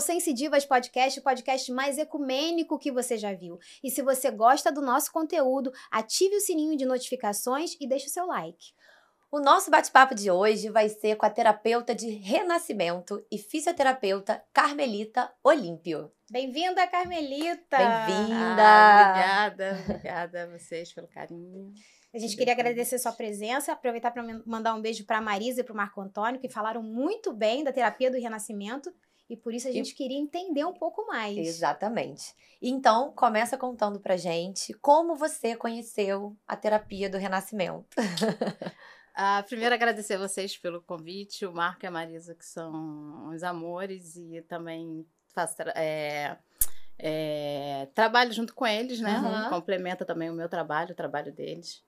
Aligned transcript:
ao 0.00 0.02
Sense 0.02 0.32
Divas 0.32 0.64
Podcast, 0.64 1.20
o 1.20 1.22
podcast 1.22 1.70
mais 1.70 1.98
ecumênico 1.98 2.78
que 2.78 2.90
você 2.90 3.18
já 3.18 3.34
viu. 3.34 3.58
E 3.84 3.90
se 3.90 4.00
você 4.00 4.30
gosta 4.30 4.72
do 4.72 4.80
nosso 4.80 5.12
conteúdo, 5.12 5.70
ative 5.90 6.36
o 6.36 6.40
sininho 6.40 6.74
de 6.74 6.86
notificações 6.86 7.76
e 7.78 7.86
deixe 7.86 8.06
o 8.06 8.10
seu 8.10 8.24
like. 8.24 8.72
O 9.30 9.40
nosso 9.40 9.70
bate-papo 9.70 10.14
de 10.14 10.30
hoje 10.30 10.70
vai 10.70 10.88
ser 10.88 11.16
com 11.16 11.26
a 11.26 11.30
terapeuta 11.30 11.94
de 11.94 12.08
renascimento 12.08 13.22
e 13.30 13.36
fisioterapeuta 13.36 14.42
Carmelita 14.54 15.30
Olímpio. 15.44 16.10
Bem-vinda, 16.30 16.86
Carmelita! 16.86 17.76
Bem-vinda! 17.76 18.62
Ah, 18.62 19.48
obrigada, 19.50 19.84
obrigada 19.84 20.42
a 20.44 20.58
vocês 20.58 20.94
pelo 20.94 21.08
carinho. 21.08 21.74
A 22.14 22.18
gente 22.18 22.38
queria 22.38 22.54
agradecer 22.54 22.98
sua 22.98 23.12
presença, 23.12 23.72
aproveitar 23.72 24.10
para 24.12 24.24
mandar 24.46 24.74
um 24.74 24.80
beijo 24.80 25.04
para 25.04 25.18
a 25.18 25.22
Marisa 25.22 25.60
e 25.60 25.64
para 25.64 25.74
o 25.74 25.76
Marco 25.76 26.00
Antônio, 26.00 26.40
que 26.40 26.48
falaram 26.48 26.82
muito 26.82 27.34
bem 27.34 27.62
da 27.62 27.70
terapia 27.70 28.10
do 28.10 28.18
renascimento. 28.18 28.90
E 29.30 29.36
por 29.36 29.54
isso 29.54 29.68
a 29.68 29.70
gente 29.70 29.92
e... 29.92 29.94
queria 29.94 30.18
entender 30.18 30.64
um 30.64 30.72
pouco 30.72 31.06
mais. 31.06 31.38
Exatamente. 31.38 32.34
Então, 32.60 33.12
começa 33.12 33.56
contando 33.56 34.00
pra 34.00 34.16
gente 34.16 34.74
como 34.74 35.14
você 35.14 35.54
conheceu 35.54 36.36
a 36.48 36.56
terapia 36.56 37.08
do 37.08 37.16
renascimento. 37.16 37.86
Ah, 39.12 39.42
primeiro, 39.46 39.74
agradecer 39.74 40.14
a 40.14 40.18
vocês 40.18 40.56
pelo 40.56 40.80
convite, 40.80 41.44
o 41.44 41.52
Marco 41.52 41.84
e 41.84 41.86
a 41.86 41.90
Marisa, 41.90 42.34
que 42.34 42.46
são 42.46 43.28
os 43.28 43.42
amores, 43.42 44.16
e 44.16 44.40
também 44.48 45.04
faço 45.34 45.56
é, 45.74 46.38
é, 46.96 47.88
trabalho 47.92 48.32
junto 48.32 48.54
com 48.54 48.66
eles, 48.66 49.00
né? 49.00 49.18
Uhum. 49.18 49.50
Complementa 49.50 50.06
também 50.06 50.30
o 50.30 50.32
meu 50.32 50.48
trabalho, 50.48 50.92
o 50.92 50.96
trabalho 50.96 51.32
deles. 51.32 51.82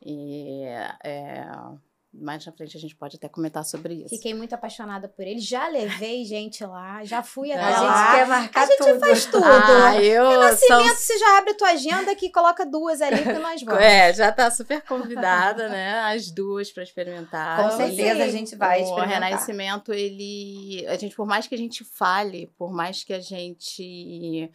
E 0.00 0.62
é, 1.02 1.46
mais 2.12 2.44
na 2.44 2.52
frente 2.52 2.76
a 2.76 2.80
gente 2.80 2.96
pode 2.96 3.16
até 3.16 3.28
comentar 3.28 3.64
sobre 3.64 3.94
isso. 3.94 4.08
Fiquei 4.08 4.32
muito 4.32 4.54
apaixonada 4.54 5.08
por 5.08 5.26
ele. 5.26 5.40
Já 5.40 5.68
levei 5.68 6.24
gente 6.26 6.64
lá, 6.64 7.04
já 7.04 7.22
fui 7.22 7.52
até 7.52 7.62
a 7.62 7.80
lá. 7.80 7.92
A 7.92 8.06
gente 8.06 8.16
quer 8.16 8.26
marcar 8.26 8.68
tudo. 8.68 8.82
A 8.82 8.92
gente 8.92 9.00
faz 9.00 9.26
tudo. 9.26 9.44
Ah, 9.88 10.02
eu 10.02 10.28
Renascimento, 10.28 10.88
são... 10.88 10.96
você 10.96 11.18
já 11.18 11.38
abre 11.38 11.50
a 11.50 11.54
tua 11.54 11.68
agenda 11.70 12.14
que 12.14 12.30
coloca 12.30 12.66
duas 12.66 13.00
ali 13.00 13.22
que 13.22 13.32
nós 13.32 13.62
vamos. 13.62 13.80
É, 13.80 14.12
já 14.12 14.32
tá 14.32 14.50
super 14.50 14.82
convidada, 14.82 15.68
né? 15.68 16.00
As 16.00 16.30
duas 16.30 16.70
para 16.72 16.82
experimentar. 16.82 17.62
Com 17.62 17.76
certeza 17.76 18.24
a 18.24 18.28
gente 18.28 18.56
vai 18.56 18.82
experimentar. 18.82 19.08
O 19.08 19.24
Renascimento, 19.24 19.92
ele... 19.92 20.84
A 20.88 20.96
gente, 20.96 21.14
por 21.14 21.26
mais 21.26 21.46
que 21.46 21.54
a 21.54 21.58
gente 21.58 21.84
fale, 21.84 22.50
por 22.58 22.72
mais 22.72 23.04
que 23.04 23.12
a 23.12 23.20
gente 23.20 24.50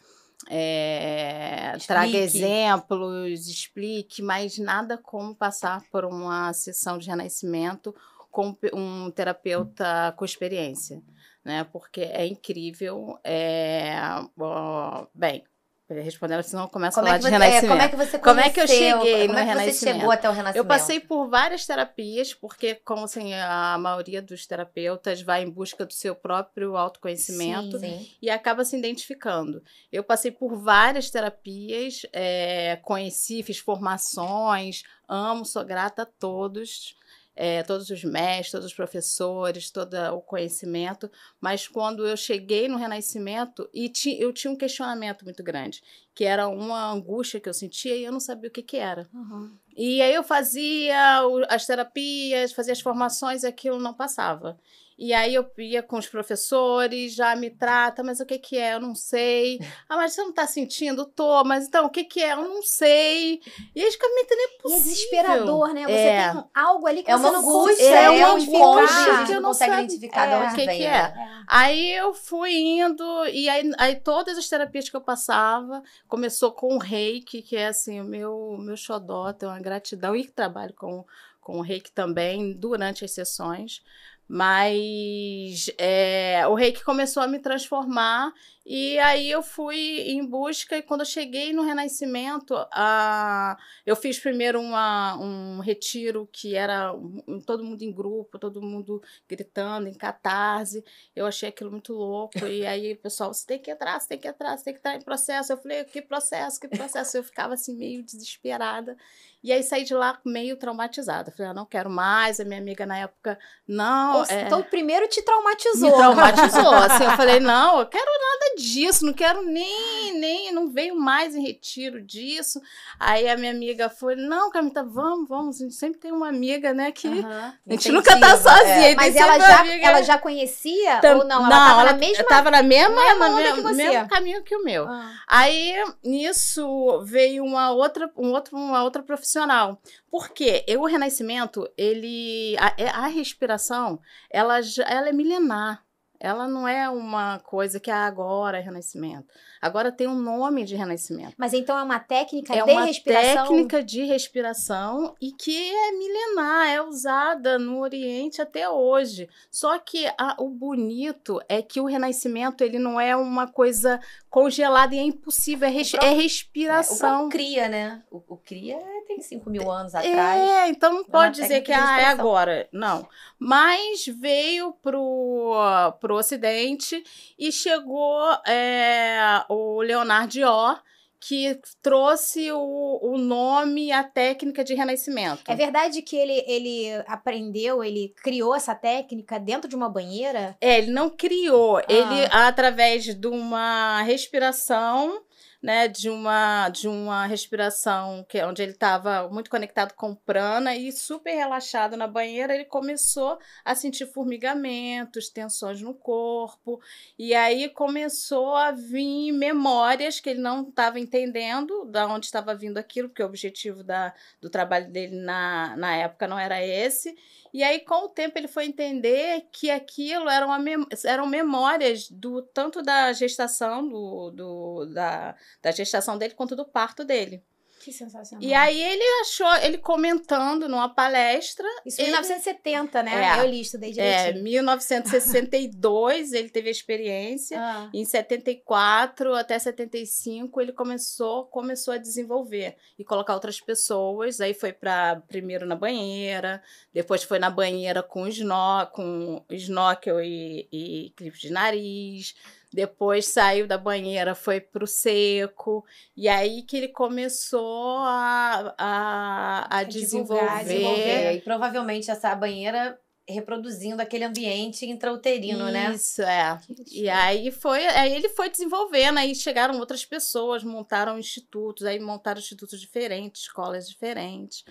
é, 0.49 1.77
traga 1.87 2.17
exemplos, 2.17 3.47
explique, 3.47 4.21
mas 4.21 4.57
nada 4.57 4.97
como 4.97 5.35
passar 5.35 5.83
por 5.91 6.05
uma 6.05 6.51
sessão 6.53 6.97
de 6.97 7.07
renascimento 7.07 7.93
com 8.31 8.57
um 8.73 9.11
terapeuta 9.11 10.13
com 10.17 10.25
experiência, 10.25 11.01
né? 11.45 11.63
Porque 11.65 12.01
é 12.01 12.25
incrível. 12.25 13.19
É, 13.23 13.95
ó, 14.39 15.05
bem, 15.13 15.43
respondendo, 15.89 16.41
senão 16.43 16.67
começa 16.67 16.99
a 16.99 17.03
falar 17.03 17.17
de 17.17 17.29
renascimento. 17.29 17.65
É, 17.65 17.67
como 17.67 17.81
é 17.81 17.89
que 17.89 17.95
você 17.95 18.17
conheceu, 18.17 18.21
Como 18.21 18.39
é 18.39 18.49
que 18.49 18.59
eu 18.61 18.67
cheguei 18.67 19.27
como 19.27 19.33
no 19.33 19.39
é 19.39 19.41
que 19.41 19.47
renascimento? 19.49 19.75
Você 19.75 19.93
chegou 19.93 20.11
até 20.11 20.29
o 20.29 20.31
renascimento? 20.31 20.57
Eu 20.57 20.65
passei 20.65 20.99
por 20.99 21.29
várias 21.29 21.65
terapias, 21.65 22.33
porque 22.33 22.75
como 22.75 23.03
assim, 23.03 23.33
a 23.33 23.77
maioria 23.77 24.21
dos 24.21 24.47
terapeutas 24.47 25.21
vai 25.21 25.43
em 25.43 25.49
busca 25.49 25.85
do 25.85 25.93
seu 25.93 26.15
próprio 26.15 26.77
autoconhecimento 26.77 27.77
sim, 27.79 27.99
sim. 27.99 28.11
e 28.21 28.29
acaba 28.29 28.63
se 28.63 28.77
identificando. 28.77 29.61
Eu 29.91 30.03
passei 30.03 30.31
por 30.31 30.55
várias 30.55 31.09
terapias, 31.09 32.01
é, 32.13 32.77
conheci, 32.81 33.43
fiz 33.43 33.59
formações, 33.59 34.83
amo, 35.07 35.45
sou 35.45 35.63
grata 35.63 36.03
a 36.03 36.05
todos 36.05 36.95
é, 37.35 37.63
todos 37.63 37.89
os 37.89 38.03
mestres, 38.03 38.51
todos 38.51 38.67
os 38.67 38.73
professores, 38.73 39.71
todo 39.71 39.95
o 40.13 40.21
conhecimento, 40.21 41.09
mas 41.41 41.67
quando 41.67 42.05
eu 42.05 42.15
cheguei 42.15 42.67
no 42.67 42.77
Renascimento, 42.77 43.67
e 43.73 43.89
ti, 43.89 44.17
eu 44.19 44.31
tinha 44.31 44.51
um 44.51 44.57
questionamento 44.57 45.23
muito 45.23 45.43
grande, 45.43 45.81
que 46.13 46.23
era 46.23 46.47
uma 46.47 46.91
angústia 46.91 47.39
que 47.39 47.49
eu 47.49 47.53
sentia 47.53 47.95
e 47.95 48.03
eu 48.03 48.11
não 48.11 48.19
sabia 48.19 48.49
o 48.49 48.53
que, 48.53 48.61
que 48.61 48.77
era. 48.77 49.07
Uhum. 49.13 49.51
E 49.75 50.01
aí 50.01 50.13
eu 50.13 50.23
fazia 50.23 51.21
as 51.49 51.65
terapias, 51.65 52.53
fazia 52.53 52.73
as 52.73 52.81
formações 52.81 53.43
e 53.43 53.47
aquilo 53.47 53.79
não 53.79 53.93
passava. 53.93 54.57
E 55.03 55.11
aí 55.13 55.35
eu 55.35 55.45
ia 55.57 55.83
com 55.83 55.97
os 55.97 56.07
professores, 56.07 57.13
já 57.13 57.35
me 57.35 57.49
trata, 57.49 58.01
mas 58.01 58.21
o 58.21 58.25
que 58.25 58.39
que 58.39 58.57
é? 58.57 58.75
Eu 58.75 58.79
não 58.79 58.95
sei. 58.95 59.59
Ah, 59.89 59.97
mas 59.97 60.13
você 60.13 60.23
não 60.23 60.31
tá 60.31 60.47
sentindo? 60.47 61.05
Tô, 61.05 61.43
mas 61.43 61.67
então, 61.67 61.85
o 61.85 61.89
que 61.89 62.03
que 62.03 62.21
é? 62.21 62.31
Eu 62.31 62.37
não 62.37 62.63
sei. 62.63 63.41
E 63.75 63.83
aí 63.83 63.91
fica 63.91 64.07
meio 64.07 64.25
é 64.31 64.61
possível. 64.61 64.69
E 64.69 64.73
é 64.79 64.83
desesperador, 64.83 65.73
né? 65.73 65.83
Você 65.83 65.91
é. 65.91 66.31
tem 66.31 66.43
algo 66.53 66.87
ali 66.87 67.03
que 67.03 67.11
é 67.11 67.17
você 67.17 67.23
uma 67.23 67.31
não 67.31 67.39
angústia, 67.41 67.85
consegue 67.85 68.19
é 68.19 68.27
um 68.27 68.37
identificar. 68.37 69.25
que 69.25 69.31
eu 69.33 69.41
não 69.41 69.49
consegue 69.49 69.73
identificar 69.73 70.27
de 70.27 70.35
onde 70.35 70.53
o 70.53 70.55
que 70.55 70.65
vem, 70.65 70.77
que 70.77 70.85
é. 70.85 70.87
é. 70.87 71.13
Aí 71.47 71.91
eu 71.91 72.13
fui 72.13 72.55
indo, 72.55 73.25
e 73.27 73.49
aí, 73.49 73.71
aí 73.77 73.95
todas 73.97 74.37
as 74.37 74.47
terapias 74.47 74.89
que 74.89 74.95
eu 74.95 75.01
passava, 75.01 75.83
começou 76.07 76.51
com 76.53 76.75
o 76.75 76.79
reiki, 76.79 77.41
que 77.41 77.55
é 77.55 77.67
assim, 77.67 77.99
o 77.99 78.05
meu, 78.05 78.57
meu 78.59 78.77
xodó, 78.77 79.31
tem 79.33 79.47
uma 79.47 79.59
gratidão, 79.59 80.15
e 80.15 80.25
trabalho 80.27 80.73
com, 80.73 81.05
com 81.39 81.57
o 81.57 81.61
reiki 81.61 81.91
também, 81.91 82.53
durante 82.53 83.03
as 83.05 83.11
sessões. 83.11 83.83
Mas 84.27 85.69
é, 85.77 86.45
o 86.47 86.53
reiki 86.53 86.83
começou 86.83 87.21
a 87.21 87.27
me 87.27 87.39
transformar 87.39 88.31
e 88.65 88.97
aí 88.99 89.29
eu 89.29 89.43
fui 89.43 90.01
em 90.09 90.25
busca, 90.25 90.77
e 90.77 90.81
quando 90.81 91.01
eu 91.01 91.05
cheguei 91.05 91.51
no 91.51 91.63
Renascimento, 91.63 92.55
a, 92.71 93.57
eu 93.85 93.93
fiz 93.93 94.17
primeiro 94.17 94.61
uma, 94.61 95.17
um 95.17 95.59
retiro 95.59 96.29
que 96.31 96.55
era 96.55 96.93
um, 96.93 97.41
todo 97.45 97.63
mundo 97.63 97.81
em 97.81 97.91
grupo, 97.91 98.39
todo 98.39 98.61
mundo 98.61 99.01
gritando, 99.27 99.89
em 99.89 99.93
catarse. 99.93 100.83
Eu 101.13 101.25
achei 101.25 101.49
aquilo 101.49 101.71
muito 101.71 101.93
louco. 101.93 102.39
E 102.47 102.65
aí 102.65 102.93
o 102.93 102.97
pessoal, 102.97 103.33
você 103.33 103.45
tem 103.45 103.59
que 103.59 103.69
entrar, 103.69 103.99
você 103.99 104.07
tem 104.07 104.17
que 104.17 104.27
entrar, 104.29 104.57
você 104.57 104.63
tem 104.63 104.73
que 104.73 104.79
entrar 104.79 104.95
em 104.95 105.01
processo. 105.01 105.51
Eu 105.51 105.57
falei, 105.57 105.83
que 105.83 106.01
processo, 106.01 106.59
que 106.59 106.67
processo? 106.69 107.17
Eu 107.17 107.23
ficava 107.23 107.55
assim, 107.55 107.75
meio 107.75 108.01
desesperada. 108.01 108.95
E 109.43 109.51
aí 109.51 109.61
saí 109.61 109.83
de 109.83 109.93
lá 109.93 110.17
meio 110.25 110.55
traumatizada. 110.55 111.29
Falei, 111.31 111.51
ah, 111.51 111.53
não 111.53 111.65
quero 111.65 111.89
mais. 111.89 112.39
A 112.39 112.45
minha 112.45 112.59
amiga 112.59 112.85
na 112.85 112.99
época, 112.99 113.37
não. 113.67 114.23
É... 114.23 114.43
Então, 114.43 114.63
primeiro 114.63 115.05
te 115.09 115.21
traumatizou. 115.21 115.89
Me 115.89 115.97
traumatizou. 115.97 116.73
assim, 116.75 117.03
eu 117.03 117.11
falei, 117.11 117.41
não, 117.41 117.79
eu 117.81 117.85
quero 117.87 118.05
nada 118.05 118.52
disso, 118.55 119.05
não 119.05 119.13
quero 119.13 119.43
nem, 119.43 120.17
nem, 120.19 120.51
não 120.51 120.69
veio 120.69 120.95
mais 120.95 121.35
em 121.35 121.41
retiro 121.41 122.01
disso. 122.01 122.61
Aí 122.99 123.27
a 123.29 123.37
minha 123.37 123.51
amiga 123.51 123.89
foi, 123.89 124.15
não, 124.15 124.49
Camita, 124.49 124.83
vamos, 124.83 125.27
vamos. 125.27 125.55
A 125.55 125.63
gente 125.63 125.75
sempre 125.75 125.99
tem 125.99 126.11
uma 126.11 126.29
amiga, 126.29 126.73
né, 126.73 126.91
que 126.91 127.07
uhum. 127.07 127.27
a 127.27 127.71
gente 127.71 127.91
nunca 127.91 128.19
tá 128.19 128.37
sozinha. 128.37 128.91
É. 128.91 128.95
Mas 128.95 129.15
ela 129.15 129.39
já, 129.39 129.59
amiga... 129.59 129.87
ela 129.87 130.01
já 130.01 130.17
conhecia 130.17 130.99
Tam, 130.99 131.19
ou 131.19 131.23
não? 131.25 131.45
Ela 131.45 131.49
não, 131.49 131.49
tava 131.49 131.81
ela 131.81 131.91
na 131.91 131.97
mesma... 131.97 132.23
tava 132.23 132.51
na 132.51 132.63
mesma, 132.63 132.95
mesma, 132.95 133.29
na 133.29 133.35
mesma, 133.35 133.55
mesma, 133.55 133.73
mesmo 133.73 134.07
caminho 134.09 134.43
que 134.43 134.55
o 134.55 134.63
meu. 134.63 134.85
Ah. 134.87 135.11
Aí, 135.27 135.73
nisso, 136.03 137.01
veio 137.05 137.43
uma 137.43 137.71
outra, 137.71 138.11
um 138.17 138.31
outro, 138.31 138.55
uma 138.55 138.83
outra 138.83 139.01
profissional. 139.01 139.81
Porque 140.09 140.63
o 140.77 140.85
renascimento, 140.85 141.67
ele 141.77 142.55
a, 142.59 142.73
é, 142.77 142.87
a 142.87 143.07
respiração, 143.07 143.99
ela, 144.29 144.59
ela 144.87 145.09
é 145.09 145.11
milenar. 145.11 145.83
Ela 146.19 146.47
não 146.47 146.67
é 146.67 146.89
uma 146.89 147.39
coisa 147.39 147.79
que 147.79 147.91
é 147.91 147.93
agora 147.93 148.57
é 148.57 148.61
renascimento. 148.61 149.27
Agora 149.61 149.91
tem 149.91 150.07
um 150.07 150.19
nome 150.19 150.63
de 150.63 150.75
renascimento. 150.75 151.33
Mas 151.37 151.53
então 151.53 151.77
é 151.77 151.83
uma 151.83 151.99
técnica 151.99 152.53
é 152.53 152.63
de 152.63 152.71
uma 152.71 152.85
respiração? 152.85 153.47
técnica 153.47 153.83
de 153.83 154.03
respiração 154.05 155.15
e 155.21 155.31
que 155.31 155.71
é 155.71 155.91
milenar, 155.91 156.67
é 156.67 156.81
usada 156.81 157.59
no 157.59 157.79
Oriente 157.79 158.41
até 158.41 158.69
hoje. 158.69 159.29
Só 159.51 159.77
que 159.79 160.05
a, 160.17 160.35
o 160.39 160.49
bonito 160.49 161.41
é 161.49 161.61
que 161.61 161.81
o 161.81 161.85
renascimento 161.85 162.63
ele 162.63 162.79
não 162.79 162.99
é 162.99 163.15
uma 163.15 163.47
coisa 163.47 163.99
congelada 164.33 164.95
e 164.95 164.97
é 164.97 165.03
impossível, 165.03 165.67
é, 165.67 165.71
res, 165.71 165.91
próprio, 165.91 166.09
é 166.09 166.15
respiração. 166.15 167.21
É, 167.21 167.25
o 167.25 167.29
cria, 167.29 167.69
né? 167.69 168.01
O, 168.09 168.17
o 168.29 168.35
cria 168.35 168.79
tem 169.07 169.21
5 169.21 169.47
mil 169.47 169.69
anos 169.69 169.93
atrás. 169.93 170.41
É, 170.41 170.69
então 170.69 170.91
não 170.91 171.03
pode 171.03 171.39
dizer 171.39 171.61
que 171.61 171.71
ah, 171.71 172.01
é 172.01 172.05
agora. 172.05 172.67
Não. 172.71 173.07
Mas 173.37 174.07
veio 174.07 174.73
pro, 174.81 175.53
pro 176.01 176.15
Ocidente 176.15 177.03
e 177.37 177.51
chegou 177.51 178.19
é, 178.47 179.45
o 179.47 179.79
Leonardo 179.83 180.29
Dior, 180.29 180.81
que 181.25 181.57
trouxe 181.81 182.51
o, 182.51 182.99
o 183.01 183.17
nome 183.17 183.87
e 183.87 183.91
a 183.93 184.03
técnica 184.03 184.61
de 184.61 184.73
renascimento. 184.73 185.43
É 185.47 185.55
verdade 185.55 186.01
que 186.01 186.17
ele, 186.17 186.43
ele 186.45 186.89
aprendeu, 187.07 187.81
ele 187.81 188.13
criou 188.21 188.53
essa 188.53 188.75
técnica 188.75 189.39
dentro 189.39 189.69
de 189.69 189.75
uma 189.75 189.87
banheira? 189.87 190.57
É, 190.59 190.79
ele 190.79 190.91
não 190.91 191.09
criou. 191.09 191.77
Ah. 191.77 191.85
Ele, 191.87 192.27
através 192.29 193.05
de 193.05 193.27
uma 193.27 194.01
respiração, 194.01 195.21
né, 195.63 195.87
de 195.87 196.09
uma 196.09 196.67
de 196.67 196.89
uma 196.89 197.25
respiração 197.25 198.25
que 198.27 198.43
onde 198.43 198.61
ele 198.61 198.73
estava 198.73 199.29
muito 199.29 199.49
conectado 199.49 199.93
com 199.93 200.13
prana 200.13 200.75
e 200.75 200.91
super 200.91 201.33
relaxado 201.33 201.95
na 201.95 202.05
banheira, 202.05 202.53
ele 202.53 202.65
começou 202.65 203.39
a 203.63 203.73
sentir 203.73 204.05
formigamentos, 204.05 205.29
tensões 205.29 205.81
no 205.81 205.93
corpo, 205.93 206.81
e 207.17 207.33
aí 207.33 207.69
começou 207.69 208.53
a 208.53 208.71
vir 208.71 209.31
memórias 209.31 210.19
que 210.19 210.31
ele 210.31 210.41
não 210.41 210.67
estava 210.67 210.99
entendendo 210.99 211.85
da 211.85 212.07
onde 212.07 212.25
estava 212.25 212.53
vindo 212.53 212.77
aquilo, 212.77 213.07
porque 213.07 213.23
o 213.23 213.25
objetivo 213.25 213.85
da, 213.85 214.13
do 214.41 214.49
trabalho 214.49 214.91
dele 214.91 215.15
na, 215.15 215.77
na 215.77 215.95
época 215.95 216.27
não 216.27 216.37
era 216.37 216.61
esse. 216.61 217.15
E 217.53 217.63
aí, 217.63 217.79
com 217.81 218.05
o 218.05 218.09
tempo, 218.09 218.37
ele 218.37 218.47
foi 218.47 218.65
entender 218.65 219.47
que 219.51 219.69
aquilo 219.69 220.27
eram, 220.27 220.57
mem 220.59 220.85
eram 221.05 221.27
memórias 221.27 222.09
do 222.09 222.41
tanto 222.41 222.81
da 222.81 223.13
gestação, 223.13 223.87
do, 223.87 224.31
do, 224.31 224.85
da, 224.93 225.35
da 225.61 225.71
gestação 225.71 226.17
dele, 226.17 226.33
quanto 226.33 226.55
do 226.55 226.65
parto 226.65 227.05
dele. 227.05 227.43
Que 227.83 227.91
sensacional. 227.91 228.41
E 228.41 228.53
aí 228.53 228.81
ele 228.81 229.03
achou, 229.21 229.53
ele 229.57 229.77
comentando 229.77 230.69
numa 230.69 230.87
palestra. 230.87 231.67
Isso 231.85 231.99
em 231.99 232.05
ele, 232.05 232.11
1970, 232.11 233.03
né? 233.03 233.37
É. 233.37 233.39
Eu 233.41 233.49
li, 233.49 233.59
estudei 233.61 233.89
É, 233.89 233.93
direitinho. 233.93 234.43
1962 234.43 236.31
ele 236.31 236.49
teve 236.49 236.69
a 236.69 236.71
experiência. 236.71 237.59
Ah. 237.59 237.89
Em 237.93 238.05
74 238.05 239.33
até 239.35 239.59
75 239.59 240.61
ele 240.61 240.71
começou 240.71 241.45
começou 241.45 241.93
a 241.93 241.97
desenvolver 241.97 242.75
e 242.97 243.03
colocar 243.03 243.33
outras 243.33 243.59
pessoas. 243.59 244.39
Aí 244.39 244.53
foi 244.53 244.71
para 244.71 245.21
primeiro 245.27 245.65
na 245.65 245.75
banheira, 245.75 246.61
depois 246.93 247.23
foi 247.23 247.39
na 247.39 247.49
banheira 247.49 248.01
com 248.01 248.27
snó, 248.27 248.85
com 248.85 249.43
snorkel 249.49 250.21
e, 250.21 250.67
e 250.71 251.13
clipe 251.15 251.37
de 251.37 251.51
nariz. 251.51 252.35
Depois 252.73 253.27
saiu 253.27 253.67
da 253.67 253.77
banheira, 253.77 254.33
foi 254.33 254.59
pro 254.59 254.87
seco. 254.87 255.85
E 256.17 256.27
aí 256.27 256.63
que 256.63 256.77
ele 256.77 256.87
começou 256.87 257.97
a, 257.99 258.73
a, 258.77 259.77
a 259.79 259.83
divulgar, 259.83 260.63
desenvolver. 260.63 260.63
desenvolver. 260.63 261.33
E 261.33 261.41
provavelmente 261.41 262.09
essa 262.09 262.33
banheira 262.35 262.99
reproduzindo 263.27 264.01
aquele 264.01 264.25
ambiente 264.25 264.85
intrauterino, 264.85 265.71
né? 265.71 265.93
Isso, 265.93 266.21
é. 266.21 266.59
E 266.91 267.09
aí 267.09 267.51
foi, 267.51 267.85
aí 267.87 268.13
ele 268.13 268.29
foi 268.29 268.49
desenvolvendo, 268.49 269.17
aí 269.17 269.33
chegaram 269.33 269.79
outras 269.79 270.03
pessoas, 270.03 270.63
montaram 270.63 271.17
institutos, 271.17 271.85
aí 271.85 271.99
montaram 271.99 272.39
institutos 272.39 272.81
diferentes, 272.81 273.43
escolas 273.43 273.87
diferentes. 273.87 274.65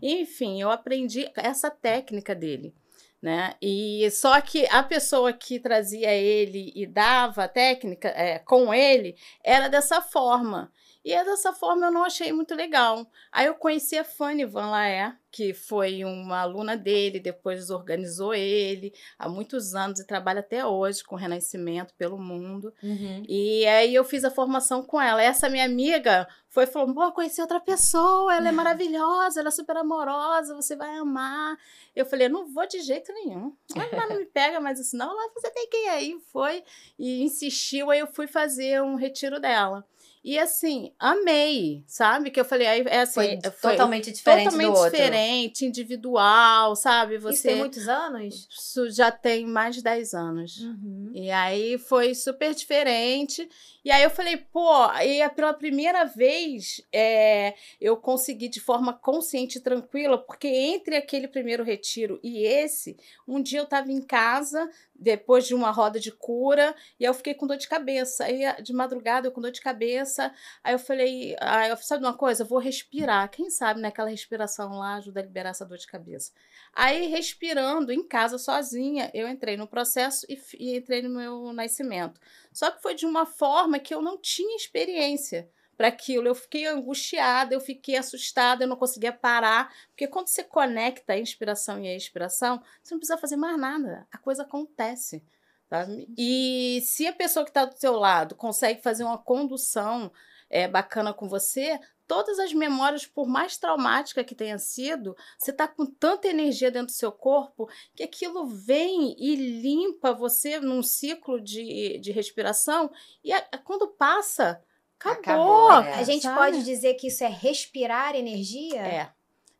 Enfim, 0.00 0.60
eu 0.60 0.70
aprendi 0.70 1.30
essa 1.36 1.70
técnica 1.70 2.34
dele, 2.34 2.74
né? 3.20 3.54
E 3.60 4.08
só 4.10 4.40
que 4.40 4.66
a 4.70 4.82
pessoa 4.82 5.32
que 5.32 5.58
trazia 5.58 6.12
ele 6.12 6.72
e 6.74 6.86
dava 6.86 7.44
a 7.44 7.48
técnica 7.48 8.08
é, 8.08 8.38
com 8.38 8.72
ele 8.72 9.16
era 9.44 9.68
dessa 9.68 10.00
forma. 10.00 10.72
E 11.08 11.12
é 11.14 11.24
dessa 11.24 11.54
forma 11.54 11.86
eu 11.86 11.90
não 11.90 12.04
achei 12.04 12.30
muito 12.34 12.54
legal. 12.54 13.10
Aí 13.32 13.46
eu 13.46 13.54
conheci 13.54 13.96
a 13.96 14.04
Fanny 14.04 14.44
Van 14.44 14.68
Laer, 14.68 15.18
que 15.30 15.54
foi 15.54 16.04
uma 16.04 16.40
aluna 16.40 16.76
dele, 16.76 17.18
depois 17.18 17.70
organizou 17.70 18.34
ele 18.34 18.92
há 19.18 19.26
muitos 19.26 19.74
anos 19.74 20.00
e 20.00 20.06
trabalha 20.06 20.40
até 20.40 20.66
hoje 20.66 21.02
com 21.02 21.16
renascimento 21.16 21.94
pelo 21.94 22.18
mundo. 22.18 22.74
Uhum. 22.82 23.22
E 23.26 23.66
aí 23.66 23.94
eu 23.94 24.04
fiz 24.04 24.22
a 24.22 24.30
formação 24.30 24.82
com 24.82 25.00
ela. 25.00 25.22
Essa 25.22 25.48
minha 25.48 25.64
amiga 25.64 26.28
foi 26.50 26.64
e 26.64 26.66
falou: 26.66 26.94
Pô, 26.94 27.10
conheci 27.12 27.40
outra 27.40 27.58
pessoa, 27.58 28.34
ela 28.34 28.50
é 28.50 28.52
maravilhosa, 28.52 29.40
ela 29.40 29.48
é 29.48 29.52
super 29.52 29.78
amorosa, 29.78 30.54
você 30.54 30.76
vai 30.76 30.94
amar. 30.94 31.56
Eu 31.96 32.04
falei, 32.04 32.28
não 32.28 32.46
vou 32.46 32.66
de 32.66 32.80
jeito 32.80 33.14
nenhum. 33.14 33.56
Mas 33.74 33.90
não 33.90 34.18
me 34.18 34.26
pega 34.30 34.60
mais 34.60 34.78
isso, 34.78 34.94
não. 34.94 35.10
Ela, 35.10 35.32
você 35.34 35.50
tem 35.50 35.68
que 35.70 35.76
ir 35.76 35.88
aí. 35.88 36.20
Foi 36.30 36.62
e 36.98 37.22
insistiu, 37.22 37.90
aí 37.90 37.98
eu 37.98 38.06
fui 38.06 38.26
fazer 38.26 38.82
um 38.82 38.94
retiro 38.94 39.40
dela. 39.40 39.86
E 40.24 40.38
assim, 40.38 40.92
amei, 40.98 41.84
sabe? 41.86 42.30
Que 42.30 42.40
eu 42.40 42.44
falei, 42.44 42.66
aí 42.66 42.84
é 42.86 43.00
assim, 43.00 43.14
Foi, 43.14 43.50
foi 43.50 43.70
totalmente 43.72 44.10
diferente 44.12 44.44
totalmente 44.44 44.66
do 44.66 44.78
outro. 44.78 44.90
diferente, 44.90 45.64
individual, 45.64 46.76
sabe? 46.76 47.16
Isso 47.16 47.22
Você 47.22 47.48
tem 47.48 47.56
muitos 47.56 47.88
anos? 47.88 48.48
isso 48.50 48.90
já 48.90 49.10
tem 49.10 49.46
mais 49.46 49.76
de 49.76 49.82
10 49.82 50.14
anos. 50.14 50.60
Uhum. 50.60 51.12
E 51.14 51.30
aí 51.30 51.78
foi 51.78 52.14
super 52.14 52.54
diferente. 52.54 53.48
E 53.84 53.90
aí 53.90 54.02
eu 54.02 54.10
falei, 54.10 54.36
pô, 54.36 54.70
e 55.02 55.26
pela 55.30 55.54
primeira 55.54 56.04
vez 56.04 56.80
é, 56.92 57.54
eu 57.80 57.96
consegui 57.96 58.48
de 58.48 58.60
forma 58.60 58.92
consciente 58.92 59.58
e 59.58 59.60
tranquila, 59.60 60.18
porque 60.18 60.48
entre 60.48 60.96
aquele 60.96 61.28
primeiro 61.28 61.64
retiro 61.64 62.18
e 62.22 62.44
esse, 62.44 62.96
um 63.26 63.40
dia 63.40 63.60
eu 63.60 63.64
estava 63.64 63.90
em 63.90 64.02
casa, 64.02 64.68
depois 64.98 65.46
de 65.46 65.54
uma 65.54 65.70
roda 65.70 66.00
de 66.00 66.10
cura, 66.10 66.74
e 66.98 67.06
aí 67.06 67.10
eu 67.10 67.14
fiquei 67.14 67.34
com 67.34 67.46
dor 67.46 67.56
de 67.56 67.68
cabeça. 67.68 68.24
Aí 68.24 68.40
de 68.62 68.72
madrugada 68.72 69.28
eu 69.28 69.32
com 69.32 69.40
dor 69.40 69.52
de 69.52 69.60
cabeça. 69.60 70.32
Aí 70.62 70.74
eu 70.74 70.78
falei, 70.78 71.36
ah, 71.40 71.68
eu, 71.68 71.76
sabe 71.76 72.04
uma 72.04 72.16
coisa? 72.16 72.42
Eu 72.42 72.46
vou 72.46 72.58
respirar. 72.58 73.30
Quem 73.30 73.48
sabe 73.48 73.80
naquela 73.80 74.10
respiração 74.10 74.78
lá 74.78 74.96
ajuda 74.96 75.20
a 75.20 75.22
liberar 75.22 75.50
essa 75.50 75.64
dor 75.64 75.78
de 75.78 75.86
cabeça. 75.86 76.32
Aí, 76.74 77.06
respirando 77.06 77.92
em 77.92 78.06
casa 78.06 78.38
sozinha, 78.38 79.10
eu 79.14 79.28
entrei 79.28 79.56
no 79.56 79.66
processo 79.66 80.26
e, 80.28 80.38
e 80.58 80.76
entrei 80.76 81.02
no 81.02 81.10
meu 81.10 81.52
nascimento. 81.52 82.20
Só 82.52 82.70
que 82.70 82.82
foi 82.82 82.94
de 82.94 83.06
uma 83.06 83.24
forma 83.24 83.78
que 83.78 83.94
eu 83.94 84.02
não 84.02 84.18
tinha 84.18 84.56
experiência 84.56 85.48
para 85.78 85.88
aquilo. 85.88 86.26
Eu 86.26 86.34
fiquei 86.34 86.66
angustiada, 86.66 87.54
eu 87.54 87.60
fiquei 87.60 87.96
assustada, 87.96 88.64
eu 88.64 88.68
não 88.68 88.76
conseguia 88.76 89.12
parar. 89.12 89.72
Porque 89.88 90.08
quando 90.08 90.26
você 90.26 90.42
conecta 90.42 91.12
a 91.14 91.18
inspiração 91.18 91.82
e 91.82 91.88
a 91.88 91.96
expiração, 91.96 92.60
você 92.82 92.92
não 92.94 92.98
precisa 92.98 93.16
fazer 93.16 93.36
mais 93.36 93.58
nada. 93.58 94.06
A 94.12 94.18
coisa 94.18 94.42
acontece. 94.42 95.22
Sabe? 95.70 96.08
E 96.18 96.82
se 96.84 97.06
a 97.06 97.12
pessoa 97.12 97.44
que 97.44 97.50
está 97.50 97.64
do 97.64 97.78
seu 97.78 97.92
lado 97.94 98.34
consegue 98.34 98.82
fazer 98.82 99.04
uma 99.04 99.18
condução 99.18 100.10
é, 100.50 100.66
bacana 100.66 101.12
com 101.12 101.28
você, 101.28 101.78
todas 102.06 102.38
as 102.38 102.54
memórias, 102.54 103.06
por 103.06 103.28
mais 103.28 103.58
traumática 103.58 104.24
que 104.24 104.34
tenha 104.34 104.58
sido, 104.58 105.14
você 105.38 105.50
está 105.50 105.68
com 105.68 105.84
tanta 105.84 106.26
energia 106.26 106.70
dentro 106.70 106.86
do 106.86 106.92
seu 106.92 107.12
corpo 107.12 107.68
que 107.94 108.02
aquilo 108.02 108.46
vem 108.46 109.14
e 109.18 109.36
limpa 109.36 110.12
você 110.14 110.58
num 110.58 110.82
ciclo 110.82 111.38
de, 111.38 111.98
de 111.98 112.10
respiração 112.12 112.90
e 113.22 113.30
a- 113.30 113.46
quando 113.62 113.88
passa, 113.88 114.62
acabou. 115.00 115.70
Acabou, 115.70 115.92
é. 115.92 115.94
A 115.94 116.02
gente 116.02 116.22
sabe? 116.22 116.38
pode 116.38 116.64
dizer 116.64 116.94
que 116.94 117.08
isso 117.08 117.24
é 117.24 117.28
respirar 117.28 118.14
energia? 118.14 118.80
É. 118.80 119.10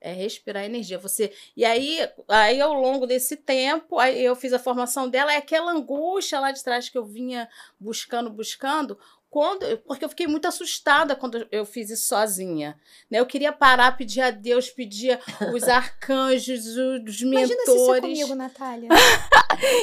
É 0.01 0.13
respirar 0.13 0.65
energia. 0.65 0.97
Você 0.99 1.33
e 1.57 1.65
aí, 1.65 2.09
aí 2.29 2.61
ao 2.61 2.73
longo 2.73 3.05
desse 3.05 3.37
tempo, 3.37 3.99
aí 3.99 4.23
eu 4.25 4.37
fiz 4.37 4.53
a 4.53 4.59
formação 4.59 5.09
dela, 5.09 5.33
é 5.33 5.37
aquela 5.37 5.73
angústia 5.73 6.39
lá 6.39 6.53
de 6.53 6.63
trás 6.63 6.89
que 6.89 6.97
eu 6.97 7.05
vinha 7.05 7.49
buscando, 7.81 8.31
buscando. 8.31 8.97
Quando, 9.31 9.79
porque 9.87 10.05
eu 10.05 10.09
fiquei 10.09 10.27
muito 10.27 10.49
assustada 10.49 11.15
quando 11.15 11.47
eu 11.53 11.67
fiz 11.67 11.91
isso 11.91 12.09
sozinha. 12.09 12.79
Né? 13.11 13.21
Eu 13.21 13.27
queria 13.27 13.53
parar, 13.53 13.97
pedir 13.97 14.23
a 14.23 14.31
Deus, 14.31 14.71
pedir 14.71 15.19
os 15.55 15.65
arcanjos, 15.69 16.67
os 16.67 17.21
Imagina 17.21 17.65
se 17.65 17.71
isso 17.71 17.71
é 17.71 17.77
mentores. 17.77 18.01
comigo, 18.01 18.35
Natália. 18.35 18.89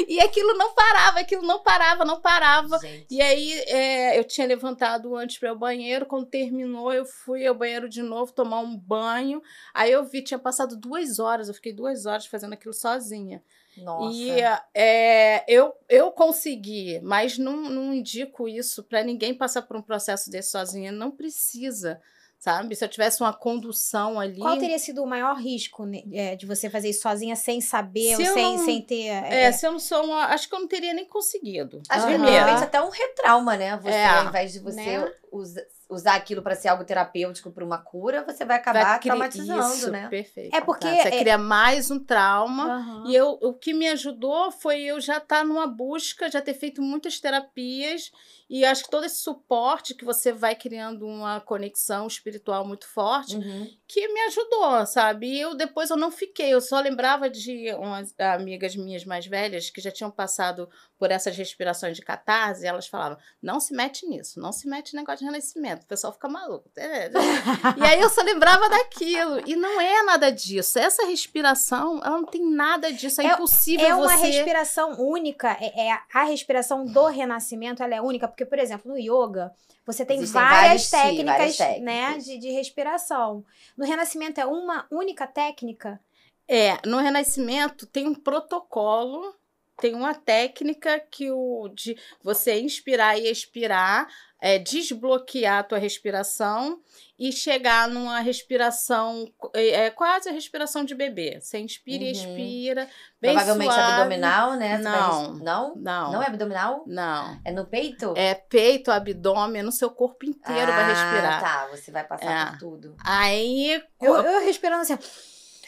E 0.07 0.21
aquilo 0.21 0.53
não 0.53 0.73
parava, 0.73 1.19
aquilo 1.19 1.41
não 1.41 1.61
parava, 1.61 2.05
não 2.05 2.21
parava. 2.21 2.79
Gente. 2.79 3.07
E 3.09 3.21
aí 3.21 3.51
é, 3.67 4.17
eu 4.17 4.23
tinha 4.23 4.47
levantado 4.47 5.13
antes 5.15 5.37
para 5.37 5.51
o 5.51 5.57
banheiro, 5.57 6.05
quando 6.05 6.25
terminou 6.25 6.93
eu 6.93 7.05
fui 7.05 7.45
ao 7.45 7.55
banheiro 7.55 7.89
de 7.89 8.01
novo 8.01 8.31
tomar 8.31 8.59
um 8.59 8.77
banho. 8.77 9.41
Aí 9.73 9.91
eu 9.91 10.05
vi, 10.05 10.21
tinha 10.23 10.39
passado 10.39 10.77
duas 10.77 11.19
horas, 11.19 11.47
eu 11.49 11.53
fiquei 11.53 11.73
duas 11.73 12.05
horas 12.05 12.25
fazendo 12.25 12.53
aquilo 12.53 12.73
sozinha. 12.73 13.43
Nossa. 13.77 14.15
E 14.15 14.41
é, 14.73 15.43
eu, 15.47 15.73
eu 15.89 16.11
consegui, 16.11 16.99
mas 17.01 17.37
não, 17.37 17.69
não 17.69 17.93
indico 17.93 18.47
isso 18.47 18.83
para 18.83 19.03
ninguém 19.03 19.33
passar 19.33 19.63
por 19.63 19.75
um 19.75 19.81
processo 19.81 20.29
desse 20.29 20.51
sozinha. 20.51 20.91
Não 20.91 21.11
precisa, 21.11 22.01
sabe? 22.45 22.75
Se 22.75 22.85
eu 22.85 22.89
tivesse 22.89 23.21
uma 23.23 23.33
condução 23.33 24.19
ali. 24.19 24.39
Qual 24.39 24.55
teria 24.59 24.77
sido 24.77 25.01
o 25.03 25.07
maior 25.07 25.35
risco 25.35 25.83
né, 25.83 26.03
é, 26.13 26.35
de 26.35 26.45
você 26.45 26.69
fazer 26.69 26.89
isso 26.89 27.01
sozinha 27.01 27.35
sem 27.35 27.59
saber 27.59 28.15
Se 28.15 28.21
ou 28.27 28.33
sem, 28.33 28.43
não- 28.57 28.65
sem 28.65 28.81
ter. 28.83 29.07
É, 29.07 29.45
é, 29.45 29.51
se 29.51 29.65
eu 29.65 29.71
não 29.71 29.79
sou 29.79 30.03
uma. 30.05 30.25
Acho 30.27 30.47
que 30.47 30.53
eu 30.53 30.59
não 30.59 30.67
teria 30.67 30.93
nem 30.93 31.05
conseguido. 31.07 31.81
Acho 31.89 32.05
que 32.05 32.13
Aham. 32.13 32.23
provavelmente 32.23 32.63
até 32.63 32.79
um 32.81 32.89
retrauma, 32.89 33.57
né? 33.57 33.77
Você, 33.81 33.89
É. 33.89 34.07
ao 34.07 34.25
invés 34.27 34.53
de 34.53 34.59
você 34.59 34.97
Né? 34.99 35.11
usa- 35.31 35.65
usar 35.89 36.15
aquilo 36.15 36.41
para 36.41 36.55
ser 36.55 36.67
algo 36.67 36.83
terapêutico 36.83 37.51
para 37.51 37.63
uma 37.63 37.77
cura, 37.77 38.23
você 38.25 38.43
vai 38.43 38.57
acabar 38.57 38.83
Vai 38.83 38.99
cri- 38.99 39.09
traumatizando, 39.09 39.73
isso, 39.75 39.91
né? 39.91 40.07
Perfeito. 40.09 40.55
É 40.55 40.59
porque 40.61 40.87
Você 40.87 41.07
é- 41.09 41.19
cria 41.19 41.37
mais 41.37 41.91
um 41.91 41.99
trauma. 41.99 42.65
aham. 42.77 43.03
E 43.07 43.15
eu, 43.15 43.37
o 43.41 43.53
que 43.53 43.71
me 43.73 43.87
ajudou 43.89 44.51
foi 44.51 44.81
eu 44.81 44.99
já 44.99 45.17
estar 45.17 45.43
numa 45.45 45.67
busca, 45.67 46.29
já 46.29 46.41
ter 46.41 46.53
feito 46.55 46.81
muitas 46.81 47.19
terapias, 47.19 48.11
e 48.49 48.63
acho 48.65 48.83
que 48.83 48.89
todo 48.91 49.05
esse 49.05 49.17
suporte 49.21 49.93
que 49.95 50.05
você 50.05 50.31
vai 50.31 50.55
criando 50.55 51.05
uma 51.07 51.39
conexão 51.41 52.07
espiritual 52.07 52.65
muito 52.65 52.87
forte, 52.87 53.35
Uhum. 53.37 53.69
que 53.87 54.07
me 54.07 54.21
ajudou, 54.21 54.85
sabe? 54.85 55.27
E 55.27 55.39
eu 55.41 55.55
depois 55.55 55.89
eu 55.89 55.97
não 55.97 56.11
fiquei, 56.11 56.53
eu 56.53 56.61
só 56.61 56.79
lembrava 56.79 57.29
de 57.29 57.73
umas 57.75 58.13
amigas 58.19 58.75
minhas 58.75 59.03
mais 59.05 59.25
velhas 59.25 59.69
que 59.69 59.81
já 59.81 59.91
tinham 59.91 60.11
passado 60.11 60.69
por 60.97 61.11
essas 61.11 61.35
respirações 61.35 61.97
de 61.97 62.03
catarse, 62.03 62.63
e 62.63 62.67
elas 62.67 62.87
falavam: 62.87 63.17
não 63.41 63.59
se 63.59 63.73
mete 63.73 64.07
nisso, 64.07 64.39
não 64.39 64.51
se 64.51 64.67
mete 64.67 64.93
em 64.93 64.97
negócio 64.97 65.19
de 65.19 65.25
renascimento. 65.25 65.83
O 65.83 65.87
pessoal 65.87 66.13
fica 66.13 66.27
maluco. 66.29 66.69
E 67.77 67.83
aí 67.83 67.99
eu 67.99 68.09
só 68.09 68.21
lembrava 68.21 68.69
daquilo. 68.69 69.41
E 69.45 69.55
não 69.55 69.79
é 69.81 70.03
nada 70.03 70.31
disso. 70.31 70.79
Essa 70.79 71.05
respiração, 71.05 71.97
ela 72.03 72.17
não 72.17 72.25
tem 72.25 72.45
nada 72.49 72.91
disso. 72.91 73.21
É, 73.21 73.25
É- 73.25 73.33
impossível 73.33 73.85
É 73.85 73.95
uma 73.95 74.07
você... 74.17 74.25
respiração 74.27 74.93
única, 74.99 75.51
é, 75.59 75.87
é 75.89 75.99
a 76.13 76.23
respiração 76.23 76.85
do 76.85 77.05
renascimento, 77.07 77.83
ela 77.83 77.95
é 77.95 78.01
única, 78.01 78.27
porque, 78.35 78.45
por 78.45 78.59
exemplo, 78.59 78.91
no 78.91 78.99
yoga, 78.99 79.53
você 79.85 80.05
tem 80.05 80.17
Existem 80.17 80.41
várias 80.41 80.89
técnicas, 80.89 81.25
várias 81.25 81.57
né, 81.81 82.01
técnicas. 82.01 82.25
de, 82.25 82.37
de 82.37 82.51
respiração. 82.51 83.45
No 83.77 83.85
renascimento 83.85 84.41
é 84.41 84.45
uma 84.45 84.85
única 84.91 85.25
técnica. 85.25 85.99
É, 86.47 86.77
no 86.85 86.97
Renascimento 86.97 87.87
tem 87.87 88.07
um 88.07 88.13
protocolo, 88.13 89.33
tem 89.77 89.93
uma 89.95 90.13
técnica 90.15 90.99
que 90.99 91.29
o 91.31 91.69
de 91.73 91.97
você 92.23 92.59
inspirar 92.59 93.17
e 93.19 93.27
expirar, 93.29 94.07
é, 94.41 94.59
desbloquear 94.59 95.59
a 95.59 95.63
tua 95.63 95.77
respiração 95.77 96.79
e 97.17 97.31
chegar 97.31 97.87
numa 97.87 98.19
respiração, 98.19 99.31
é, 99.53 99.85
é 99.85 99.89
quase 99.89 100.29
a 100.29 100.31
respiração 100.31 100.83
de 100.83 100.93
bebê. 100.93 101.39
Você 101.41 101.57
inspira 101.59 102.03
e 102.03 102.07
Uhum. 102.07 102.11
expira, 102.11 102.89
bem 103.19 103.33
Provavelmente 103.33 103.73
suave. 103.73 103.91
abdominal, 103.93 104.53
né? 104.55 104.77
Você 104.77 104.83
vai 104.83 104.91
Não. 104.91 105.33
Não? 105.35 105.75
Não, 105.75 106.11
Não 106.13 106.23
é 106.23 106.27
abdominal? 106.27 106.83
não. 106.85 107.39
É 107.43 107.51
no 107.51 107.65
peito? 107.65 108.13
É 108.15 108.33
peito, 108.35 108.91
abdômen, 108.91 109.63
no 109.63 109.71
seu 109.71 109.89
corpo 109.89 110.25
inteiro 110.25 110.71
vai 110.71 110.89
respirar. 110.89 111.37
Ah, 111.39 111.41
tá. 111.41 111.67
Você 111.75 111.91
vai 111.91 112.03
passar 112.05 112.47
É. 112.47 112.51
por 112.51 112.59
tudo. 112.59 112.95
Aí, 113.03 113.81
Eu, 114.01 114.15
eu 114.15 114.41
respirando 114.41 114.81
assim. 114.83 114.97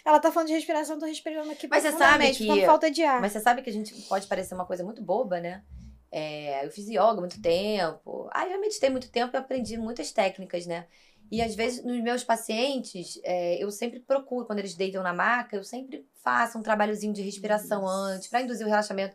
Ela 0.08 0.22
tá 0.22 0.32
falando 0.32 0.48
de 0.48 0.54
respiração, 0.54 0.98
tô 0.98 1.06
respirando 1.06 1.52
aqui 1.52 1.68
Mas 1.68 1.84
você 1.84 1.92
sabe 1.92 2.00
profundamente, 2.00 2.38
que- 2.38 2.48
com 2.48 2.66
falta 2.66 2.90
de 2.90 3.04
ar. 3.04 3.20
Mas 3.20 3.34
você 3.34 3.42
sabe 3.42 3.62
que 3.62 3.70
a 3.70 3.74
gente 3.74 3.94
pode 4.04 4.26
parecer 4.26 4.56
uma 4.56 4.66
coisa 4.66 4.82
muito 4.82 5.02
boba, 5.02 5.42
né? 5.42 5.66
É, 6.10 6.66
eu 6.66 6.72
fiz 6.72 6.88
yoga 6.88 7.16
muito 7.16 7.42
tempo. 7.42 8.30
Ah, 8.32 8.48
eu 8.48 8.58
meditei 8.62 8.90
muito 8.90 9.12
tempo 9.12 9.36
e 9.36 9.38
aprendi 9.38 9.76
muitas 9.76 10.14
técnicas, 10.14 10.66
né? 10.66 10.88
E 11.30 11.42
às 11.42 11.54
vezes, 11.54 11.84
nos 11.84 12.02
meus 12.02 12.24
pacientes, 12.24 13.20
é, 13.22 13.62
eu 13.62 13.70
sempre 13.70 14.00
procuro, 14.00 14.46
quando 14.46 14.60
eles 14.60 14.76
deitam 14.76 15.04
na 15.04 15.14
maca, 15.14 15.58
eu 15.58 15.64
sempre 15.66 16.08
faço 16.24 16.58
um 16.58 16.64
trabalhozinho 16.64 17.12
de 17.12 17.22
respiração 17.22 17.80
Isso. 17.80 17.90
antes, 17.90 18.28
para 18.30 18.42
induzir 18.42 18.66
o 18.66 18.70
relaxamento. 18.70 19.14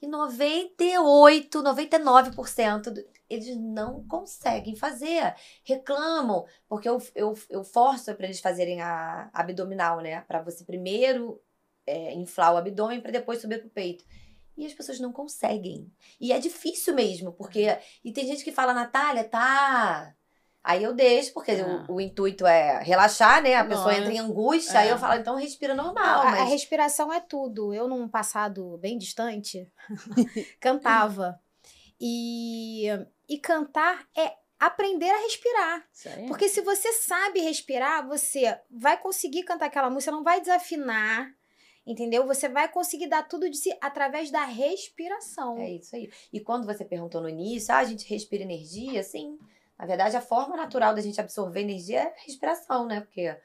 E 0.00 0.06
98, 0.06 1.62
99% 1.62 2.90
do- 2.90 3.04
eles 3.28 3.56
não 3.56 4.04
conseguem 4.06 4.76
fazer. 4.76 5.34
Reclamam, 5.64 6.46
porque 6.68 6.88
eu, 6.88 6.98
eu, 7.14 7.34
eu 7.50 7.64
forço 7.64 8.14
para 8.14 8.26
eles 8.26 8.40
fazerem 8.40 8.80
a 8.80 9.28
abdominal, 9.32 10.00
né? 10.00 10.20
Para 10.22 10.42
você 10.42 10.64
primeiro 10.64 11.42
é, 11.86 12.12
inflar 12.14 12.54
o 12.54 12.56
abdômen 12.56 13.00
para 13.00 13.10
depois 13.10 13.40
subir 13.40 13.60
pro 13.60 13.70
peito. 13.70 14.04
E 14.56 14.66
as 14.66 14.74
pessoas 14.74 14.98
não 15.00 15.12
conseguem. 15.12 15.92
E 16.20 16.32
é 16.32 16.38
difícil 16.40 16.94
mesmo, 16.94 17.32
porque. 17.32 17.66
E 18.04 18.12
tem 18.12 18.26
gente 18.26 18.44
que 18.44 18.52
fala, 18.52 18.74
Natália, 18.74 19.24
tá. 19.24 20.14
Aí 20.68 20.82
eu 20.82 20.92
deixo, 20.92 21.32
porque 21.32 21.52
É. 21.52 21.64
o, 21.64 21.94
o 21.94 21.98
intuito 21.98 22.46
é 22.46 22.82
relaxar, 22.82 23.42
né? 23.42 23.54
A 23.54 23.64
pessoa 23.64 23.94
entra 23.94 24.10
é- 24.10 24.16
em 24.16 24.18
angústia, 24.18 24.80
aí 24.80 24.88
é. 24.88 24.92
eu 24.92 24.98
falo, 24.98 25.18
então 25.18 25.34
respira 25.34 25.74
Não, 25.74 25.84
normal. 25.86 26.20
a, 26.20 26.28
a 26.28 26.30
mas... 26.32 26.50
respiração 26.50 27.10
é 27.10 27.20
tudo. 27.20 27.72
Eu, 27.72 27.88
num 27.88 28.06
passado 28.06 28.76
bem 28.76 28.98
distante, 28.98 29.66
cantava. 30.60 31.40
E, 31.98 32.84
e 33.26 33.38
cantar 33.38 34.06
é 34.14 34.34
aprender 34.60 35.08
a 35.08 35.22
respirar. 35.22 35.88
Aí. 36.04 36.26
Porque 36.26 36.50
se 36.50 36.60
você 36.60 36.92
sabe 36.92 37.40
respirar, 37.40 38.06
você 38.06 38.54
vai 38.70 38.98
conseguir 39.00 39.44
cantar 39.44 39.66
aquela 39.68 39.88
música, 39.88 40.12
não 40.12 40.22
vai 40.22 40.38
desafinar, 40.38 41.32
entendeu? 41.86 42.26
Você 42.26 42.46
vai 42.46 42.68
conseguir 42.68 43.06
dar 43.06 43.22
tudo 43.26 43.48
de 43.48 43.56
si 43.56 43.74
através 43.80 44.30
da 44.30 44.44
respiração. 44.44 45.56
É 45.56 45.70
isso 45.70 45.96
aí. 45.96 46.10
E 46.30 46.40
quando 46.40 46.66
você 46.66 46.84
perguntou 46.84 47.22
no 47.22 47.28
início, 47.30 47.72
ah, 47.72 47.78
a 47.78 47.84
gente 47.84 48.06
respira 48.06 48.42
energia, 48.42 49.02
sim. 49.02 49.38
Na 49.78 49.86
verdade, 49.86 50.16
a 50.16 50.20
forma 50.20 50.56
natural 50.56 50.94
da 50.94 51.00
gente 51.00 51.20
absorver 51.20 51.60
energia 51.60 52.00
é 52.00 52.06
a 52.08 52.24
respiração, 52.24 52.86
né? 52.86 53.00
Porque 53.00 53.36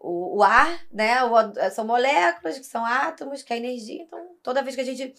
o, 0.00 0.38
o 0.38 0.42
ar, 0.42 0.80
né? 0.92 1.22
o- 1.24 1.70
são 1.70 1.86
moléculas 1.86 2.58
que 2.58 2.66
são 2.66 2.84
átomos, 2.84 3.42
que 3.42 3.52
é 3.52 3.56
energia. 3.56 4.02
Então, 4.02 4.18
toda 4.42 4.62
vez 4.62 4.74
que 4.74 4.80
a 4.80 4.84
gente 4.84 5.14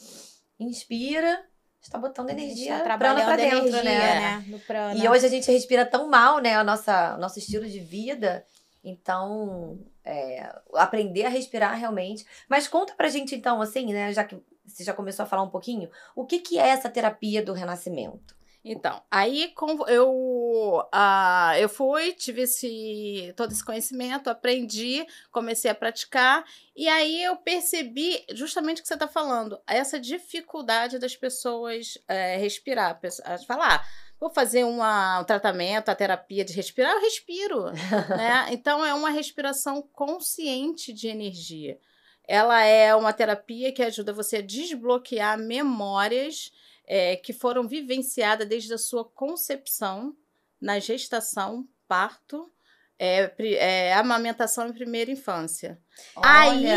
inspira, 0.60 1.44
está 1.82 1.98
botando 1.98 2.30
gente 2.30 2.42
energia 2.42 2.80
tá 2.80 2.98
prana 2.98 3.24
pra 3.24 3.36
dentro, 3.36 3.60
energia, 3.60 3.84
né? 3.84 4.44
né? 4.46 4.60
Prana. 4.66 5.00
E 5.00 5.08
hoje 5.08 5.26
a 5.26 5.30
gente 5.30 5.50
respira 5.52 5.86
tão 5.86 6.10
mal, 6.10 6.40
né? 6.40 6.60
O 6.60 6.64
nossa, 6.64 7.18
nosso 7.18 7.40
estilo 7.40 7.66
de 7.66 7.80
vida. 7.80 8.46
Então, 8.84 9.80
é, 10.04 10.50
aprender 10.76 11.26
a 11.26 11.30
respirar 11.30 11.76
realmente. 11.78 12.26
Mas 12.50 12.68
conta 12.68 12.94
pra 12.94 13.10
gente, 13.10 13.36
então, 13.36 13.62
assim, 13.62 13.94
né? 13.94 14.12
Já 14.14 14.24
que 14.24 14.38
você 14.66 14.84
já 14.84 14.94
começou 14.94 15.24
a 15.24 15.28
falar 15.28 15.44
um 15.44 15.50
pouquinho, 15.50 15.90
o 16.16 16.26
que, 16.26 16.40
que 16.40 16.60
é 16.60 16.68
essa 16.70 16.90
terapia 16.90 17.42
do 17.42 17.54
renascimento? 17.54 18.36
Então, 18.70 19.02
aí 19.10 19.54
eu, 19.88 20.86
ah, 20.92 21.54
eu 21.58 21.70
fui, 21.70 22.12
tive 22.12 22.42
esse, 22.42 23.34
todo 23.38 23.52
esse 23.52 23.64
conhecimento, 23.64 24.30
aprendi, 24.30 25.06
comecei 25.32 25.72
a 25.72 25.76
praticar, 25.76 26.44
e 26.76 26.86
aí 26.88 27.24
eu 27.24 27.38
percebi 27.38 28.26
justamente 28.34 28.80
o 28.80 28.82
que 28.82 28.88
você 28.90 28.96
está 28.96 29.08
falando, 29.08 29.58
essa 29.66 29.98
dificuldade 29.98 31.00
das 31.00 31.16
pessoas 31.16 31.98
eh, 32.10 32.36
respirar. 32.38 33.00
Falam, 33.48 33.64
ah, 33.64 33.86
vou 34.20 34.30
fazer 34.30 34.66
uma, 34.66 35.22
um 35.22 35.24
tratamento, 35.24 35.88
a 35.88 35.96
terapia 35.96 36.44
de 36.44 36.54
respirar, 36.54 36.92
eu 36.92 37.02
respiro. 37.02 37.72
né? 38.18 38.48
Então, 38.52 38.86
é 38.86 38.94
uma 38.94 39.12
respiração 39.12 39.82
consciente 39.94 40.92
de 40.92 41.08
energia. 41.08 41.80
Ela 42.28 42.62
é 42.66 42.94
uma 42.94 43.14
terapia 43.14 43.72
que 43.72 43.82
ajuda 43.82 44.12
você 44.12 44.38
a 44.38 44.42
desbloquear 44.42 45.38
memórias 45.38 46.52
é, 46.88 47.18
que 47.18 47.34
foram 47.34 47.68
vivenciadas 47.68 48.48
desde 48.48 48.74
a 48.74 48.78
sua 48.78 49.04
concepção, 49.04 50.16
na 50.60 50.80
gestação, 50.80 51.68
parto, 51.88 52.52
é, 52.98 53.34
é, 53.38 53.94
amamentação 53.94 54.68
em 54.68 54.74
primeira 54.74 55.12
infância. 55.12 55.80
Olha, 56.16 56.30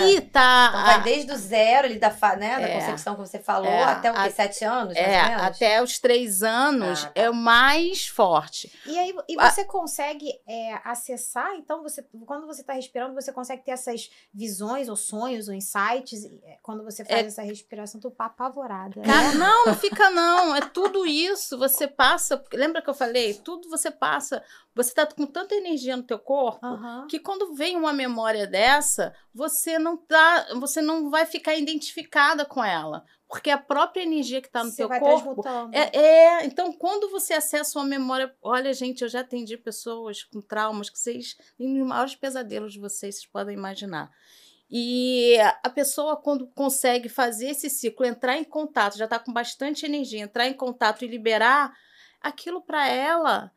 Aí 0.03 0.21
tá. 0.21 0.69
Então 0.71 0.85
vai 0.85 1.03
desde 1.03 1.33
o 1.33 1.37
zero, 1.37 1.87
ali 1.87 1.99
da, 1.99 2.11
fa- 2.11 2.37
né, 2.37 2.59
da 2.61 2.69
É. 2.69 2.75
concepção 2.81 3.15
que 3.15 3.21
você 3.21 3.39
falou, 3.39 3.67
É, 3.71 3.83
até 3.85 4.11
o 4.11 4.15
quê? 4.15 4.21
a- 4.21 4.31
Sete 4.31 4.65
anos, 4.65 4.95
mais 4.95 5.07
é, 5.09 5.23
ou 5.23 5.29
menos? 5.29 5.43
até 5.43 5.83
os 5.83 5.99
três 5.99 6.43
anos 6.43 7.05
Ah, 7.05 7.07
tá. 7.09 7.13
é 7.21 7.31
o 7.31 7.35
mais 7.35 8.07
forte. 8.07 8.73
E 8.87 8.99
aí 8.99 9.15
e 9.29 9.37
você 9.37 9.65
consegue 9.65 10.31
é, 10.47 10.79
acessar, 10.85 11.55
então 11.57 11.83
você 11.83 12.05
quando 12.27 12.47
você 12.47 12.61
está 12.61 12.73
respirando, 12.75 13.15
você 13.15 13.33
consegue 13.33 13.63
ter 13.65 13.71
essas 13.73 14.11
visões 14.33 14.89
ou 14.89 14.97
sonhos 14.97 15.49
ou 15.49 15.55
insights 15.55 16.25
e, 16.25 16.41
é, 16.45 16.59
quando 16.63 16.85
você 16.85 17.05
faz 17.05 17.21
É. 17.25 17.27
essa 17.27 17.43
respiração, 17.43 18.01
tu 18.01 18.11
tá 18.11 18.27
apavorada. 18.27 19.01
Cara, 19.03 19.33
não, 19.33 19.67
não 19.67 19.75
fica 19.75 20.11
não. 20.11 20.55
É 20.55 20.61
tudo 20.61 21.07
isso. 21.07 21.57
Você 21.59 21.87
passa. 21.89 22.43
Lembra 22.53 22.83
que 22.83 22.91
eu 22.91 22.95
falei? 22.95 23.35
Tudo 23.35 23.69
você 23.69 23.91
passa. 23.91 24.43
Você 24.75 24.95
tá 24.95 25.05
com 25.07 25.27
tanta 25.27 25.55
energia 25.55 25.97
no 25.97 26.03
teu 26.03 26.19
corpo 26.19 26.67
que 27.09 27.19
quando 27.19 27.55
vem 27.55 27.77
uma 27.77 27.93
memória 27.93 28.47
dessa, 28.47 29.10
você 29.35 29.79
não 29.79 29.97
tá, 29.97 30.49
você 30.59 30.81
não 30.81 31.11
vai 31.11 31.27
ficar 31.27 31.55
identificada 31.55 32.45
com 32.45 32.63
ela, 32.63 33.05
porque 33.29 33.51
a 33.51 33.59
própria 33.59 34.03
energia 34.03 34.41
que 34.41 34.51
tá 34.51 34.65
no 34.65 34.71
Você 34.71 34.77
teu 34.77 34.89
vai 34.89 34.99
corpo 34.99 35.43
é, 35.73 35.99
é, 35.99 36.45
então 36.45 36.73
quando 36.73 37.11
você 37.11 37.35
acessa 37.35 37.79
uma 37.79 37.85
memória, 37.85 38.35
olha 38.43 38.73
gente, 38.73 39.03
eu 39.03 39.09
já 39.09 39.21
atendi 39.21 39.57
pessoas 39.57 40.25
com 40.25 40.41
traumas 40.41 40.91
que 40.91 40.99
vocês 40.99 41.37
os 41.59 41.87
maiores 41.87 42.15
pesadelos 42.15 42.73
de 42.73 42.81
vocês, 42.81 43.17
vocês 43.17 43.27
podem 43.27 43.57
imaginar. 43.57 44.11
E 44.73 45.37
a 45.65 45.69
pessoa, 45.69 46.17
quando 46.17 46.47
consegue 46.47 47.09
fazer 47.09 47.49
esse 47.49 47.69
ciclo, 47.69 48.07
entrar 48.07 48.37
em 48.37 48.45
contato, 48.45 48.97
já 48.97 49.05
está 49.05 49.19
com 49.19 49.33
bastante 49.33 49.85
energia, 49.85 50.21
entrar 50.21 50.47
em 50.47 50.55
contato 50.55 51.05
e 51.05 51.09
liberar, 51.09 51.77
aquilo 52.21 52.63
para 52.63 52.89
ela 52.89 53.51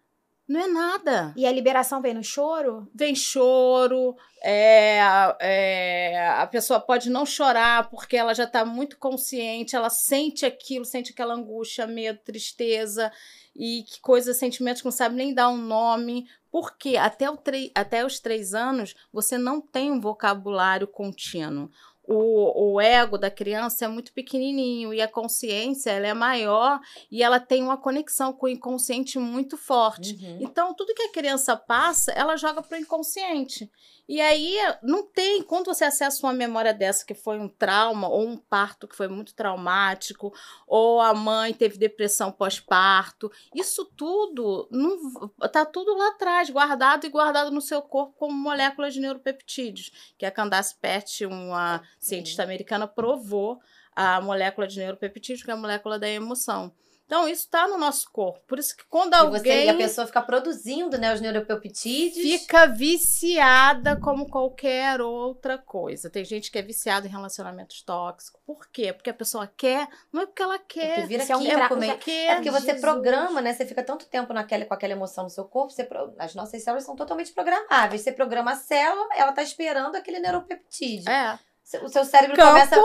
não 0.47 0.61
é 0.61 0.67
nada 0.67 1.33
E 1.37 1.45
a 1.45 1.51
liberação 1.51 2.01
vem 2.01 2.13
no 2.13 2.23
choro? 2.23 2.87
vem 2.93 3.15
choro, 3.15 4.15
é, 4.41 4.99
é, 5.39 6.29
a 6.37 6.45
pessoa 6.47 6.79
pode 6.79 7.09
não 7.09 7.25
chorar 7.25 7.89
porque 7.89 8.17
ela 8.17 8.33
já 8.33 8.43
está 8.43 8.65
muito 8.65 8.97
consciente, 8.97 9.75
ela 9.75 9.89
sente 9.89 10.45
aquilo, 10.45 10.83
sente 10.83 11.11
aquela 11.11 11.33
angústia, 11.33 11.87
medo, 11.87 12.19
tristeza 12.23 13.11
e 13.55 13.83
que 13.83 14.01
coisas, 14.01 14.37
sentimentos 14.37 14.81
que 14.81 14.85
não 14.85 14.91
sabe 14.91 15.15
nem 15.15 15.33
dar 15.33 15.49
um 15.49 15.57
nome. 15.57 16.27
Porque 16.51 16.97
até, 16.97 17.29
o 17.31 17.39
até 17.73 18.05
os 18.05 18.19
três 18.19 18.53
anos 18.53 18.93
você 19.11 19.37
não 19.37 19.59
tem 19.59 19.91
um 19.91 19.99
vocabulário 19.99 20.87
contínuo. 20.87 21.71
O, 22.05 22.73
o 22.73 22.81
ego 22.81 23.17
da 23.17 23.31
criança 23.31 23.85
é 23.85 23.87
muito 23.87 24.11
pequenininho 24.11 24.93
e 24.93 25.01
a 25.01 25.07
consciência 25.07 25.89
ela 25.89 26.07
é 26.07 26.13
maior 26.13 26.79
e 27.09 27.23
ela 27.23 27.39
tem 27.39 27.63
uma 27.63 27.77
conexão 27.77 28.33
com 28.33 28.45
o 28.45 28.49
inconsciente 28.49 29.17
muito 29.17 29.57
forte. 29.57 30.15
Uhum. 30.21 30.39
Então, 30.41 30.73
tudo 30.73 30.93
que 30.93 31.03
a 31.03 31.11
criança 31.11 31.55
passa, 31.55 32.11
ela 32.11 32.35
joga 32.35 32.61
pro 32.61 32.77
inconsciente. 32.77 33.71
E 34.07 34.19
aí, 34.19 34.57
não 34.81 35.03
tem, 35.03 35.41
quando 35.43 35.67
você 35.67 35.85
acessa 35.85 36.27
uma 36.27 36.33
memória 36.33 36.73
dessa 36.73 37.05
que 37.05 37.13
foi 37.13 37.39
um 37.39 37.47
trauma, 37.47 38.09
ou 38.09 38.27
um 38.27 38.35
parto 38.35 38.85
que 38.85 38.97
foi 38.97 39.07
muito 39.07 39.33
traumático, 39.33 40.33
ou 40.67 40.99
a 40.99 41.13
mãe 41.13 41.53
teve 41.53 41.77
depressão 41.77 42.29
pós-parto, 42.29 43.31
isso 43.55 43.85
tudo, 43.95 44.67
não, 44.69 45.29
tá 45.53 45.65
tudo 45.65 45.95
lá 45.95 46.09
atrás, 46.09 46.49
guardado 46.49 47.05
e 47.05 47.09
guardado 47.09 47.49
no 47.49 47.61
seu 47.61 47.81
corpo 47.81 48.13
como 48.17 48.33
moléculas 48.33 48.93
de 48.93 48.99
neuropeptídeos, 48.99 50.13
que 50.17 50.25
a 50.25 50.31
Candace 50.31 50.75
Pert, 50.81 51.21
uma 51.21 51.81
cientista 52.05 52.43
americana, 52.43 52.87
provou 52.87 53.59
a 53.95 54.19
molécula 54.21 54.67
de 54.67 54.79
neuropeptídeos, 54.79 55.43
que 55.43 55.51
é 55.51 55.53
a 55.53 55.57
molécula 55.57 55.99
da 55.99 56.09
emoção. 56.09 56.73
Então, 57.05 57.27
isso 57.27 57.43
está 57.43 57.67
no 57.67 57.77
nosso 57.77 58.09
corpo. 58.11 58.39
Por 58.47 58.57
isso 58.57 58.75
que 58.75 58.85
quando 58.85 59.13
E, 59.13 59.17
alguém 59.17 59.39
você, 59.39 59.65
e 59.65 59.69
a 59.69 59.75
pessoa 59.75 60.07
fica 60.07 60.21
produzindo, 60.21 60.97
né, 60.97 61.13
os 61.13 61.19
neuropeptídeos. 61.21 62.15
fica 62.15 62.65
viciada 62.65 63.95
como 63.97 64.27
qualquer 64.27 65.01
outra 65.01 65.57
coisa. 65.57 66.09
Tem 66.09 66.23
gente 66.23 66.49
que 66.49 66.57
é 66.57 66.61
viciada 66.61 67.05
em 67.05 67.09
relacionamentos 67.11 67.81
tóxicos. 67.81 68.41
Por 68.45 68.67
quê? 68.71 68.93
Porque 68.93 69.09
a 69.09 69.13
pessoa 69.13 69.45
quer, 69.45 69.87
não 70.11 70.21
é 70.21 70.25
porque 70.25 70.41
ela 70.41 70.57
quer. 70.57 70.95
Porque 70.95 71.07
vira 71.07 71.23
Isso 71.23 71.33
é 71.33 71.37
um 71.37 71.45
trapo, 71.45 71.75
mesmo. 71.75 71.95
porque 71.95 72.11
É 72.11 72.35
porque 72.35 72.51
você 72.51 72.65
Jesus. 72.67 72.81
programa, 72.81 73.41
né? 73.41 73.53
Você 73.53 73.65
fica 73.65 73.83
tanto 73.83 74.05
tempo 74.07 74.33
naquela, 74.33 74.65
com 74.65 74.73
aquela 74.73 74.93
emoção 74.93 75.25
no 75.25 75.29
seu 75.29 75.45
corpo, 75.45 75.71
você 75.71 75.87
as 76.17 76.33
nossas 76.33 76.63
células 76.63 76.85
são 76.85 76.95
totalmente 76.95 77.31
programáveis. 77.33 78.01
Você 78.01 78.11
programa 78.11 78.53
a 78.53 78.55
célula, 78.55 79.09
ela 79.15 79.33
tá 79.33 79.43
esperando 79.43 79.95
aquele 79.97 80.19
neuropeptídeo. 80.19 81.11
É. 81.11 81.37
O 81.81 81.89
seu 81.89 82.05
cérebro 82.05 82.35
Campo, 82.35 82.51
começa, 82.51 82.75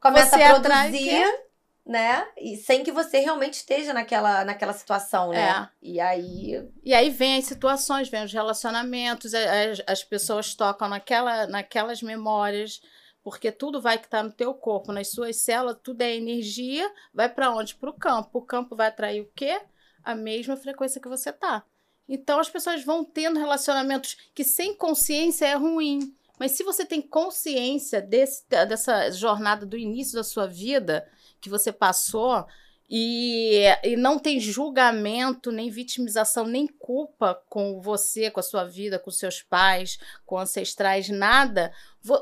começa 0.00 0.36
a 0.36 0.56
atrai 0.56 0.90
produzir, 0.90 1.46
né? 1.84 2.26
E 2.36 2.56
sem 2.56 2.82
que 2.82 2.92
você 2.92 3.20
realmente 3.20 3.54
esteja 3.54 3.92
naquela, 3.92 4.44
naquela 4.44 4.72
situação, 4.72 5.30
né? 5.30 5.48
É. 5.48 5.68
E 5.80 6.00
aí. 6.00 6.68
E 6.84 6.92
aí 6.92 7.10
vem 7.10 7.38
as 7.38 7.44
situações, 7.44 8.08
vem 8.08 8.24
os 8.24 8.32
relacionamentos, 8.32 9.32
as, 9.34 9.82
as 9.86 10.04
pessoas 10.04 10.54
tocam 10.54 10.88
naquela, 10.88 11.46
naquelas 11.46 12.02
memórias, 12.02 12.80
porque 13.22 13.50
tudo 13.50 13.80
vai 13.80 13.98
que 13.98 14.06
está 14.06 14.22
no 14.22 14.32
teu 14.32 14.52
corpo, 14.54 14.92
nas 14.92 15.08
suas 15.08 15.36
células, 15.36 15.78
tudo 15.82 16.02
é 16.02 16.14
energia, 16.14 16.88
vai 17.12 17.28
para 17.28 17.50
onde? 17.50 17.74
Para 17.74 17.90
o 17.90 17.98
campo. 17.98 18.38
O 18.38 18.42
campo 18.42 18.76
vai 18.76 18.88
atrair 18.88 19.20
o 19.20 19.30
quê? 19.34 19.60
A 20.04 20.14
mesma 20.14 20.56
frequência 20.56 21.00
que 21.00 21.08
você 21.08 21.32
tá. 21.32 21.64
Então 22.08 22.38
as 22.38 22.48
pessoas 22.48 22.84
vão 22.84 23.04
tendo 23.04 23.38
relacionamentos 23.38 24.16
que 24.34 24.44
sem 24.44 24.74
consciência 24.76 25.46
é 25.46 25.54
ruim. 25.54 26.14
Mas 26.38 26.52
se 26.52 26.62
você 26.64 26.84
tem 26.84 27.00
consciência 27.02 28.00
desse, 28.00 28.44
dessa 28.48 29.10
jornada 29.10 29.64
do 29.66 29.76
início 29.76 30.14
da 30.14 30.24
sua 30.24 30.46
vida 30.46 31.06
que 31.40 31.48
você 31.48 31.72
passou, 31.72 32.44
e, 32.88 33.64
e 33.82 33.96
não 33.96 34.16
tem 34.16 34.38
julgamento, 34.38 35.50
nem 35.50 35.68
vitimização, 35.68 36.44
nem 36.46 36.68
culpa 36.68 37.36
com 37.48 37.80
você, 37.80 38.30
com 38.30 38.38
a 38.38 38.42
sua 38.44 38.64
vida, 38.64 38.96
com 38.96 39.10
seus 39.10 39.42
pais, 39.42 39.98
com 40.24 40.38
ancestrais, 40.38 41.08
nada. 41.08 41.72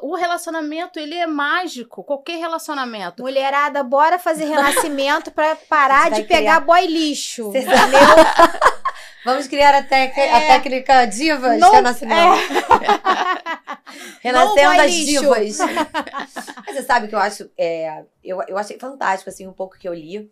O 0.00 0.14
relacionamento, 0.16 0.98
ele 0.98 1.14
é 1.14 1.26
mágico, 1.26 2.02
qualquer 2.02 2.38
relacionamento. 2.38 3.22
Mulherada, 3.22 3.82
bora 3.82 4.18
fazer 4.18 4.44
renascimento 4.48 5.30
pra 5.30 5.54
parar 5.54 6.10
de 6.10 6.22
pegar 6.22 6.36
criar- 6.38 6.60
boy 6.60 6.86
lixo. 6.86 7.52
Você 7.52 7.60
sabe- 7.60 7.92
Vamos 9.22 9.46
criar 9.46 9.74
a, 9.74 9.82
tec- 9.82 10.16
a 10.18 10.20
É. 10.20 10.46
técnica 10.48 11.04
divas 11.06 11.58
Não- 11.58 11.72
renascimento. 11.72 12.36
Renascendo 12.36 13.63
Não 14.32 14.76
das 14.76 14.90
lixo. 14.90 15.20
divas. 15.20 15.58
Mas 16.66 16.76
você 16.76 16.82
sabe 16.82 17.08
que 17.08 17.14
eu 17.14 17.18
acho. 17.18 17.50
é, 17.56 18.04
eu, 18.22 18.42
eu 18.48 18.58
achei 18.58 18.78
fantástico, 18.78 19.30
assim, 19.30 19.46
um 19.46 19.52
pouco 19.52 19.78
que 19.78 19.88
eu 19.88 19.94
li. 19.94 20.30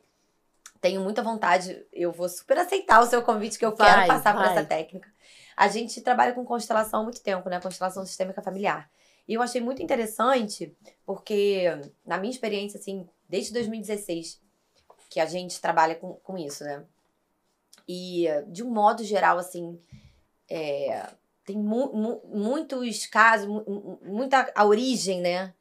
Tenho 0.80 1.00
muita 1.00 1.22
vontade. 1.22 1.84
Eu 1.92 2.12
vou 2.12 2.28
super 2.28 2.58
aceitar 2.58 3.00
o 3.00 3.06
seu 3.06 3.22
convite 3.22 3.58
que 3.58 3.64
eu 3.64 3.72
quero 3.72 3.98
Vai, 3.98 4.06
passar 4.06 4.32
por 4.34 4.42
vai. 4.42 4.52
essa 4.52 4.64
técnica. 4.64 5.08
A 5.56 5.68
gente 5.68 6.00
trabalha 6.00 6.32
com 6.32 6.44
constelação 6.44 7.00
há 7.00 7.02
muito 7.04 7.20
tempo, 7.20 7.48
né? 7.48 7.60
Constelação 7.60 8.04
sistêmica 8.04 8.42
familiar. 8.42 8.90
E 9.28 9.34
eu 9.34 9.42
achei 9.42 9.60
muito 9.60 9.82
interessante, 9.82 10.76
porque, 11.06 11.64
na 12.04 12.18
minha 12.18 12.32
experiência, 12.32 12.80
assim, 12.80 13.08
desde 13.28 13.52
2016, 13.52 14.40
que 15.08 15.20
a 15.20 15.26
gente 15.26 15.60
trabalha 15.60 15.94
com, 15.94 16.14
com 16.14 16.36
isso, 16.36 16.64
né? 16.64 16.82
E, 17.86 18.26
de 18.48 18.62
um 18.64 18.70
modo 18.70 19.04
geral, 19.04 19.38
assim, 19.38 19.78
é, 20.50 21.06
tem 21.44 21.56
mu- 21.56 21.92
mu- 21.92 22.20
muitos 22.26 23.06
casos, 23.06 23.46
mu- 23.48 23.64
mu- 23.66 23.98
muita 24.04 24.50
a 24.54 24.64
origem, 24.64 25.20
né? 25.20 25.52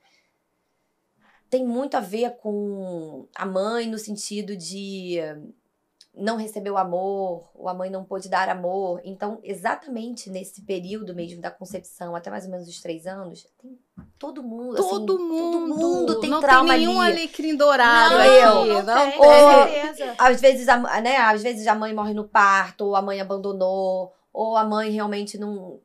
Tem 1.50 1.65
muito 1.65 1.95
a 1.95 2.00
ver 2.00 2.38
com 2.38 3.27
a 3.35 3.45
mãe 3.45 3.85
no 3.88 3.97
sentido 3.97 4.55
de 4.55 5.17
não 6.13 6.38
receber 6.38 6.69
o 6.71 6.77
amor, 6.77 7.50
ou 7.55 7.67
a 7.67 7.73
mãe 7.73 7.89
não 7.89 8.03
pôde 8.05 8.29
dar 8.29 8.47
amor. 8.50 9.01
Então, 9.03 9.39
exatamente 9.43 10.29
nesse 10.29 10.61
período 10.61 11.13
mesmo 11.15 11.41
da 11.41 11.50
concepção, 11.51 12.15
até 12.15 12.29
mais 12.29 12.45
ou 12.45 12.51
menos 12.51 12.67
os 12.67 12.79
três 12.81 13.05
anos, 13.07 13.47
tem 13.61 13.77
todo 14.19 14.43
mundo, 14.43 14.77
assim, 14.77 14.89
Todo 14.89 15.19
mundo, 15.19 15.51
todo 15.51 15.77
mundo 15.77 16.19
tem 16.21 16.29
não 16.29 16.39
trauma 16.41 16.73
tem 16.73 16.85
nenhum 16.85 17.00
ali. 17.01 17.13
alecrim 17.17 17.55
dourado 17.55 18.13
Não, 18.15 18.21
aqui. 18.21 18.69
não 18.69 18.83
não 18.83 19.11
tem, 19.11 19.19
Ou-. 19.19 20.15
Às 20.17 20.39
vezes, 20.41 20.67
a, 20.69 21.01
né, 21.01 21.17
às 21.17 21.41
vezes 21.41 21.65
a 21.67 21.75
mãe 21.75 21.93
morre 21.93 22.13
no 22.13 22.27
parto, 22.27 22.85
ou 22.85 22.95
a 22.95 23.01
mãe 23.01 23.19
abandonou, 23.19 24.13
ou 24.33 24.55
a 24.55 24.63
mãe 24.63 24.89
realmente 24.91 25.38
não, 25.38 25.79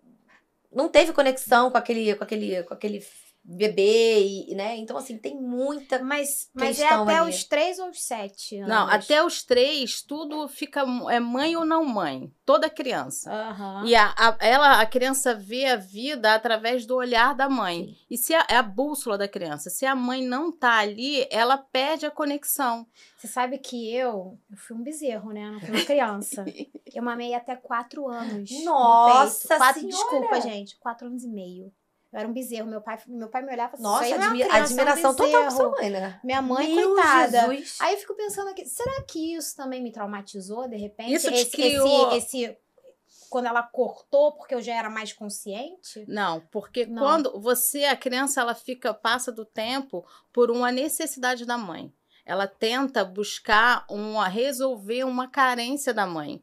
não 0.72 0.88
teve 0.88 1.12
conexão 1.12 1.70
com 1.70 1.78
aquele, 1.78 2.14
com 2.14 2.24
aquele, 2.24 2.62
com 2.62 2.74
aquele 2.74 3.00
bebê, 3.48 4.26
e, 4.48 4.54
né? 4.54 4.76
Então, 4.76 4.96
assim, 4.96 5.16
tem 5.16 5.36
muita. 5.40 6.02
Mas, 6.02 6.50
mas 6.52 6.80
é 6.80 6.88
até 6.88 7.18
ali. 7.18 7.30
os 7.30 7.44
três 7.44 7.78
ou 7.78 7.90
os 7.90 8.02
sete 8.02 8.56
anos? 8.56 8.68
Não, 8.68 8.88
até 8.88 9.22
os 9.24 9.42
três, 9.44 10.02
tudo 10.02 10.48
fica. 10.48 10.80
É 11.10 11.20
mãe 11.20 11.56
ou 11.56 11.64
não 11.64 11.84
mãe. 11.84 12.32
Toda 12.44 12.68
criança. 12.68 13.30
Aham. 13.32 13.84
E 13.86 13.94
a, 13.94 14.12
a- 14.16 14.36
ela, 14.40 14.80
a 14.80 14.86
criança 14.86 15.34
vê 15.34 15.66
a 15.66 15.76
vida 15.76 16.34
através 16.34 16.84
do 16.86 16.96
olhar 16.96 17.34
da 17.34 17.48
mãe. 17.48 17.86
Sim. 17.86 17.96
E 18.10 18.16
se 18.18 18.34
a, 18.34 18.44
é 18.48 18.56
a 18.56 18.62
bússola 18.62 19.16
da 19.16 19.28
criança. 19.28 19.70
Se 19.70 19.86
a 19.86 19.94
mãe 19.94 20.22
não 20.22 20.50
tá 20.50 20.78
ali, 20.78 21.26
ela 21.30 21.56
perde 21.56 22.04
a 22.06 22.10
conexão. 22.10 22.86
Você 23.16 23.28
sabe 23.28 23.58
que 23.58 23.92
eu, 23.94 24.38
eu 24.50 24.56
fui 24.56 24.76
um 24.76 24.82
bezerro, 24.82 25.30
né? 25.32 25.44
Eu 25.46 25.52
Não 25.52 25.60
fui 25.60 25.70
uma 25.70 25.84
criança. 25.84 26.44
eu 26.94 27.02
mamei 27.02 27.34
até 27.34 27.54
quatro 27.56 28.08
anos. 28.08 28.50
no 28.50 28.64
Nossa 28.64 29.48
peito. 29.48 29.58
Quatro, 29.58 29.80
Senhora! 29.80 29.96
Desculpa, 30.10 30.40
gente. 30.40 30.76
Quatro 30.78 31.06
anos 31.06 31.24
e 31.24 31.28
meio. 31.28 31.72
Eu 32.16 32.20
era 32.20 32.28
um 32.28 32.32
bezerro. 32.32 32.66
Meu 32.66 32.80
pai, 32.80 32.98
meu 33.06 33.28
pai 33.28 33.42
me 33.42 33.52
olhava 33.52 33.76
falava 33.76 33.82
Nossa, 33.94 34.06
"Isso 34.06 34.14
aí 34.14 34.18
não 34.20 34.26
é 34.26 34.28
uma 34.28 34.34
admi- 34.34 34.42
é 34.42 34.60
um 34.60 34.64
admiração 34.64 35.14
total 35.14 35.30
pra 35.30 35.42
bezerro." 35.50 35.56
sua 35.56 35.70
mãe, 35.70 35.90
né? 35.90 36.20
Minha 36.24 36.42
mãe, 36.42 36.74
Meu 36.74 36.94
coitada. 36.94 37.40
Jesus. 37.40 37.76
Aí 37.80 37.92
eu 37.94 37.98
fico 38.00 38.14
pensando 38.14 38.48
aqui, 38.48 38.64
será 38.64 39.02
que 39.02 39.34
isso 39.34 39.54
também 39.54 39.82
me 39.82 39.92
traumatizou, 39.92 40.66
de 40.66 40.76
repente? 40.76 41.12
Isso 41.12 41.28
esse, 41.28 41.50
criou- 41.50 42.12
esse, 42.16 42.42
esse- 42.44 42.58
Quando 43.28 43.46
ela 43.46 43.62
cortou, 43.62 44.32
porque 44.32 44.54
eu 44.54 44.62
já 44.62 44.74
era 44.74 44.88
mais 44.88 45.12
consciente? 45.12 46.04
Não, 46.08 46.40
porque 46.50 46.86
Não. 46.86 47.02
quando 47.02 47.40
você, 47.40 47.84
a 47.84 47.96
criança, 47.96 48.40
ela 48.40 48.54
fica, 48.54 48.94
passa 48.94 49.30
do 49.32 49.44
tempo 49.44 50.06
por 50.32 50.50
uma 50.50 50.70
necessidade 50.72 51.44
da 51.44 51.58
mãe. 51.58 51.92
Ela 52.24 52.46
tenta 52.46 53.04
buscar 53.04 53.84
uma, 53.90 54.26
resolver 54.28 55.04
uma 55.04 55.28
carência 55.28 55.92
da 55.92 56.06
mãe. 56.06 56.42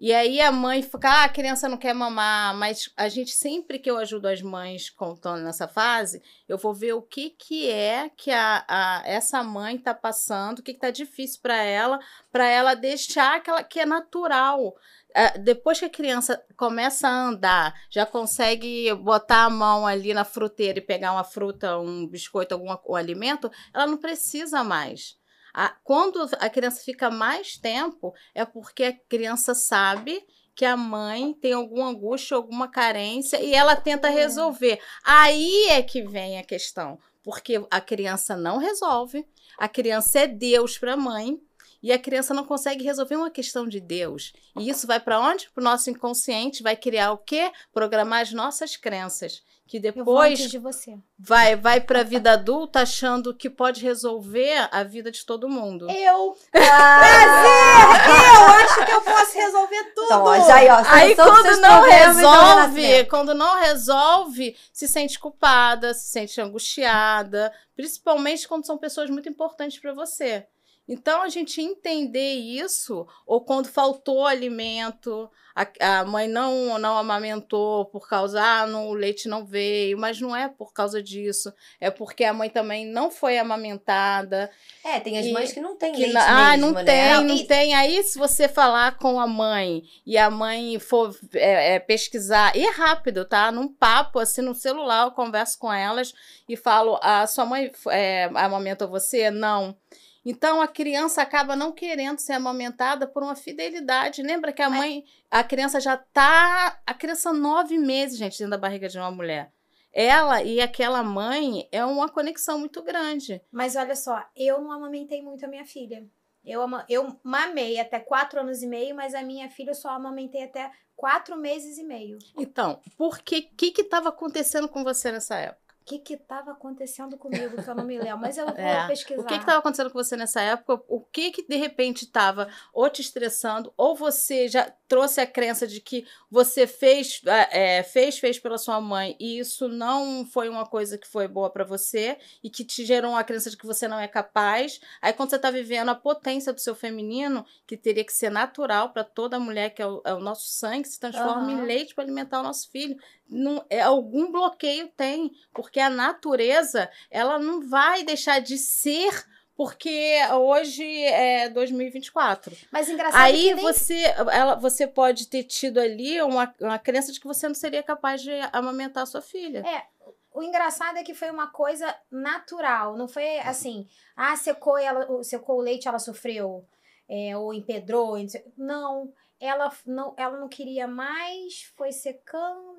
E 0.00 0.14
aí 0.14 0.40
a 0.40 0.50
mãe 0.50 0.80
fica, 0.82 1.10
ah, 1.10 1.24
a 1.24 1.28
criança 1.28 1.68
não 1.68 1.76
quer 1.76 1.92
mamar, 1.92 2.56
mas 2.56 2.90
a 2.96 3.06
gente 3.10 3.32
sempre 3.32 3.78
que 3.78 3.90
eu 3.90 3.98
ajudo 3.98 4.28
as 4.28 4.40
mães 4.40 4.88
contando 4.88 5.42
nessa 5.44 5.68
fase, 5.68 6.22
eu 6.48 6.56
vou 6.56 6.72
ver 6.72 6.94
o 6.94 7.02
que 7.02 7.28
que 7.30 7.68
é 7.68 8.08
que 8.16 8.30
a, 8.30 8.64
a- 8.66 9.02
essa 9.04 9.42
mãe 9.44 9.76
tá 9.76 9.92
passando, 9.92 10.60
o 10.60 10.62
que 10.62 10.72
que 10.72 10.80
tá 10.80 10.90
difícil 10.90 11.40
para 11.42 11.62
ela, 11.62 11.98
para 12.32 12.46
ela 12.48 12.74
deixar 12.74 13.42
que, 13.42 13.50
que 13.64 13.80
é 13.80 13.84
natural. 13.84 14.74
Ah, 15.14 15.36
depois 15.36 15.78
que 15.78 15.84
a 15.84 15.90
criança 15.90 16.42
começa 16.56 17.06
a 17.06 17.26
andar, 17.28 17.74
já 17.90 18.06
consegue 18.06 18.94
botar 18.94 19.44
a 19.44 19.50
mão 19.50 19.86
ali 19.86 20.14
na 20.14 20.24
fruteira 20.24 20.78
e 20.78 20.82
pegar 20.82 21.12
uma 21.12 21.24
fruta, 21.24 21.78
um 21.78 22.06
biscoito, 22.06 22.54
algum 22.54 22.74
um 22.88 22.94
alimento, 22.96 23.50
ela 23.74 23.86
não 23.86 23.98
precisa 23.98 24.64
mais. 24.64 25.19
A- 25.54 25.74
quando 25.84 26.20
a 26.38 26.48
criança 26.50 26.82
fica 26.84 27.10
mais 27.10 27.56
tempo, 27.56 28.12
é 28.34 28.44
porque 28.44 28.84
a 28.84 28.92
criança 29.08 29.54
sabe 29.54 30.24
que 30.54 30.64
a 30.64 30.76
mãe 30.76 31.32
tem 31.34 31.52
alguma 31.52 31.88
angústia, 31.88 32.36
alguma 32.36 32.68
carência 32.68 33.40
e 33.40 33.54
ela 33.54 33.74
tenta 33.76 34.08
É. 34.08 34.10
resolver. 34.10 34.78
Aí 35.04 35.66
é 35.70 35.82
que 35.82 36.02
vem 36.02 36.38
a 36.38 36.44
questão, 36.44 36.98
porque 37.22 37.64
a 37.70 37.80
criança 37.80 38.36
não 38.36 38.58
resolve, 38.58 39.26
a 39.58 39.68
criança 39.68 40.20
é 40.20 40.26
Deus 40.26 40.76
para 40.78 40.94
a 40.94 40.96
mãe. 40.96 41.40
E 41.82 41.92
a 41.92 41.98
criança 41.98 42.34
não 42.34 42.44
consegue 42.44 42.84
resolver 42.84 43.16
uma 43.16 43.30
questão 43.30 43.66
de 43.66 43.80
Deus. 43.80 44.32
E 44.58 44.68
isso 44.68 44.86
vai 44.86 45.00
para 45.00 45.18
onde? 45.18 45.48
Para 45.50 45.62
o 45.62 45.64
nosso 45.64 45.88
inconsciente, 45.90 46.62
vai 46.62 46.76
criar 46.76 47.12
o 47.12 47.18
quê? 47.18 47.50
Programar 47.72 48.20
as 48.20 48.32
nossas 48.32 48.76
crenças. 48.76 49.42
Que 49.66 49.78
depois 49.78 50.50
de 50.50 50.58
você. 50.58 50.98
vai 51.16 51.54
vai 51.54 51.80
para 51.80 52.00
a 52.00 52.02
vida 52.02 52.32
adulta 52.32 52.80
achando 52.82 53.32
que 53.32 53.48
pode 53.48 53.80
resolver 53.80 54.68
a 54.72 54.82
vida 54.82 55.12
de 55.12 55.24
todo 55.24 55.48
mundo. 55.48 55.88
Eu! 55.88 56.36
Ah, 56.52 58.36
Eu 58.36 58.42
acho 58.64 58.84
que 58.84 58.92
eu 58.92 59.00
posso 59.02 59.38
resolver 59.38 59.84
tudo! 59.94 60.04
então, 60.06 60.24
ó, 60.24 60.52
aí, 60.52 60.68
ó, 60.68 60.82
Aí 60.86 61.14
quando 61.14 61.60
não 61.60 61.82
resolve, 61.82 63.04
quando 63.06 63.34
não 63.34 63.60
resolve, 63.60 64.56
se 64.72 64.88
sente 64.88 65.18
culpada, 65.18 65.94
se 65.94 66.08
sente 66.10 66.40
angustiada, 66.40 67.52
principalmente 67.76 68.48
quando 68.48 68.66
são 68.66 68.76
pessoas 68.76 69.08
muito 69.08 69.28
importantes 69.28 69.78
para 69.78 69.92
você. 69.94 70.46
Então 70.88 71.22
a 71.22 71.28
gente 71.28 71.60
entender 71.60 72.34
isso, 72.34 73.06
ou 73.26 73.44
quando 73.44 73.68
faltou 73.68 74.26
alimento, 74.26 75.30
a, 75.54 76.00
a 76.00 76.04
mãe 76.04 76.26
não 76.26 76.78
não 76.78 76.98
amamentou 76.98 77.84
por 77.86 78.08
causa 78.08 78.42
ah, 78.42 78.66
não, 78.66 78.88
o 78.88 78.94
leite 78.94 79.28
não 79.28 79.44
veio, 79.46 79.96
mas 79.98 80.20
não 80.20 80.34
é 80.34 80.48
por 80.48 80.72
causa 80.72 81.00
disso, 81.02 81.52
é 81.80 81.90
porque 81.90 82.24
a 82.24 82.32
mãe 82.32 82.50
também 82.50 82.86
não 82.86 83.08
foi 83.10 83.38
amamentada, 83.38 84.50
É, 84.84 84.98
tem 85.00 85.18
as 85.18 85.26
E- 85.26 85.32
mães 85.32 85.52
que 85.52 85.60
não 85.60 85.76
que 85.76 85.86
leite 85.86 86.16
ah, 86.16 86.50
mesmo, 86.50 86.66
não 86.66 86.72
né? 86.72 86.84
tem, 86.84 87.14
Não, 87.14 87.22
não 87.22 87.36
e- 87.36 87.46
tem. 87.46 87.74
Aí, 87.74 88.02
se 88.02 88.18
você 88.18 88.48
falar 88.48 88.96
com 88.98 89.20
a 89.20 89.26
mãe 89.26 89.82
e 90.04 90.16
a 90.18 90.28
mãe 90.30 90.78
for 90.78 91.16
é, 91.34 91.74
é, 91.74 91.78
pesquisar, 91.78 92.56
e 92.56 92.64
é 92.66 92.70
rápido, 92.70 93.24
tá? 93.24 93.52
Num 93.52 93.68
papo, 93.68 94.18
assim, 94.18 94.40
no 94.42 94.54
celular, 94.54 95.06
eu 95.06 95.10
converso 95.12 95.58
com 95.58 95.72
elas 95.72 96.12
e 96.48 96.56
falo: 96.56 96.98
a 97.02 97.26
sua 97.26 97.44
mãe 97.44 97.70
é, 97.90 98.24
amamentou 98.34 98.88
você? 98.88 99.30
Não. 99.30 99.76
Então 100.24 100.60
a 100.60 100.68
criança 100.68 101.22
acaba 101.22 101.56
não 101.56 101.72
querendo 101.72 102.18
ser 102.18 102.34
amamentada 102.34 103.06
por 103.06 103.22
uma 103.22 103.34
fidelidade. 103.34 104.22
Lembra 104.22 104.52
que 104.52 104.62
a 104.62 104.68
mãe, 104.68 105.04
a 105.30 105.42
criança 105.42 105.80
já 105.80 105.96
tá, 105.96 106.80
a 106.86 106.94
criança 106.94 107.32
nove 107.32 107.78
meses, 107.78 108.18
gente, 108.18 108.38
dentro 108.38 108.50
da 108.50 108.58
barriga 108.58 108.88
de 108.88 108.98
uma 108.98 109.10
mulher. 109.10 109.52
Ela 109.92 110.42
e 110.42 110.60
aquela 110.60 111.02
mãe 111.02 111.68
é 111.72 111.84
uma 111.84 112.08
conexão 112.08 112.58
muito 112.58 112.82
grande. 112.82 113.42
Mas 113.50 113.74
olha 113.76 113.96
só, 113.96 114.24
eu 114.36 114.60
não 114.60 114.70
amamentei 114.70 115.20
muito 115.22 115.44
a 115.44 115.48
minha 115.48 115.64
filha. 115.64 116.06
Eu, 116.44 116.62
ama, 116.62 116.86
eu 116.88 117.18
mamei 117.22 117.78
até 117.78 117.98
quatro 117.98 118.40
anos 118.40 118.62
e 118.62 118.66
meio, 118.66 118.94
mas 118.94 119.14
a 119.14 119.22
minha 119.22 119.50
filha 119.50 119.70
eu 119.70 119.74
só 119.74 119.90
amamentei 119.90 120.44
até 120.44 120.70
quatro 120.96 121.36
meses 121.36 121.76
e 121.76 121.84
meio. 121.84 122.18
Então, 122.38 122.80
por 122.96 123.18
que 123.20 123.42
que 123.42 123.70
que 123.70 123.82
estava 123.82 124.10
acontecendo 124.10 124.68
com 124.68 124.84
você 124.84 125.10
nessa 125.10 125.36
época? 125.36 125.69
O 125.90 125.92
que 125.92 125.98
que 125.98 126.14
estava 126.14 126.52
acontecendo 126.52 127.18
comigo 127.18 127.60
que 127.60 127.68
eu 127.68 127.74
não 127.74 127.84
me 127.84 127.98
lembro? 127.98 128.18
Mas 128.18 128.38
eu 128.38 128.46
vou 128.46 128.54
É. 128.60 128.86
pesquisar. 128.86 129.22
O 129.22 129.26
que 129.26 129.34
estava 129.34 129.58
acontecendo 129.58 129.90
com 129.90 129.98
você 129.98 130.16
nessa 130.16 130.40
época? 130.40 130.80
O 130.86 131.00
que 131.00 131.32
que 131.32 131.42
de 131.48 131.56
repente 131.56 132.04
estava 132.04 132.48
ou 132.72 132.88
te 132.88 133.00
estressando, 133.02 133.72
ou 133.76 133.96
você 133.96 134.46
já 134.46 134.72
trouxe 134.86 135.20
a 135.20 135.26
crença 135.26 135.66
de 135.66 135.80
que 135.80 136.06
você 136.30 136.66
fez, 136.66 137.20
é, 137.26 137.82
fez, 137.82 138.18
fez 138.18 138.38
pela 138.38 138.58
sua 138.58 138.80
mãe 138.80 139.16
e 139.18 139.38
isso 139.38 139.68
não 139.68 140.24
foi 140.26 140.48
uma 140.48 140.66
coisa 140.66 140.98
que 140.98 141.06
foi 141.08 141.26
boa 141.26 141.50
para 141.50 141.64
você 141.64 142.18
e 142.42 142.50
que 142.50 142.64
te 142.64 142.84
gerou 142.84 143.12
uma 143.12 143.24
crença 143.24 143.50
de 143.50 143.56
que 143.56 143.66
você 143.66 143.88
não 143.88 143.98
é 143.98 144.06
capaz. 144.06 144.80
Aí 145.02 145.12
quando 145.12 145.30
você 145.30 145.36
está 145.36 145.50
vivendo 145.50 145.88
a 145.88 145.94
potência 145.94 146.52
do 146.52 146.60
seu 146.60 146.74
feminino, 146.74 147.44
que 147.66 147.76
teria 147.76 148.04
que 148.04 148.12
ser 148.12 148.30
natural 148.30 148.92
para 148.92 149.02
toda 149.02 149.40
mulher, 149.40 149.70
que 149.70 149.82
é 149.82 149.86
o, 149.86 150.02
é 150.04 150.14
o 150.14 150.20
nosso 150.20 150.48
sangue, 150.48 150.86
se 150.88 151.00
transforma 151.00 151.50
em 151.50 151.54
Aham. 151.54 151.66
leite 151.66 151.94
para 151.94 152.04
alimentar 152.04 152.40
o 152.40 152.44
nosso 152.44 152.70
filho. 152.70 152.96
Não, 153.30 153.64
é, 153.70 153.80
algum 153.80 154.30
bloqueio 154.32 154.88
tem, 154.96 155.30
porque 155.54 155.78
a 155.78 155.88
natureza 155.88 156.90
ela 157.10 157.38
não 157.38 157.68
vai 157.68 158.02
deixar 158.02 158.40
de 158.40 158.58
ser 158.58 159.24
porque 159.56 160.16
hoje 160.32 160.82
é 161.04 161.50
2024. 161.50 162.56
Mas 162.72 162.88
engraçado 162.88 163.20
Aí 163.20 163.48
que 163.50 163.54
nem 163.56 163.62
você, 163.64 164.02
ela, 164.32 164.54
você 164.54 164.86
pode 164.86 165.28
ter 165.28 165.44
tido 165.44 165.78
ali 165.78 166.20
uma, 166.22 166.54
uma 166.60 166.78
crença 166.78 167.12
de 167.12 167.20
que 167.20 167.26
você 167.26 167.46
não 167.46 167.54
seria 167.54 167.82
capaz 167.82 168.22
de 168.22 168.30
amamentar 168.52 169.02
a 169.02 169.06
sua 169.06 169.20
filha. 169.20 169.58
É, 169.66 169.84
O 170.32 170.42
engraçado 170.42 170.96
é 170.96 171.02
que 171.02 171.12
foi 171.12 171.30
uma 171.30 171.48
coisa 171.48 171.94
natural, 172.10 172.96
não 172.96 173.06
foi 173.06 173.38
assim, 173.40 173.86
ah, 174.16 174.34
secou, 174.36 174.78
ela, 174.78 175.10
o- 175.12 175.22
secou 175.22 175.56
o 175.58 175.60
leite, 175.60 175.86
ela 175.88 175.98
sofreu, 175.98 176.64
é, 177.06 177.36
ou 177.36 177.52
empedrou. 177.52 178.16
Não, 178.56 179.12
ela 179.38 179.70
não, 179.84 180.14
ela 180.16 180.38
não 180.38 180.48
queria 180.48 180.86
mais, 180.86 181.64
foi 181.76 181.92
secando 181.92 182.78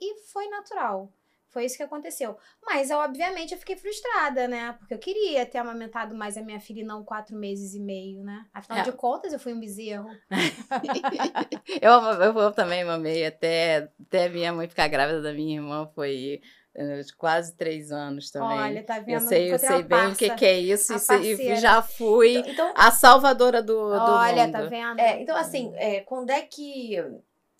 e 0.00 0.20
foi 0.32 0.48
natural. 0.48 1.12
Foi 1.48 1.66
isso 1.66 1.76
que 1.76 1.82
aconteceu. 1.82 2.34
Mas, 2.64 2.88
eu, 2.88 2.96
obviamente, 2.96 3.52
eu 3.52 3.58
fiquei 3.58 3.76
frustrada, 3.76 4.48
né? 4.48 4.74
Porque 4.78 4.94
eu 4.94 4.98
queria 4.98 5.44
ter 5.44 5.58
amamentado 5.58 6.14
mais 6.14 6.38
a 6.38 6.40
minha 6.42 6.58
filha 6.58 6.80
e 6.80 6.84
não 6.84 7.04
quatro 7.04 7.36
meses 7.36 7.74
e 7.74 7.80
meio, 7.80 8.22
né? 8.24 8.46
Afinal 8.54 8.78
É. 8.78 8.82
de 8.84 8.92
contas, 8.92 9.34
eu 9.34 9.38
fui 9.38 9.52
um 9.52 9.60
bezerro. 9.60 10.08
eu, 11.80 11.92
eu, 11.92 12.38
eu 12.38 12.52
também 12.52 12.84
mamei 12.84 13.26
até, 13.26 13.90
até 14.00 14.30
minha 14.30 14.50
mãe 14.50 14.66
ficar 14.66 14.88
grávida 14.88 15.20
da 15.20 15.32
minha 15.34 15.56
irmã, 15.56 15.86
foi 15.94 16.40
eh, 16.74 17.00
de 17.02 17.14
quase 17.14 17.54
três 17.54 17.92
anos 17.92 18.30
também. 18.30 18.58
Olha, 18.58 18.82
tá 18.82 18.96
eu 18.98 19.04
vendo? 19.04 19.28
sei, 19.28 19.52
eu 19.52 19.58
sei 19.58 19.82
bem 19.82 20.06
o 20.08 20.16
que, 20.16 20.28
parça. 20.28 20.36
que 20.38 20.46
é 20.46 20.58
isso 20.58 20.94
e, 21.22 21.50
e 21.50 21.56
já 21.56 21.82
fui 21.82 22.36
Então, 22.46 22.72
a 22.74 22.90
salvadora 22.90 23.62
do, 23.62 23.74
do 23.90 23.94
Olha, 24.12 24.44
mundo. 24.46 24.52
tá 24.52 24.62
vendo? 24.62 24.98
É, 25.00 25.20
então 25.20 25.36
assim, 25.36 25.70
é, 25.76 26.00
quando 26.00 26.30
é 26.30 26.40
que. 26.40 26.96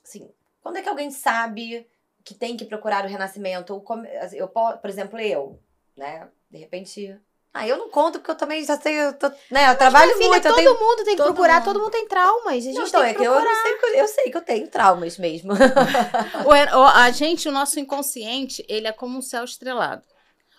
Assim, 0.02 0.28
quando 0.62 0.76
é 0.76 0.82
que 0.82 0.88
alguém 0.88 1.10
sabe 1.10 1.86
que 2.24 2.34
tem 2.34 2.56
que 2.56 2.64
procurar 2.64 3.04
o 3.04 3.08
renascimento? 3.08 3.74
Ou 3.74 3.84
eu, 4.32 4.48
po- 4.48 4.78
por 4.78 4.88
exemplo, 4.88 5.18
eu, 5.20 5.60
né? 5.96 6.28
De 6.50 6.58
repente. 6.58 7.18
Ah, 7.54 7.68
eu 7.68 7.76
não 7.76 7.90
conto 7.90 8.18
porque 8.18 8.30
eu 8.30 8.34
também 8.34 8.64
já 8.64 8.80
sei, 8.80 8.94
eu, 8.98 9.12
tô, 9.12 9.28
né, 9.50 9.68
eu 9.70 9.76
trabalho 9.76 10.14
filha, 10.14 10.28
muito, 10.30 10.46
eu 10.48 10.54
todo 10.54 10.62
tenho. 10.62 10.80
mundo 10.80 11.04
tem 11.04 11.16
que 11.16 11.22
todo 11.22 11.34
procurar, 11.34 11.56
mundo. 11.56 11.64
todo 11.64 11.80
mundo 11.80 11.90
tem 11.90 12.08
traumas. 12.08 12.54
A 12.54 12.60
gente 12.60 12.78
Não, 12.78 12.86
então, 12.86 13.00
tem 13.02 13.10
é 13.10 13.12
que 13.12 13.18
que 13.20 13.24
eu, 13.26 13.32
procurar. 13.32 13.54
não 13.54 13.62
sei, 13.62 13.74
que 13.78 13.84
eu, 13.84 13.94
eu 13.94 14.08
sei 14.08 14.30
que 14.30 14.36
eu 14.38 14.40
tenho 14.42 14.68
traumas 14.68 15.18
mesmo. 15.18 15.52
O- 16.46 16.78
o- 16.78 16.86
a 16.86 17.10
gente, 17.10 17.48
o 17.48 17.52
nosso 17.52 17.78
inconsciente, 17.78 18.64
ele 18.68 18.86
é 18.86 18.92
como 18.92 19.18
um 19.18 19.22
céu 19.22 19.44
estrelado. 19.44 20.02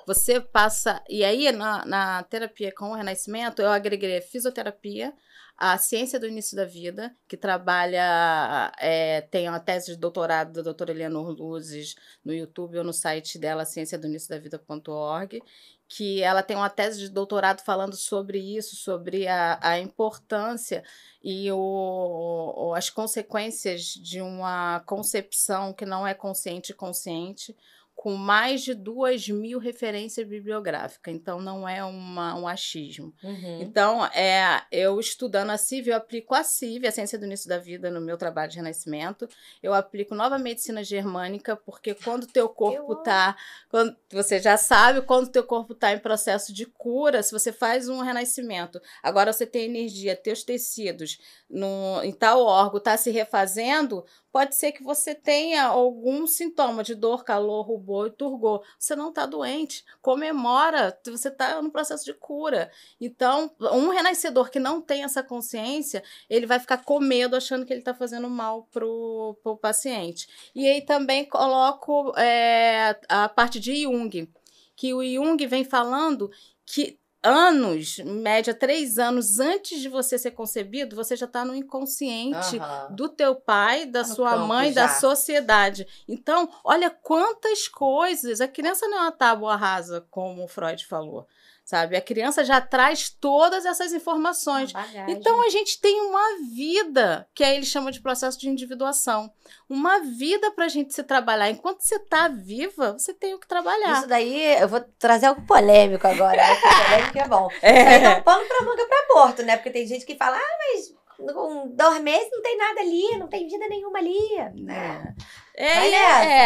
Você 0.06 0.40
passa. 0.40 1.02
E 1.10 1.24
aí, 1.24 1.52
na, 1.52 1.86
na 1.86 2.24
terapia 2.24 2.72
com 2.74 2.92
o 2.92 2.94
renascimento, 2.96 3.62
eu 3.62 3.70
agreguei 3.72 4.18
a 4.18 4.22
fisioterapia, 4.22 5.14
a 5.58 5.78
ciência 5.78 6.20
do 6.20 6.28
início 6.28 6.56
da 6.58 6.66
vida, 6.66 7.16
que 7.28 7.38
trabalha. 7.38 8.72
é, 8.80 9.22
tem 9.22 9.48
uma 9.48 9.60
tese 9.60 9.88
de 9.94 9.98
doutorado 9.98 10.52
da 10.54 10.62
doutora 10.62 10.92
Eleanor 10.92 11.30
Luzes 11.32 11.96
no 12.24 12.34
YouTube 12.34 12.78
ou 12.78 12.84
no 12.84 12.94
site 12.94 13.38
dela, 13.40 13.66
cienciadoinicioda.vida.org, 13.66 15.42
que 15.88 16.22
ela 16.24 16.42
tem 16.42 16.56
uma 16.58 16.70
tese 16.70 17.00
de 17.00 17.10
doutorado 17.10 17.62
falando 17.62 17.96
sobre 17.96 18.40
isso, 18.40 18.76
sobre 18.76 19.28
a, 19.28 19.60
a 19.62 19.80
importância 19.80 20.84
e 21.24 21.52
o, 21.52 21.58
o- 21.58 22.74
as 22.74 22.90
consequências 22.90 23.82
de 23.84 24.22
uma 24.22 24.80
concepção 24.82 25.74
que 25.74 25.86
não 25.86 26.06
é 26.08 26.14
consciente 26.14 26.72
e 26.72 26.76
consciente, 26.76 27.56
com 27.96 28.16
mais 28.16 28.62
de 28.62 28.74
duas 28.74 29.28
mil 29.30 29.60
referências 29.60 30.28
bibliográficas. 30.28 31.14
Então, 31.14 31.40
não 31.40 31.68
é 31.68 31.84
uma, 31.84 32.36
um 32.36 32.48
achismo. 32.48 33.14
Uhum. 33.24 33.62
Então, 33.62 34.06
é, 34.08 34.64
eu 34.72 35.00
estudando 35.00 35.52
a 35.52 35.58
CIV, 35.58 35.92
eu 35.92 35.98
aplico 35.98 36.36
a 36.36 36.44
CIV, 36.44 36.88
a 36.88 36.92
Ciência 36.92 37.18
do 37.18 37.26
Início 37.26 37.48
da 37.48 37.58
Vida, 37.58 37.90
no 37.90 38.02
meu 38.02 38.18
trabalho 38.18 38.52
de 38.52 38.58
renascimento. 38.58 39.28
Eu 39.62 39.74
aplico 39.74 40.16
nova 40.16 40.38
medicina 40.38 40.84
germânica, 40.84 41.56
porque 41.56 41.94
quando 41.94 42.24
o 42.24 42.28
teu 42.28 42.50
corpo 42.50 42.94
amo. 42.94 43.04
tá. 43.04 43.38
Quando, 43.70 43.96
você 44.12 44.40
já 44.40 44.58
sabe 44.58 45.02
quando 45.02 45.28
o 45.28 45.32
teu 45.32 45.44
corpo 45.44 45.74
está 45.74 45.94
em 45.94 46.00
processo 46.00 46.54
de 46.54 46.66
cura, 46.66 47.24
se 47.24 47.32
você 47.32 47.54
faz 47.54 47.88
um 47.88 48.02
renascimento, 48.02 48.82
agora 49.02 49.32
você 49.32 49.46
tem 49.46 49.66
energia, 49.66 50.16
teus 50.16 50.44
tecidos 50.44 51.20
no, 51.50 52.02
em 52.04 52.12
tal 52.12 52.42
órgão 52.42 52.80
está 52.80 52.98
se 52.98 53.12
refazendo, 53.12 54.04
pode 54.34 54.56
ser 54.56 54.72
que 54.72 54.82
você 54.82 55.14
tenha 55.14 55.66
algum 55.66 56.26
sintoma 56.26 56.84
de 56.84 56.96
dor, 56.96 57.24
calor, 57.24 57.68
rubor 57.68 58.08
e 58.08 58.12
turgor. 58.12 58.66
Você 58.80 58.96
não 58.96 59.10
está 59.10 59.28
doente. 59.28 59.86
Comemora, 60.02 61.00
você 61.06 61.28
está 61.28 61.62
no 61.62 61.70
processo 61.70 62.04
de 62.04 62.16
cura. 62.16 62.72
Então, 63.00 63.52
um 63.60 63.90
renascedor 63.90 64.50
que 64.50 64.58
não 64.58 64.82
tem 64.82 65.04
essa 65.04 65.22
consciência, 65.22 66.04
ele 66.28 66.48
vai 66.48 66.60
ficar 66.60 66.84
com 66.84 67.00
medo, 67.00 67.36
achando 67.36 67.64
que 67.64 67.72
ele 67.72 67.82
está 67.82 67.94
fazendo 67.94 68.28
mal 68.28 68.68
pro, 68.72 69.38
pro 69.44 69.56
paciente. 69.56 70.28
E 70.56 70.68
aí 70.68 70.82
também 70.82 71.26
coloco 71.26 72.12
é, 72.18 73.00
a 73.08 73.30
parte 73.30 73.60
de 73.60 73.84
Jung, 73.84 74.28
que 74.76 74.96
o 74.96 75.04
Jung 75.04 75.46
vem 75.46 75.64
falando 75.64 76.32
que 76.66 77.00
anos, 77.24 78.00
média 78.00 78.54
três 78.54 79.00
anos 79.00 79.40
antes 79.40 79.80
de 79.82 79.88
você 79.90 80.18
ser 80.18 80.32
concebido, 80.32 80.96
você 80.96 81.16
já 81.16 81.26
está 81.26 81.46
no 81.46 81.56
inconsciente 81.56 82.58
Aham. 82.60 82.88
do 82.94 83.08
teu 83.10 83.34
pai, 83.36 83.86
da 83.86 84.04
Tá 84.04 84.10
no 84.10 84.16
sua 84.16 84.36
mãe, 84.38 84.74
já. 84.74 84.86
da 84.88 84.94
sociedade. 84.94 85.88
Então, 86.08 86.50
olha 86.64 86.90
quantas 86.90 87.68
coisas. 87.68 88.42
A 88.42 88.48
criança 88.48 88.88
não 88.88 88.98
é 88.98 89.02
uma 89.02 89.12
tábua 89.12 89.56
rasa, 89.56 90.06
como 90.12 90.44
o 90.44 90.48
Freud 90.48 90.86
falou. 90.86 91.28
Sabe? 91.66 91.96
A 91.96 92.02
criança 92.02 92.44
já 92.44 92.60
traz 92.60 93.10
todas 93.10 93.66
essas 93.66 93.94
informações. 93.94 94.74
Então 95.08 95.42
a 95.42 95.50
gente 95.50 95.80
tem 95.80 96.02
uma 96.02 96.40
vida, 96.54 97.26
que 97.34 97.42
aí 97.44 97.56
ele 97.56 97.66
chama 97.66 97.90
de 97.92 98.02
processo 98.02 98.38
de 98.38 98.50
individuação. 98.50 99.32
Uma 99.70 100.00
vida 100.00 100.52
pra 100.52 100.68
gente 100.68 100.94
se 100.94 101.02
trabalhar. 101.04 101.50
Enquanto 101.50 101.80
você 101.82 101.98
tá 102.00 102.28
viva, 102.28 102.92
você 102.94 103.14
tem 103.14 103.34
o 103.34 103.40
que 103.40 103.48
trabalhar. 103.48 103.94
Isso 104.00 104.08
daí, 104.08 104.60
eu 104.62 104.68
vou 104.68 104.82
trazer 105.00 105.28
algo 105.28 105.42
polêmico 105.48 106.06
agora. 106.06 106.36
Né? 106.36 106.56
Polêmico 106.86 107.18
é 107.20 107.28
bom. 107.30 107.48
Isso 107.56 107.66
aí 107.66 107.78
É. 107.78 108.00
dá 108.00 108.18
um 108.20 108.24
pano 108.24 108.46
pra 108.46 108.66
manga 108.66 108.86
pra 108.86 109.00
aborto, 109.10 109.44
né? 109.44 109.56
Porque 109.56 109.72
tem 109.72 109.88
gente 109.88 110.06
que 110.06 110.16
fala, 110.16 110.38
ah, 110.38 110.58
mas 110.74 110.94
com 111.34 111.70
dois 111.70 112.02
meses 112.02 112.28
não 112.32 112.42
tem 112.42 112.58
nada 112.58 112.82
ali, 112.82 113.18
não 113.18 113.28
tem 113.28 113.48
vida 113.48 113.68
nenhuma 113.70 114.00
ali. 114.00 114.20
Né? 114.62 115.16
É, 115.53 115.53
é, 115.56 115.90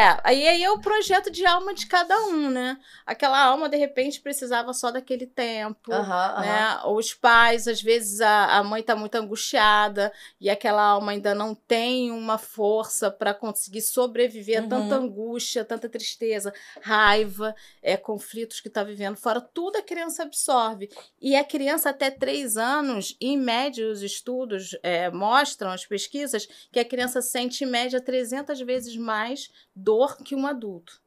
é. 0.10 0.20
Aí, 0.24 0.48
aí 0.48 0.64
é 0.64 0.72
o 0.72 0.80
projeto 0.80 1.32
de 1.32 1.46
alma 1.46 1.74
de 1.74 1.86
cada 1.88 2.18
um, 2.26 2.50
né? 2.50 2.78
Aquela 3.06 3.42
alma, 3.42 3.70
de 3.70 3.78
repente, 3.78 4.20
precisava 4.20 4.74
só 4.74 4.92
daquele 4.92 5.26
tempo. 5.26 5.94
Aham. 5.94 6.42
né? 6.42 6.80
Os 6.88 7.14
pais, 7.14 7.68
às 7.68 7.82
vezes, 7.82 8.20
a, 8.22 8.58
a 8.58 8.64
mãe 8.64 8.84
tá 8.84 8.96
muito 8.96 9.16
angustiada 9.16 10.12
e 10.42 10.50
aquela 10.50 10.82
alma 10.84 11.12
ainda 11.14 11.34
não 11.34 11.56
tem 11.56 12.12
uma 12.12 12.38
força 12.38 13.10
para 13.10 13.34
conseguir 13.34 13.82
sobreviver 13.82 14.60
Uhum. 14.60 14.66
a 14.66 14.70
tanta 14.70 14.96
angústia, 14.96 15.64
tanta 15.66 15.88
tristeza, 15.90 16.54
raiva, 16.82 17.56
é, 17.82 17.96
conflitos 17.98 18.60
que 18.60 18.70
tá 18.70 18.84
vivendo 18.84 19.16
fora. 19.16 19.40
Tudo 19.40 19.78
a 19.78 19.82
criança 19.82 20.24
absorve. 20.24 20.90
E 21.22 21.36
a 21.36 21.44
criança 21.44 21.90
até 21.92 22.10
três 22.12 22.58
anos, 22.58 23.16
em 23.22 23.38
média, 23.38 23.88
os 23.90 24.02
estudos 24.02 24.78
é, 24.84 25.10
mostram, 25.12 25.72
as 25.72 25.86
pesquisas, 25.86 26.48
que 26.72 26.80
a 26.80 26.86
criança 26.86 27.22
sente, 27.22 27.64
em 27.64 27.68
média, 27.68 28.02
300 28.02 28.60
vezes 28.62 28.97
mais 28.98 29.50
dor 29.76 30.18
que 30.18 30.36
um 30.36 30.46
adulto. 30.48 31.02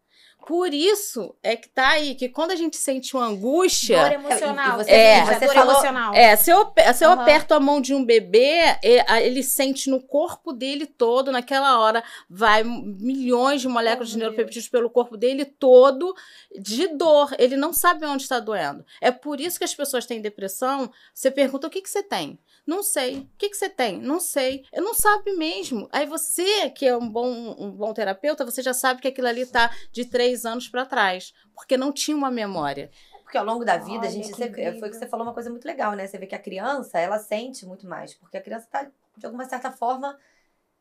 Por 0.46 0.72
isso 0.74 1.34
é 1.42 1.54
que 1.56 1.68
tá 1.68 1.88
aí, 1.90 2.14
que 2.14 2.28
quando 2.28 2.50
a 2.50 2.56
gente 2.56 2.76
sente 2.76 3.14
uma 3.16 3.26
angústia. 3.26 3.98
Dor 4.00 4.12
emocional. 4.12 4.80
e 4.80 4.84
você- 4.84 4.90
É, 4.90 5.16
sente 5.16 5.30
a 5.30 5.38
você 5.38 5.46
dor 5.46 5.54
falou- 5.54 5.72
emocional. 5.72 6.14
É, 6.14 6.36
se 6.36 6.50
eu, 6.50 6.72
se 6.94 7.04
eu 7.04 7.10
Aham. 7.10 7.22
aperto 7.22 7.54
a 7.54 7.60
mão 7.60 7.80
de 7.80 7.94
um 7.94 8.04
bebê, 8.04 8.58
é, 8.82 9.24
ele 9.26 9.42
sente 9.42 9.88
no 9.90 10.00
corpo 10.00 10.52
dele 10.52 10.86
todo, 10.86 11.30
naquela 11.32 11.78
hora, 11.80 12.02
vai 12.28 12.62
milhões 12.64 13.60
de 13.60 13.68
moléculas 13.68 14.10
Oh, 14.10 14.12
de 14.12 14.18
neuropeptídeos 14.18 14.68
pelo 14.68 14.90
corpo 14.90 15.16
dele 15.16 15.44
todo, 15.44 16.14
de 16.58 16.88
dor. 16.88 17.34
Ele 17.38 17.56
não 17.56 17.72
sabe 17.72 18.04
onde 18.06 18.22
está 18.22 18.40
doendo. 18.40 18.84
É 19.00 19.10
por 19.10 19.40
isso 19.40 19.58
que 19.58 19.64
as 19.64 19.74
pessoas 19.74 20.06
têm 20.06 20.20
depressão. 20.20 20.90
Você 21.14 21.30
pergunta: 21.30 21.66
o 21.66 21.70
que, 21.70 21.80
que 21.82 21.90
você 21.90 22.02
tem? 22.02 22.38
Não 22.66 22.82
sei. 22.82 23.16
O 23.16 23.28
que, 23.38 23.48
que 23.48 23.56
você 23.56 23.68
tem? 23.68 23.98
Não 23.98 24.20
sei. 24.20 24.62
Eu 24.72 24.82
não 24.82 24.94
sabe 24.94 25.32
mesmo. 25.32 25.88
Aí 25.90 26.06
você, 26.06 26.70
que 26.70 26.86
é 26.86 26.96
um 26.96 27.08
bom, 27.08 27.56
um 27.58 27.70
bom 27.70 27.92
terapeuta, 27.92 28.44
você 28.44 28.62
já 28.62 28.72
sabe 28.74 29.00
que 29.00 29.08
aquilo 29.08 29.26
ali 29.26 29.44
tá 29.46 29.70
de 29.90 30.04
três 30.04 30.29
anos 30.44 30.68
para 30.68 30.86
trás. 30.86 31.32
Porque 31.54 31.76
não 31.76 31.92
tinha 31.92 32.16
uma 32.16 32.30
memória. 32.30 32.90
Porque 33.22 33.38
ao 33.38 33.44
longo 33.44 33.64
da 33.64 33.76
vida, 33.76 33.98
Olha, 34.00 34.08
a 34.08 34.10
gente 34.10 34.28
que 34.28 34.34
sempre, 34.34 34.78
foi 34.80 34.90
que 34.90 34.96
você 34.96 35.06
falou 35.06 35.24
uma 35.24 35.34
coisa 35.34 35.50
muito 35.50 35.64
legal, 35.64 35.92
né? 35.92 36.06
Você 36.06 36.18
vê 36.18 36.26
que 36.26 36.34
a 36.34 36.38
criança, 36.38 36.98
ela 36.98 37.18
sente 37.18 37.64
muito 37.64 37.86
mais, 37.86 38.14
porque 38.14 38.36
a 38.36 38.42
criança 38.42 38.66
tá 38.68 38.90
de 39.16 39.26
alguma 39.26 39.44
certa 39.44 39.70
forma 39.70 40.18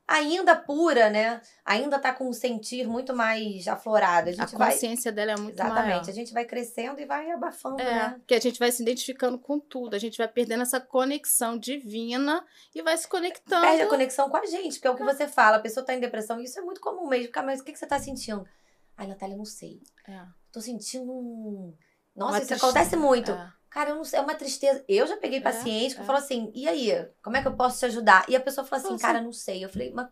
ainda 0.10 0.56
pura, 0.56 1.10
né? 1.10 1.40
Ainda 1.64 2.00
tá 2.00 2.12
com 2.12 2.28
um 2.28 2.34
sentir 2.34 2.88
muito 2.88 3.16
mais 3.16 3.68
aflorado. 3.68 4.30
A 4.30 4.32
A 4.32 4.34
gente 4.34 4.56
vai 4.56 4.72
consciência 4.72 5.12
dela 5.12 5.34
é 5.34 5.38
muito 5.38 5.58
maior. 5.58 5.72
Exatamente, 5.72 6.10
a 6.10 6.14
gente 6.14 6.34
vai 6.34 6.46
crescendo 6.46 7.00
e 7.00 7.06
vai 7.06 7.30
abafando, 7.30 7.80
É, 7.80 7.86
né? 7.86 8.16
porque 8.18 8.34
a 8.34 8.42
gente 8.42 8.58
vai 8.58 8.72
se 8.72 8.82
identificando 8.82 9.38
com 9.38 9.60
tudo, 9.60 9.96
a 9.96 10.00
gente 10.00 10.18
vai 10.18 10.28
perdendo 10.28 10.64
essa 10.64 10.82
conexão 10.82 11.58
divina 11.58 12.44
e 12.74 12.82
vai 12.82 12.98
se 12.98 13.08
conectando. 13.08 13.62
Perde 13.62 13.84
a 13.84 13.88
conexão 13.88 14.30
com 14.30 14.38
a 14.38 14.46
gente, 14.48 14.74
porque 14.74 14.88
é 14.88 14.92
o 14.92 14.96
que 14.96 15.04
você 15.04 15.28
fala, 15.28 15.58
a 15.58 15.62
pessoa 15.62 15.86
tá 15.86 15.94
em 15.94 16.00
depressão, 16.00 16.42
isso 16.42 16.58
é 16.58 16.64
muito 16.64 16.82
comum 16.82 17.08
mesmo. 17.08 17.32
Cara, 17.32 17.46
mas 17.46 17.62
o 17.62 17.64
que, 17.64 17.72
que 17.72 17.78
você 17.80 17.86
tá 17.86 18.00
sentindo? 18.00 18.48
Ai, 19.00 19.08
Natália, 19.08 19.34
eu 19.34 19.38
não 19.38 19.46
sei. 19.46 19.82
É. 20.08 20.22
Tô 20.52 20.60
sentindo 20.62 21.12
um. 21.12 21.74
Nossa, 22.16 22.32
Uma 22.34 22.38
isso 22.40 22.48
tristeza. 22.48 22.66
acontece 22.72 22.96
muito. 22.98 23.32
É. 23.32 23.54
Cara, 23.70 23.92
eu 23.92 23.96
não 23.96 24.04
sei, 24.04 24.20
é 24.20 24.22
uma 24.22 24.36
tristeza. 24.36 24.84
Eu 24.88 25.08
já 25.08 25.16
peguei 25.16 25.40
É, 25.40 25.42
paciente 25.42 25.96
que 25.96 26.02
é. 26.02 26.04
falou 26.04 26.20
assim: 26.22 26.52
e 26.54 26.68
aí, 26.68 26.92
como 27.24 27.38
é 27.38 27.42
que 27.42 27.48
eu 27.48 27.56
posso 27.56 27.80
te 27.80 27.86
ajudar? 27.86 28.26
E 28.28 28.36
a 28.36 28.40
pessoa 28.42 28.66
falou 28.66 28.84
assim: 28.84 28.94
Nossa. 28.94 29.06
cara, 29.08 29.22
não 29.22 29.32
sei. 29.32 29.64
Eu 29.64 29.70
falei, 29.70 29.92
mas 29.94 30.08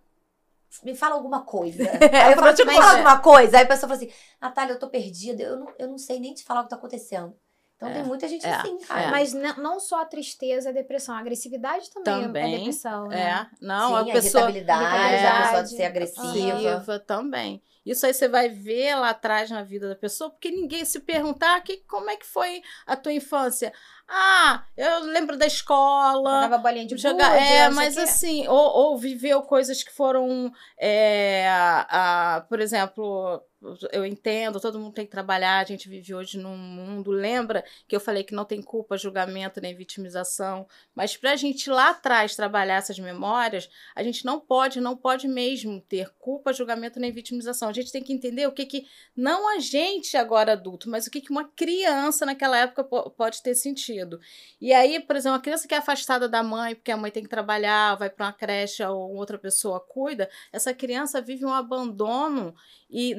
me 0.84 0.96
fala 0.96 1.16
alguma 1.16 1.42
coisa. 1.44 1.84
É, 1.84 1.88
aí 2.24 2.32
eu 2.34 2.38
falei, 2.38 2.54
tipo, 2.54 2.68
me 2.70 2.76
fala 2.76 2.86
mas- 2.88 2.96
alguma 2.98 3.20
coisa. 3.20 3.58
Aí 3.58 3.64
a 3.64 3.68
pessoa 3.68 3.90
falou 3.90 3.96
assim: 4.04 4.14
Natália, 4.40 4.74
eu 4.74 4.80
tô 4.80 4.90
perdida, 4.90 5.44
eu 5.44 5.58
não, 5.60 5.74
eu 5.78 5.88
não 5.90 5.98
sei 5.98 6.20
nem 6.20 6.34
te 6.34 6.44
falar 6.44 6.62
o 6.62 6.64
que 6.64 6.70
tá 6.70 6.76
acontecendo. 6.78 7.36
Então 7.76 7.90
É, 7.90 7.94
tem 7.94 8.04
muita 8.04 8.28
gente 8.28 8.44
é, 8.46 8.50
assim, 8.56 8.78
cara. 8.80 9.02
é. 9.04 9.12
Mas 9.12 9.34
não 9.34 9.80
só 9.80 10.02
a 10.02 10.06
tristeza 10.06 10.70
é 10.70 10.74
depressão, 10.74 11.14
a 11.14 11.20
agressividade 11.20 11.92
também, 11.92 12.24
Também, 12.24 12.56
é 12.56 12.58
depressão, 12.58 13.08
né? 13.08 13.22
É, 13.22 13.48
não, 13.64 13.90
Sim, 14.04 14.10
a 14.10 14.14
pessoa 14.14 14.50
irritabilidade, 14.50 14.84
a 14.84 14.88
irritabilidade, 14.98 15.44
pessoa 15.46 15.64
de 15.64 15.70
ser 15.70 15.84
agressiva. 15.84 16.58
agressiva 16.58 17.00
também. 17.00 17.62
Isso 17.90 18.06
aí 18.06 18.14
você 18.14 18.28
vai 18.28 18.50
ver 18.50 18.96
lá 18.96 19.10
atrás 19.12 19.50
na 19.50 19.64
vida 19.64 19.88
da 19.90 19.96
pessoa, 19.96 20.30
porque 20.30 20.52
ninguém 20.52 20.84
se 20.86 21.00
perguntar 21.00 21.60
que, 21.62 21.78
como 21.88 22.10
é 22.10 22.16
que 22.18 22.26
foi 22.26 22.62
a 22.86 22.96
tua 22.96 23.14
infância. 23.14 23.72
Ah, 24.10 24.64
eu 24.78 25.02
lembro 25.04 25.36
da 25.36 25.46
escola, 25.46 26.44
Jogava 26.44 26.58
bolinha 26.60 26.86
de 26.86 26.96
Jogar, 26.98 27.30
gude, 27.32 27.44
é, 27.44 27.70
mas 27.70 27.98
assim, 27.98 28.48
ou, 28.48 28.56
ou 28.58 28.98
viveu 28.98 29.42
coisas 29.42 29.84
que 29.84 29.92
foram, 29.92 30.50
é, 30.78 31.46
a, 31.50 32.36
a- 32.38 32.42
por 32.42 32.62
exemplo, 32.62 33.44
eu 33.92 34.06
entendo, 34.06 34.62
todo 34.62 34.80
mundo 34.80 34.94
tem 34.94 35.04
que 35.06 35.12
trabalhar, 35.12 35.60
a 35.60 35.64
gente 35.66 35.90
vive 35.90 36.14
hoje 36.16 36.38
num 36.38 36.56
mundo, 36.56 37.12
lembra 37.12 37.66
que 37.86 37.94
eu 37.96 38.00
falei 38.00 38.24
que 38.24 38.34
não 38.34 38.46
tem 38.46 38.62
culpa, 38.62 38.98
julgamento 38.98 39.60
nem 39.60 39.76
vitimização, 39.76 40.66
mas 40.96 41.18
pra 41.18 41.36
gente 41.36 41.70
lá 41.70 41.90
atrás 41.90 42.34
trabalhar 42.34 42.76
essas 42.76 42.98
memórias, 43.00 43.68
a 43.94 44.04
gente 44.04 44.24
não 44.26 44.40
pode, 44.40 44.80
não 44.80 44.96
pode 44.96 45.28
mesmo 45.28 45.82
ter 45.82 46.14
culpa, 46.18 46.54
julgamento 46.54 46.98
nem 46.98 47.12
vitimização, 47.12 47.68
a 47.68 47.74
gente 47.82 47.92
tem 47.92 48.04
que 48.04 48.14
entender 48.14 48.48
o 48.48 48.52
que 48.52 48.66
que, 48.66 48.86
não 49.16 49.48
a 49.56 49.60
gente 49.60 50.16
agora 50.18 50.54
adulto, 50.54 50.90
mas 50.90 51.08
o 51.08 51.12
que 51.12 51.22
que 51.22 51.32
uma 51.32 51.48
criança 51.50 52.26
naquela 52.26 52.58
época 52.58 52.84
po- 52.84 53.10
pode 53.12 53.42
ter 53.42 53.56
sentido. 53.56 54.20
E 54.60 54.74
aí, 54.74 55.00
por 55.00 55.16
exemplo, 55.16 55.36
uma 55.38 55.42
criança 55.42 55.68
que 55.68 55.74
é 55.74 55.78
afastada 55.78 56.28
da 56.28 56.44
mãe, 56.44 56.76
porque 56.76 56.92
a 56.92 56.98
mãe 56.98 57.12
tem 57.12 57.24
que 57.24 57.30
trabalhar, 57.30 57.96
vai 57.96 58.10
para 58.10 58.28
uma 58.28 58.34
creche 58.34 58.84
ou 58.84 59.16
outra 59.16 59.38
pessoa 59.38 59.80
cuida, 59.80 60.30
essa 60.52 60.74
criança 60.74 61.22
vive 61.22 61.46
um 61.46 61.54
abandono 61.54 62.54
e 62.90 63.16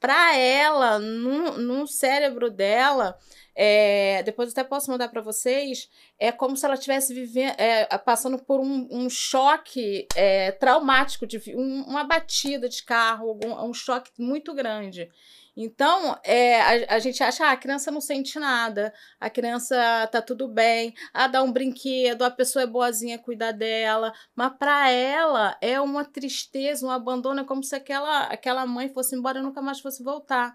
para 0.00 0.36
ela, 0.36 0.98
no, 0.98 1.58
no 1.58 1.86
cérebro 1.86 2.50
dela, 2.50 3.18
é, 3.60 4.22
depois 4.22 4.52
até 4.52 4.62
posso 4.62 4.88
mandar 4.88 5.08
para 5.08 5.20
vocês, 5.20 5.90
é 6.16 6.30
como 6.30 6.56
se 6.56 6.64
ela 6.64 6.74
estivesse 6.74 7.12
vivendo, 7.12 7.56
é, 7.58 7.84
passando 7.98 8.38
por 8.38 8.60
um, 8.60 8.86
um 8.88 9.10
choque 9.10 10.06
é, 10.14 10.52
traumático, 10.52 11.26
de, 11.26 11.38
um- 11.56 11.82
uma 11.88 12.04
batida 12.04 12.68
de 12.68 12.84
carro, 12.84 13.36
um 13.44 13.74
choque 13.74 14.12
muito 14.16 14.54
grande. 14.54 15.10
Então, 15.56 16.16
é, 16.22 16.60
a, 16.84 16.94
a 16.94 16.98
gente 17.00 17.20
acha, 17.20 17.44
ah, 17.46 17.50
a 17.50 17.56
criança 17.56 17.90
não 17.90 18.00
sente 18.00 18.38
nada, 18.38 18.94
a 19.18 19.28
criança 19.28 19.74
tá 20.12 20.22
tudo 20.22 20.46
bem, 20.46 20.94
ah, 21.12 21.26
dá 21.26 21.42
um 21.42 21.50
brinquedo, 21.50 22.22
a 22.22 22.30
pessoa 22.30 22.62
é 22.62 22.66
boazinha, 22.66 23.18
cuida 23.18 23.52
dela, 23.52 24.12
mas 24.36 24.52
para 24.56 24.88
ela 24.88 25.58
é 25.60 25.80
uma 25.80 26.04
tristeza, 26.04 26.86
um 26.86 26.90
abandono, 26.92 27.40
é 27.40 27.44
como 27.44 27.64
se 27.64 27.74
aquela, 27.74 28.26
aquela 28.26 28.64
mãe 28.66 28.88
fosse 28.88 29.16
embora 29.16 29.40
e 29.40 29.42
nunca 29.42 29.60
mais 29.60 29.80
fosse 29.80 30.00
voltar. 30.00 30.54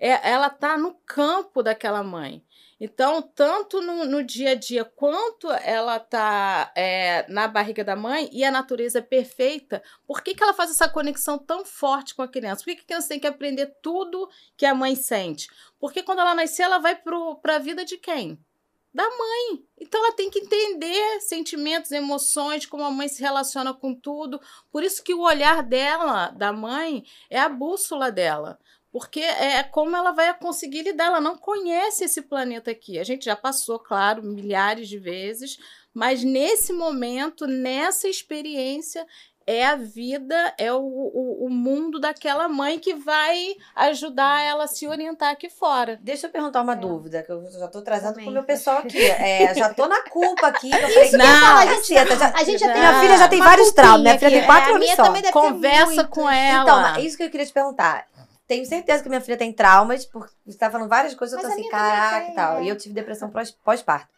É, 0.00 0.30
ela 0.30 0.48
tá 0.48 0.78
no 0.78 0.94
campo 1.04 1.62
daquela 1.62 2.02
mãe. 2.02 2.42
Então, 2.80 3.20
tanto 3.20 3.82
no, 3.82 4.06
no 4.06 4.24
dia 4.24 4.52
a 4.52 4.54
dia 4.54 4.82
quanto 4.82 5.50
ela 5.50 6.00
tá 6.00 6.72
é, 6.74 7.30
na 7.30 7.46
barriga 7.46 7.84
da 7.84 7.94
mãe 7.94 8.30
e 8.32 8.42
a 8.42 8.50
natureza 8.50 9.00
é 9.00 9.02
perfeita, 9.02 9.82
por 10.06 10.22
que, 10.22 10.34
que 10.34 10.42
ela 10.42 10.54
faz 10.54 10.70
essa 10.70 10.88
conexão 10.88 11.36
tão 11.36 11.62
forte 11.66 12.14
com 12.14 12.22
a 12.22 12.28
criança? 12.28 12.64
Por 12.64 12.70
que, 12.70 12.76
que 12.76 12.82
a 12.82 12.86
criança 12.86 13.08
tem 13.08 13.20
que 13.20 13.26
aprender 13.26 13.66
tudo 13.82 14.30
que 14.56 14.64
a 14.64 14.74
mãe 14.74 14.96
sente? 14.96 15.46
Porque 15.78 16.02
quando 16.02 16.20
ela 16.20 16.34
nascer, 16.34 16.62
ela 16.62 16.78
vai 16.78 16.96
para 16.96 17.56
a 17.56 17.58
vida 17.58 17.84
de 17.84 17.98
quem? 17.98 18.42
Da 18.94 19.04
mãe. 19.04 19.62
Então 19.78 20.02
ela 20.02 20.16
tem 20.16 20.30
que 20.30 20.38
entender 20.38 21.20
sentimentos, 21.20 21.92
emoções, 21.92 22.64
como 22.64 22.82
a 22.82 22.90
mãe 22.90 23.08
se 23.08 23.20
relaciona 23.20 23.74
com 23.74 23.94
tudo. 23.94 24.40
Por 24.72 24.82
isso 24.82 25.04
que 25.04 25.12
o 25.12 25.20
olhar 25.20 25.62
dela, 25.62 26.30
da 26.30 26.50
mãe, 26.50 27.04
é 27.28 27.38
a 27.38 27.48
bússola 27.48 28.10
dela. 28.10 28.58
Porque 28.92 29.20
é 29.20 29.62
como 29.62 29.94
ela 29.96 30.10
vai 30.12 30.32
conseguir 30.34 30.82
lidar. 30.82 31.06
Ela 31.06 31.20
não 31.20 31.36
conhece 31.36 32.04
esse 32.04 32.22
planeta 32.22 32.70
aqui. 32.72 32.98
A 32.98 33.04
gente 33.04 33.24
já 33.24 33.36
passou, 33.36 33.78
claro, 33.78 34.22
milhares 34.22 34.88
de 34.88 34.98
vezes, 34.98 35.58
mas 35.94 36.24
nesse 36.24 36.72
momento, 36.72 37.46
nessa 37.46 38.08
experiência, 38.08 39.06
é 39.46 39.64
a 39.66 39.74
vida, 39.74 40.54
é 40.58 40.72
o, 40.72 40.78
o, 40.80 41.46
o 41.46 41.50
mundo 41.50 41.98
daquela 41.98 42.48
mãe 42.48 42.78
que 42.78 42.94
vai 42.94 43.54
ajudar 43.74 44.42
ela 44.42 44.64
a 44.64 44.68
se 44.68 44.86
orientar 44.86 45.30
aqui 45.30 45.48
fora. 45.48 45.98
Deixa 46.02 46.26
eu 46.26 46.30
perguntar 46.30 46.60
uma 46.62 46.74
É. 46.74 46.76
dúvida, 46.76 47.22
que 47.22 47.32
eu 47.32 47.48
já 47.50 47.66
tô 47.68 47.82
trazendo 47.82 48.10
Também. 48.10 48.24
pro 48.26 48.34
meu 48.34 48.44
pessoal 48.44 48.78
aqui. 48.78 48.98
É, 49.04 49.52
já 49.54 49.72
tô 49.74 49.86
na 49.88 50.02
culpa 50.08 50.48
aqui. 50.48 50.70
Eu 50.70 50.78
falei, 50.88 51.12
Não. 51.12 51.40
"Cala, 51.40 51.66
caceta, 51.66 52.16
já- 52.16 52.32
A 52.34 52.44
gente 52.44 52.58
já 52.60 52.66
tem 52.72 52.78
Minha 52.80 53.00
filha 53.00 53.16
já 53.18 53.28
tem 53.28 53.40
uma 53.40 53.48
vários 53.48 53.72
traumas. 53.72 54.02
Minha 54.02 54.18
filha 54.18 54.28
aqui. 54.28 54.36
tem 54.38 54.46
quatro 54.46 54.62
É, 54.62 54.72
a 54.72 54.74
anos 54.76 54.84
minha 54.84 54.96
só. 54.96 55.32
Conversa 55.32 56.04
com 56.04 56.30
ela. 56.30 56.62
Então, 56.62 56.96
é 56.96 57.00
isso 57.04 57.16
que 57.16 57.22
eu 57.24 57.30
queria 57.30 57.46
te 57.46 57.52
perguntar. 57.52 58.06
Tenho 58.50 58.66
certeza 58.66 59.00
que 59.00 59.08
minha 59.08 59.20
filha 59.20 59.36
tem 59.36 59.52
traumas, 59.52 60.04
porque 60.04 60.34
você 60.44 60.58
tá 60.58 60.68
falando 60.68 60.88
várias 60.88 61.14
coisas, 61.14 61.38
eu 61.38 61.40
Mas 61.40 61.54
tô 61.54 61.60
a 61.60 61.60
assim, 61.60 61.70
caraca 61.70 62.32
e 62.32 62.34
tal. 62.34 62.56
é. 62.58 62.64
E 62.64 62.68
eu 62.68 62.76
tive 62.76 62.92
depressão 62.92 63.30
pós- 63.30 63.52
pós-parto. 63.52 64.08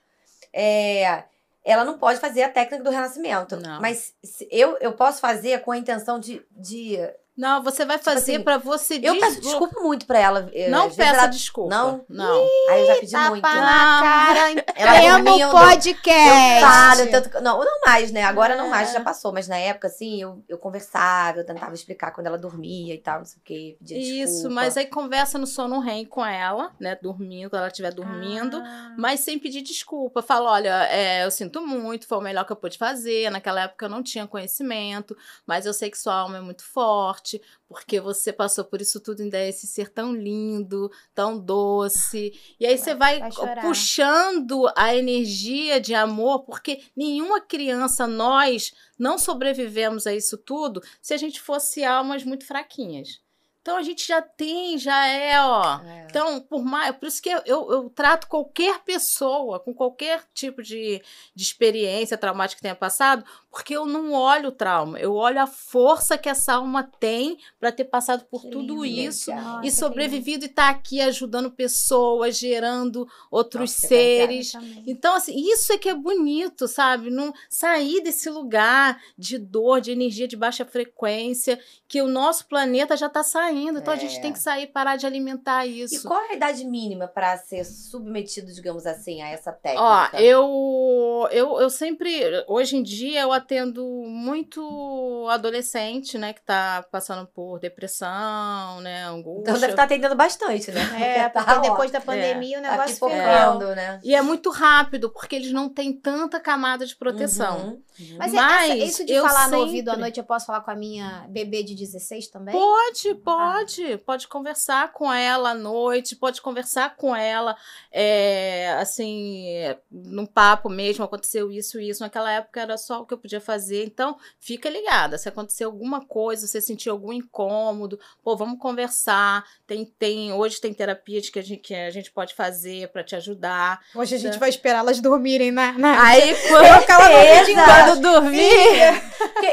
É, 0.50 1.24
ela 1.62 1.84
não 1.84 1.98
pode 1.98 2.18
fazer 2.18 2.42
a 2.42 2.48
técnica 2.48 2.82
do 2.82 2.88
renascimento. 2.88 3.56
Não. 3.60 3.78
Mas 3.78 4.14
se- 4.24 4.48
eu, 4.50 4.78
eu 4.80 4.94
posso 4.94 5.20
fazer 5.20 5.60
com 5.60 5.70
a 5.70 5.76
intenção 5.76 6.18
de. 6.18 6.42
de 6.50 6.96
Não, 7.36 7.62
você 7.62 7.84
vai 7.86 7.98
fazer 7.98 8.18
assim, 8.34 8.42
para 8.44 8.58
você 8.58 9.00
eu 9.02 9.18
peço 9.18 9.40
desculpa 9.40 9.80
muito 9.80 10.04
pra 10.06 10.18
ela. 10.18 10.50
eh, 10.52 10.68
Não 10.68 10.90
peça 10.90 11.02
ela- 11.20 11.26
desculpa. 11.28 11.74
Não? 11.74 12.04
Não. 12.08 12.46
Aí 12.68 12.80
eu 12.82 12.86
já 12.86 12.94
pedi 12.96 13.12
Tapa 13.12 13.30
muito. 13.30 13.42
na 13.42 13.54
Não. 13.54 14.02
cara, 14.02 14.64
Ela 14.76 15.00
Temo 15.00 15.24
dormindo. 15.24 15.50
podcast. 15.50 16.60
Eu 16.62 16.68
falo, 16.68 17.00
eu 17.00 17.10
tento. 17.10 17.40
Não, 17.40 17.58
não 17.64 17.80
mais, 17.86 18.12
né? 18.12 18.22
Agora 18.24 18.54
não 18.56 18.68
mais, 18.68 18.90
É. 18.90 18.92
já 18.94 19.00
passou. 19.00 19.32
Mas 19.32 19.48
na 19.48 19.56
época, 19.56 19.86
assim, 19.88 20.20
eu, 20.20 20.44
eu 20.48 20.58
conversava, 20.58 21.38
eu 21.38 21.46
tentava 21.46 21.74
explicar 21.74 22.10
quando 22.10 22.26
ela 22.26 22.38
dormia 22.38 22.94
e 22.94 22.98
tal, 22.98 23.18
não 23.20 23.24
sei 23.24 23.38
o 23.38 23.42
quê. 23.44 23.76
Pedia 23.78 23.98
Isso, 24.24 24.32
desculpa. 24.34 24.54
mas 24.54 24.76
aí 24.76 24.86
conversa 24.86 25.38
no 25.38 25.46
sono 25.46 25.80
REM 25.80 26.04
com 26.04 26.24
ela, 26.24 26.72
né? 26.78 26.98
Dormindo, 27.02 27.48
quando 27.48 27.60
ela 27.60 27.68
estiver 27.68 27.92
dormindo. 27.94 28.58
Ah. 28.62 28.94
Mas 28.98 29.20
sem 29.20 29.38
pedir 29.38 29.62
desculpa. 29.62 30.20
Fala, 30.22 30.50
olha, 30.50 30.86
é, 30.90 31.24
eu 31.24 31.30
sinto 31.30 31.66
muito, 31.66 32.06
foi 32.06 32.18
o 32.18 32.20
melhor 32.20 32.44
que 32.44 32.52
eu 32.52 32.56
pude 32.56 32.76
fazer. 32.76 33.30
Naquela 33.30 33.62
época 33.62 33.86
eu 33.86 33.90
não 33.90 34.02
tinha 34.02 34.26
conhecimento, 34.26 35.16
mas 35.46 35.64
eu 35.66 35.72
sei 35.72 35.90
que 35.90 35.98
sua 35.98 36.14
alma 36.14 36.36
é 36.36 36.40
muito 36.40 36.62
forte, 36.64 37.21
porque 37.68 38.00
você 38.00 38.32
passou 38.32 38.64
por 38.64 38.80
isso 38.80 39.00
tudo, 39.00 39.22
ainda 39.22 39.38
é 39.38 39.48
esse 39.48 39.66
ser 39.66 39.90
tão 39.90 40.14
lindo, 40.14 40.90
tão 41.14 41.38
doce. 41.38 42.32
E 42.58 42.66
aí 42.66 42.76
você 42.76 42.94
vai, 42.94 43.20
vai 43.20 43.60
puxando 43.60 44.70
a 44.76 44.94
energia 44.94 45.80
de 45.80 45.94
amor, 45.94 46.44
porque 46.44 46.82
nenhuma 46.96 47.40
criança, 47.40 48.06
nós, 48.06 48.72
não 48.98 49.18
sobrevivemos 49.18 50.06
a 50.06 50.14
isso 50.14 50.36
tudo 50.36 50.82
se 51.00 51.14
a 51.14 51.16
gente 51.16 51.40
fosse 51.40 51.84
almas 51.84 52.24
muito 52.24 52.46
fraquinhas. 52.46 53.20
Então 53.62 53.76
a 53.76 53.82
gente 53.82 54.06
já 54.06 54.20
tem, 54.20 54.76
já 54.76 55.06
é, 55.06 55.40
ó. 55.40 55.80
É. 55.84 56.06
Então, 56.10 56.40
por 56.40 56.64
mais. 56.64 56.94
Por 56.96 57.06
isso 57.06 57.22
que 57.22 57.30
eu, 57.30 57.40
eu, 57.46 57.72
eu 57.72 57.90
trato 57.90 58.26
qualquer 58.26 58.80
pessoa 58.80 59.60
com 59.60 59.72
qualquer 59.72 60.24
tipo 60.34 60.60
de, 60.64 61.00
de 61.32 61.42
experiência 61.42 62.18
traumática 62.18 62.56
que 62.56 62.62
tenha 62.62 62.74
passado, 62.74 63.24
porque 63.52 63.76
eu 63.76 63.86
não 63.86 64.12
olho 64.12 64.48
o 64.48 64.52
trauma, 64.52 64.98
eu 64.98 65.14
olho 65.14 65.40
a 65.40 65.46
força 65.46 66.18
que 66.18 66.28
essa 66.28 66.54
alma 66.54 66.82
tem 66.98 67.38
para 67.60 67.70
ter 67.70 67.84
passado 67.84 68.24
por 68.24 68.42
Que 68.42 68.50
tudo 68.50 68.84
lindo. 68.84 69.00
isso 69.00 69.30
Legal. 69.30 69.44
Nossa, 69.44 69.66
e 69.66 69.70
que 69.70 69.76
sobrevivido 69.76 70.44
e 70.44 70.48
estar 70.48 70.68
aqui 70.68 71.00
ajudando 71.00 71.50
pessoas, 71.50 72.36
gerando 72.36 73.08
outros 73.30 73.70
Nossa, 73.70 73.86
seres. 73.86 74.52
Então, 74.86 75.14
assim, 75.14 75.34
isso 75.36 75.72
é 75.72 75.78
que 75.78 75.88
é 75.88 75.94
bonito, 75.94 76.66
sabe? 76.66 77.10
Não 77.10 77.32
sair 77.48 78.02
desse 78.02 78.28
lugar 78.28 79.00
de 79.16 79.38
dor, 79.38 79.80
de 79.80 79.92
energia 79.92 80.26
de 80.26 80.36
baixa 80.36 80.64
frequência, 80.64 81.60
que 81.86 82.02
o 82.02 82.08
nosso 82.08 82.46
planeta 82.46 82.96
já 82.96 83.06
está 83.06 83.22
saindo. 83.22 83.51
Então, 83.52 83.92
a 83.92 83.96
gente 83.96 84.16
É. 84.18 84.20
tem 84.20 84.32
que 84.32 84.38
sair, 84.38 84.66
parar 84.68 84.96
de 84.96 85.06
alimentar 85.06 85.66
E 85.66 85.82
isso. 85.82 86.06
qual 86.08 86.20
é 86.20 86.30
a 86.30 86.34
idade 86.34 86.64
mínima 86.64 87.06
para 87.08 87.36
ser 87.38 87.64
submetido, 87.64 88.52
digamos 88.52 88.86
assim, 88.86 89.20
a 89.22 89.28
essa 89.28 89.52
técnica? 89.52 89.82
Ó, 89.82 90.16
eu, 90.18 91.28
eu, 91.30 91.60
eu 91.60 91.70
sempre, 91.70 92.22
hoje 92.48 92.76
em 92.76 92.82
dia, 92.82 93.20
eu 93.22 93.32
atendo 93.32 93.84
muito 93.86 95.26
adolescente, 95.30 96.16
né, 96.18 96.32
que 96.32 96.42
tá 96.42 96.84
passando 96.90 97.26
por 97.26 97.58
depressão, 97.58 98.80
né, 98.80 99.04
angústia. 99.04 99.42
Então 99.42 99.54
deve 99.60 99.72
estar 99.72 99.84
atendendo 99.84 100.14
bastante, 100.14 100.70
né? 100.70 100.80
É, 101.00 101.28
Tá, 101.32 101.44
porque 101.44 101.58
ó, 101.58 101.70
depois 101.70 101.90
da 101.90 102.00
pandemia 102.00 102.58
o 102.58 102.62
tá 102.62 102.70
negócio 102.72 102.94
ficou. 102.94 103.08
pipocando, 103.10 103.74
né? 103.74 104.00
E 104.02 104.14
é 104.14 104.20
muito 104.22 104.50
rápido, 104.50 105.10
porque 105.10 105.36
eles 105.36 105.52
não 105.52 105.68
têm 105.68 105.92
tanta 105.92 106.38
camada 106.40 106.84
de 106.86 106.94
proteção. 106.96 107.58
Uhum. 107.68 107.82
Mas, 108.18 108.32
Mas 108.32 108.70
essa- 108.70 108.76
isso 108.84 109.04
de 109.04 109.12
eu 109.12 109.22
falar 109.26 109.44
no 109.44 109.50
sempre- 109.50 109.58
ouvido 109.60 109.88
à 109.90 109.96
noite, 109.96 110.18
eu 110.18 110.24
posso 110.24 110.46
falar 110.46 110.60
com 110.60 110.70
a 110.70 110.74
minha 110.76 111.26
bebê 111.28 111.62
de 111.62 111.74
16 111.74 112.28
também? 112.28 112.54
Pode, 112.54 113.14
pode. 113.16 113.98
Pode 113.98 114.28
conversar 114.28 114.92
com 114.92 115.12
ela 115.12 115.50
à 115.50 115.54
noite, 115.54 116.16
pode 116.16 116.40
conversar 116.40 116.96
com 116.96 117.14
ela, 117.14 117.56
é, 117.90 118.76
assim, 118.80 119.46
num 119.90 120.26
papo 120.26 120.68
mesmo, 120.68 121.04
aconteceu 121.04 121.50
isso 121.50 121.78
e 121.80 121.88
isso. 121.88 122.02
Naquela 122.02 122.32
época 122.32 122.60
era 122.60 122.76
só 122.78 123.00
o 123.02 123.06
que 123.06 123.14
eu 123.14 123.18
podia 123.18 123.40
fazer. 123.40 123.84
Então, 123.84 124.16
fica 124.40 124.68
ligada. 124.70 125.18
Se 125.18 125.28
acontecer 125.28 125.64
alguma 125.64 126.04
coisa, 126.04 126.46
se 126.46 126.60
sentir 126.60 126.88
algum 126.88 127.12
incômodo, 127.12 127.98
pô, 128.22 128.36
vamos 128.36 128.58
conversar. 128.58 129.44
Tem, 129.66 129.84
tem, 129.84 130.32
hoje 130.32 130.60
tem 130.60 130.72
terapias 130.72 131.28
que 131.28 131.38
a 131.38 131.42
gente, 131.42 131.60
que 131.60 131.74
a 131.74 131.90
gente 131.90 132.10
pode 132.10 132.34
fazer 132.34 132.88
para 132.88 133.04
te 133.04 133.14
ajudar. 133.16 133.80
Hoje 133.94 134.14
a 134.14 134.18
gente 134.18 134.38
vai 134.38 134.48
esperar 134.48 134.78
elas 134.80 135.00
dormirem, 135.00 135.50
né? 135.50 135.74
Aí, 136.00 136.34
Colocar 136.48 136.94
ela 136.94 137.08
no 137.08 137.14
Certeza. 137.14 137.40
ouvidinho 137.40 137.56
quando 137.86 138.00
dormir. 138.00 139.02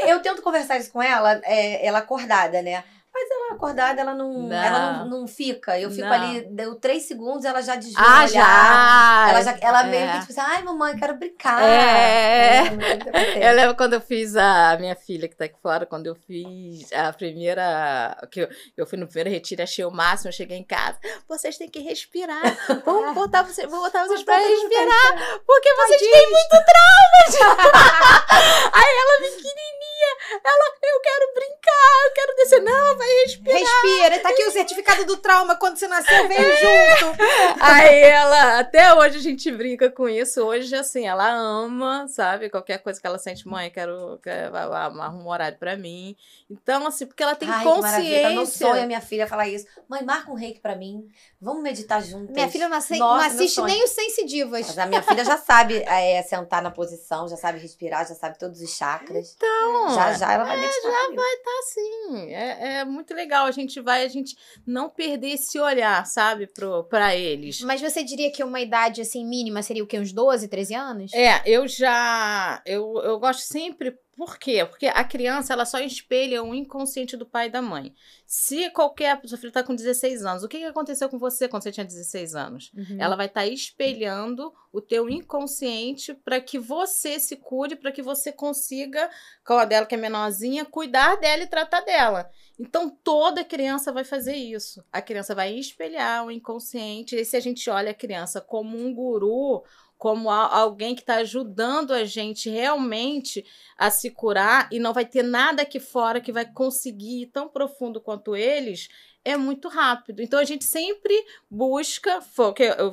Eu 0.06 0.20
tento 0.20 0.42
conversar 0.42 0.78
isso 0.78 0.90
com 0.90 1.02
ela, 1.02 1.40
é, 1.44 1.86
ela 1.86 1.98
acordada, 1.98 2.62
né? 2.62 2.82
Mas 3.12 3.28
ela 3.30 3.54
acordada, 3.56 4.00
ela 4.00 4.14
não, 4.14 4.32
Não. 4.48 4.56
ela 4.56 4.92
não, 5.04 5.20
não 5.20 5.26
fica. 5.26 5.78
Eu 5.78 5.90
fico 5.90 6.06
Não. 6.06 6.12
ali, 6.12 6.42
deu 6.50 6.76
três 6.76 7.02
segundos, 7.04 7.44
ela 7.44 7.60
já 7.60 7.74
desvia 7.74 7.98
Ah, 7.98 8.26
já! 8.26 9.26
Ela, 9.30 9.42
já, 9.42 9.58
ela 9.60 9.80
É. 9.82 9.90
meio 9.90 10.12
que 10.12 10.18
tipo 10.20 10.32
assim, 10.32 10.40
ai 10.40 10.62
mamãe, 10.62 10.96
quero 10.96 11.14
brincar. 11.16 11.60
É. 11.62 12.62
É. 12.62 13.50
Eu 13.50 13.56
lembro 13.56 13.74
quando 13.76 13.94
eu 13.94 14.00
fiz 14.00 14.36
a 14.36 14.76
minha 14.78 14.94
filha 14.94 15.28
que 15.28 15.34
tá 15.36 15.46
aqui 15.46 15.56
fora, 15.60 15.84
quando 15.86 16.06
eu 16.06 16.14
fiz 16.14 16.92
a 16.92 17.12
primeira. 17.12 18.16
que 18.30 18.40
eu, 18.42 18.48
eu 18.76 18.86
fui 18.86 18.96
no 18.98 19.06
primeiro 19.06 19.30
retiro, 19.30 19.62
achei 19.62 19.84
o 19.84 19.90
máximo, 19.90 20.28
eu 20.28 20.32
cheguei 20.32 20.56
em 20.56 20.64
casa. 20.64 20.98
Vocês 21.28 21.58
têm 21.58 21.68
que 21.68 21.80
respirar. 21.80 22.42
Vamos 22.84 23.12
botar, 23.14 23.42
você, 23.42 23.66
vou 23.66 23.80
botar 23.82 24.04
vocês 24.06 24.22
pra 24.22 24.36
respirar, 24.36 25.40
porque 25.44 25.74
vocês 25.74 26.00
têm 26.00 26.30
muito 26.30 26.50
trauma. 26.50 27.50
Aí 28.72 28.96
ela, 28.98 29.18
pequenininha, 29.20 30.40
ela, 30.44 30.64
eu 30.82 31.00
quero 31.00 31.34
brincar, 31.34 32.06
eu 32.06 32.12
quero 32.14 32.36
descer. 32.36 32.60
Não, 32.60 32.96
vai 33.00 33.08
respirar. 33.24 33.58
Respira, 33.58 34.18
tá 34.20 34.28
aqui 34.28 34.44
o 34.44 34.50
certificado 34.52 35.04
do 35.06 35.16
trauma. 35.16 35.56
Quando 35.56 35.76
você 35.76 35.88
nasceu, 35.88 36.28
veio 36.28 36.40
junto. 36.42 37.22
Aí 37.60 38.00
ela, 38.02 38.58
até 38.60 38.94
hoje 38.94 39.18
a 39.18 39.20
gente 39.20 39.50
brinca 39.50 39.90
com 39.90 40.08
isso. 40.08 40.42
Hoje, 40.42 40.74
assim, 40.76 41.06
ela 41.06 41.28
ama, 41.30 42.06
sabe? 42.08 42.50
Qualquer 42.50 42.78
coisa 42.78 43.00
que 43.00 43.06
ela 43.06 43.18
sente, 43.18 43.48
mãe, 43.48 43.70
quero, 43.70 44.18
quero 44.22 44.54
arruma 44.56 45.10
um 45.10 45.28
horário 45.28 45.58
pra 45.58 45.76
mim. 45.76 46.16
Então, 46.50 46.86
assim, 46.86 47.06
porque 47.06 47.22
ela 47.22 47.34
tem 47.34 47.48
Ai, 47.48 47.64
que 47.64 47.80
maravilha. 47.80 48.22
Tá 48.22 48.30
no 48.30 48.40
consciência. 48.40 48.66
sonho 48.66 48.82
a 48.82 48.86
minha 48.86 49.00
filha 49.00 49.26
falar 49.26 49.48
isso. 49.48 49.66
Mãe, 49.88 50.04
marca 50.04 50.30
um 50.30 50.34
reiki 50.34 50.60
pra 50.60 50.76
mim. 50.76 51.08
Vamos 51.40 51.62
meditar 51.62 52.02
juntas. 52.02 52.34
Minha 52.34 52.48
filha 52.48 52.68
não, 52.68 52.76
assi- 52.76 52.98
Nossa, 52.98 53.28
não 53.28 53.34
assiste 53.34 53.62
nem 53.62 53.82
os 53.82 53.90
Sense 53.90 54.26
Divas. 54.26 54.66
Mas 54.66 54.78
a 54.78 54.86
minha 54.86 55.02
filha 55.02 55.24
já 55.24 55.36
sabe 55.38 55.82
é, 55.86 56.22
sentar 56.22 56.62
na 56.62 56.70
posição, 56.70 57.28
já 57.28 57.36
sabe 57.36 57.58
respirar, 57.58 58.06
já 58.06 58.14
sabe 58.14 58.38
todos 58.38 58.60
os 58.60 58.70
chakras. 58.76 59.34
Então, 59.36 59.94
já 59.94 60.12
já 60.14 60.32
ela 60.32 60.44
vai 60.44 60.58
meditar. 60.60 61.06
comigo. 61.06 61.22
assim, 61.60 62.32
é, 62.32 62.80
é 62.80 62.84
muito 62.90 63.14
legal. 63.14 63.46
A 63.46 63.50
gente 63.50 63.80
vai, 63.80 64.04
a 64.04 64.08
gente 64.08 64.36
não 64.66 64.90
perder 64.90 65.34
esse 65.34 65.58
olhar, 65.58 66.04
sabe, 66.06 66.46
pro, 66.46 66.84
pra 66.84 67.16
eles. 67.16 67.60
Mas 67.62 67.80
você 67.80 68.02
diria 68.02 68.30
que 68.30 68.42
uma 68.42 68.60
idade 68.60 69.00
assim 69.00 69.24
mínima 69.24 69.62
seria 69.62 69.84
o 69.84 69.86
quê? 69.86 69.98
Uns 69.98 70.12
12, 70.12 70.48
13 70.48 70.74
anos? 70.74 71.12
É, 71.14 71.42
eu 71.46 71.66
já. 71.66 72.62
Eu, 72.66 73.00
eu 73.04 73.18
gosto 73.18 73.40
sempre. 73.40 73.96
Por 74.20 74.38
quê? 74.38 74.66
Porque 74.66 74.86
a 74.86 75.02
criança 75.02 75.54
ela 75.54 75.64
só 75.64 75.78
espelha 75.78 76.42
o 76.42 76.54
inconsciente 76.54 77.16
do 77.16 77.24
pai 77.24 77.46
e 77.46 77.50
da 77.50 77.62
mãe. 77.62 77.94
Se 78.26 78.68
qualquer. 78.68 79.18
Sua 79.24 79.38
filha 79.38 79.48
está 79.48 79.62
com 79.62 79.74
16 79.74 80.26
anos, 80.26 80.44
o 80.44 80.48
que, 80.48 80.58
que 80.58 80.64
aconteceu 80.66 81.08
com 81.08 81.18
você 81.18 81.48
quando 81.48 81.62
você 81.62 81.72
tinha 81.72 81.86
16 81.86 82.34
anos? 82.34 82.70
Uhum. 82.76 82.98
Ela 83.00 83.16
vai 83.16 83.24
estar 83.24 83.46
espelhando 83.46 84.52
o 84.70 84.82
teu 84.82 85.08
inconsciente 85.08 86.12
para 86.12 86.38
que 86.38 86.58
você 86.58 87.18
se 87.18 87.34
cure, 87.34 87.76
para 87.76 87.90
que 87.90 88.02
você 88.02 88.30
consiga, 88.30 89.08
com 89.42 89.54
a 89.54 89.64
dela 89.64 89.86
que 89.86 89.94
é 89.94 89.98
menorzinha, 89.98 90.66
cuidar 90.66 91.16
dela 91.16 91.44
e 91.44 91.46
tratar 91.46 91.80
dela. 91.80 92.30
Então 92.58 92.90
toda 92.90 93.42
criança 93.42 93.90
vai 93.90 94.04
fazer 94.04 94.36
isso. 94.36 94.84
A 94.92 95.00
criança 95.00 95.34
vai 95.34 95.54
espelhar 95.54 96.26
o 96.26 96.30
inconsciente. 96.30 97.16
E 97.16 97.24
se 97.24 97.38
a 97.38 97.40
gente 97.40 97.70
olha 97.70 97.92
a 97.92 97.94
criança 97.94 98.38
como 98.38 98.76
um 98.76 98.92
guru, 98.92 99.64
como 100.00 100.30
alguém 100.30 100.94
que 100.94 101.02
está 101.02 101.16
ajudando 101.16 101.92
a 101.92 102.06
gente 102.06 102.48
realmente 102.48 103.44
a 103.76 103.90
se 103.90 104.10
curar 104.10 104.66
e 104.72 104.78
não 104.78 104.94
vai 104.94 105.04
ter 105.04 105.22
nada 105.22 105.60
aqui 105.60 105.78
fora 105.78 106.22
que 106.22 106.32
vai 106.32 106.50
conseguir 106.50 107.24
ir 107.24 107.26
tão 107.26 107.46
profundo 107.46 108.00
quanto 108.00 108.34
eles, 108.34 108.88
é 109.22 109.36
muito 109.36 109.68
rápido. 109.68 110.22
Então 110.22 110.38
a 110.38 110.44
gente 110.44 110.64
sempre 110.64 111.14
busca, 111.50 112.18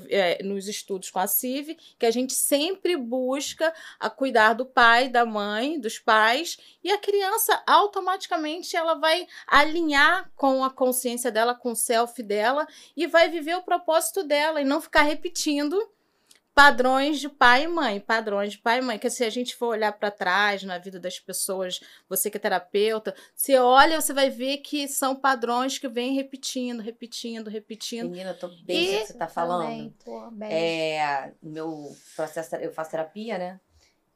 é, 0.09 0.43
nos 0.43 0.67
estudos 0.67 1.09
com 1.09 1.19
a 1.19 1.27
CIV, 1.27 1.77
que 1.97 2.05
a 2.05 2.11
gente 2.11 2.33
sempre 2.33 2.97
busca 2.97 3.73
a 3.97 4.09
cuidar 4.09 4.51
do 4.51 4.65
pai, 4.65 5.07
da 5.07 5.25
mãe, 5.25 5.79
dos 5.79 5.97
pais, 5.97 6.57
e 6.83 6.91
a 6.91 6.97
criança 6.97 7.63
automaticamente 7.65 8.75
ela 8.75 8.95
vai 8.95 9.25
alinhar 9.47 10.29
com 10.35 10.61
a 10.61 10.69
consciência 10.69 11.31
dela, 11.31 11.55
com 11.55 11.71
o 11.71 11.75
self 11.75 12.21
dela, 12.21 12.67
e 12.97 13.07
vai 13.07 13.29
viver 13.29 13.55
o 13.55 13.63
propósito 13.63 14.25
dela 14.25 14.59
e 14.59 14.65
não 14.65 14.81
ficar 14.81 15.03
repetindo 15.03 15.81
padrões 16.57 17.19
de 17.19 17.29
pai 17.29 17.65
e 17.65 17.67
mãe, 17.67 17.99
padrões 17.99 18.53
de 18.53 18.57
pai 18.57 18.79
e 18.79 18.81
mãe, 18.81 18.97
que 18.97 19.07
se 19.11 19.23
a 19.23 19.29
gente 19.29 19.55
for 19.55 19.67
olhar 19.67 19.91
para 19.91 20.09
trás 20.09 20.63
na 20.63 20.79
vida 20.79 20.99
das 20.99 21.19
pessoas, 21.19 21.79
você 22.09 22.31
que 22.31 22.37
é 22.37 22.39
terapeuta, 22.39 23.13
você 23.35 23.59
olha, 23.59 24.01
você 24.01 24.11
vai 24.11 24.31
ver 24.31 24.57
que 24.57 24.87
são 24.87 25.15
padrões 25.15 25.77
que 25.77 25.87
vêm 25.87 26.15
repetindo, 26.15 26.81
repetindo, 26.81 27.47
repetindo. 27.47 28.09
Menina, 28.09 28.31
eu 28.31 28.39
tô 28.39 28.47
bem 28.47 28.75
E 28.75 28.99
que 29.01 29.05
você 29.05 29.13
tá 29.13 29.27
falando. 29.27 29.67
Também, 29.67 29.95
pô, 30.03 30.31
bem. 30.31 30.51
É, 30.51 31.31
meu 31.43 31.95
processo, 32.15 32.55
eu 32.55 32.73
faço 32.73 32.89
terapia, 32.89 33.37
né? 33.37 33.59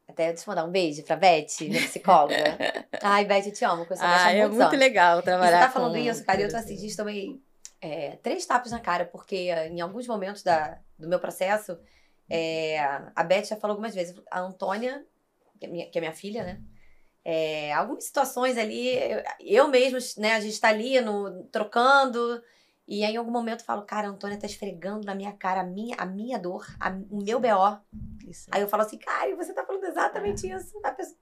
Até 0.10 0.32
eu 0.32 0.36
mandar 0.48 0.66
um 0.66 0.72
beijo 0.72 1.04
pra 1.04 1.16
Beth, 1.16 1.46
minha 1.62 1.80
psicóloga. 1.80 2.58
Ai, 3.04 3.24
Beth, 3.24 3.46
eu 3.46 3.54
te 3.54 3.64
amo, 3.64 3.86
conheço 3.86 4.04
a 4.04 4.08
Beth 4.08 4.14
há 4.16 4.26
Ah, 4.26 4.32
é 4.32 4.48
muito 4.48 4.62
anos. 4.64 4.80
legal 4.80 5.14
E 5.14 5.22
você 5.22 5.26
trabalhar 5.26 5.60
tá 5.60 5.70
falando 5.70 5.96
isso, 5.96 6.26
cara, 6.26 6.42
e 6.42 6.44
eu 6.46 6.50
tô 6.50 6.58
assim, 6.58 6.76
gente, 6.76 6.98
tomei 6.98 7.40
é, 7.80 8.18
três 8.24 8.44
tapas 8.48 8.72
na 8.72 8.80
cara, 8.80 9.06
porque 9.06 9.36
eh, 9.36 9.68
em 9.68 9.80
alguns 9.80 10.08
momentos 10.08 10.42
da, 10.42 10.80
do 10.98 11.08
meu 11.08 11.20
processo, 11.20 11.78
é, 12.32 12.80
a 13.15 13.24
Beth 13.24 13.46
já 13.46 13.56
falou 13.58 13.74
algumas 13.74 13.94
vezes, 13.94 14.15
a 14.32 14.39
Antônia, 14.39 15.06
que 15.60 15.65
é 15.65 15.70
minha, 15.70 15.89
que 15.89 15.98
é 15.98 16.02
minha 16.02 16.13
filha, 16.13 16.44
né? 16.44 16.62
É, 17.24 17.72
algumas 17.74 18.06
situações 18.06 18.58
ali, 18.58 18.88
eu, 18.98 19.24
eu 19.39 19.67
mesmo, 19.67 20.00
né, 20.20 20.34
a 20.34 20.39
gente 20.39 20.60
tá 20.60 20.70
ali 20.70 21.00
no, 21.02 21.44
trocando, 21.46 22.41
e 22.88 23.04
aí 23.04 23.13
em 23.13 23.17
algum 23.17 23.32
momento 23.32 23.60
eu 23.60 23.65
falo, 23.65 23.84
cara, 23.84 24.08
a 24.08 24.12
Antônia 24.12 24.39
tá 24.39 24.48
esfregando 24.48 25.06
na 25.06 25.13
minha 25.13 25.32
cara 25.34 25.62
a 25.62 25.63
minha, 25.63 25.96
a 25.98 26.06
minha 26.06 26.39
dor, 26.39 26.65
a- 26.80 26.98
o 27.12 27.22
meu 27.24 27.39
BO. 27.39 27.80
Isso. 28.28 28.50
Aí 28.52 28.62
eu 28.62 28.67
falo 28.67 28.84
assim, 28.84 28.98
cara, 28.98 29.30
e 29.30 29.36
você 29.36 29.54
tá 29.54 29.63
falando 29.65 29.84
exatamente 29.84 30.50
isso. 30.50 30.80
Pessoa, 30.98 31.17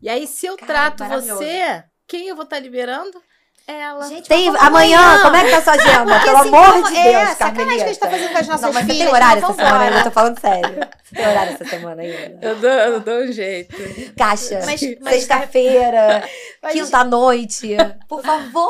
E 0.00 0.08
aí, 0.08 0.26
se 0.26 0.46
eu 0.46 0.56
Cara, 0.56 0.90
trato 0.90 1.04
você, 1.04 1.84
quem 2.06 2.28
eu 2.28 2.36
vou 2.36 2.44
estar 2.44 2.60
liberando? 2.60 3.20
Ela. 3.66 4.06
Gente, 4.08 4.28
Tem 4.28 4.44
vamos 4.50 4.60
amanhã, 4.60 5.22
como 5.22 5.36
é 5.36 5.44
que 5.44 5.50
tá 5.52 5.62
sua 5.62 5.72
agenda? 5.72 6.04
Porque, 6.12 6.24
Pelo 6.26 6.36
assim, 6.38 6.48
amor 6.48 6.72
como- 6.72 6.88
de 6.90 6.96
é, 6.98 7.02
Deus, 7.24 7.38
sacanagem 7.38 7.76
que 7.78 7.82
a 7.82 7.86
gente 7.86 7.98
tá 7.98 8.10
fazendo 8.10 8.32
com 8.32 8.38
as 8.38 8.46
nossas 8.48 8.62
Não, 8.62 8.72
mas 8.74 8.84
você 8.84 8.92
filhas, 8.92 9.06
tem 9.08 9.14
horário 9.16 9.40
mas 9.42 9.50
essa 9.50 9.54
semana 9.54 9.72
vambora. 9.72 9.84
ainda? 9.88 9.98
Eu 10.00 10.04
tô 10.04 10.10
falando 10.10 10.40
sério. 10.40 10.88
Você 11.02 11.14
tem 11.14 11.26
horário 11.26 11.52
essa 11.54 11.64
semana 11.64 12.02
ainda? 12.02 12.38
Eu 12.46 12.56
dou, 12.60 12.70
eu 12.70 13.00
dou 13.00 13.14
um 13.22 13.32
jeito. 13.32 13.76
Caixa, 14.18 14.60
sexta-feira, 14.60 16.28
Mas, 16.62 16.72
quinta-noite. 16.74 17.68
Por 18.08 18.22
favor. 18.22 18.68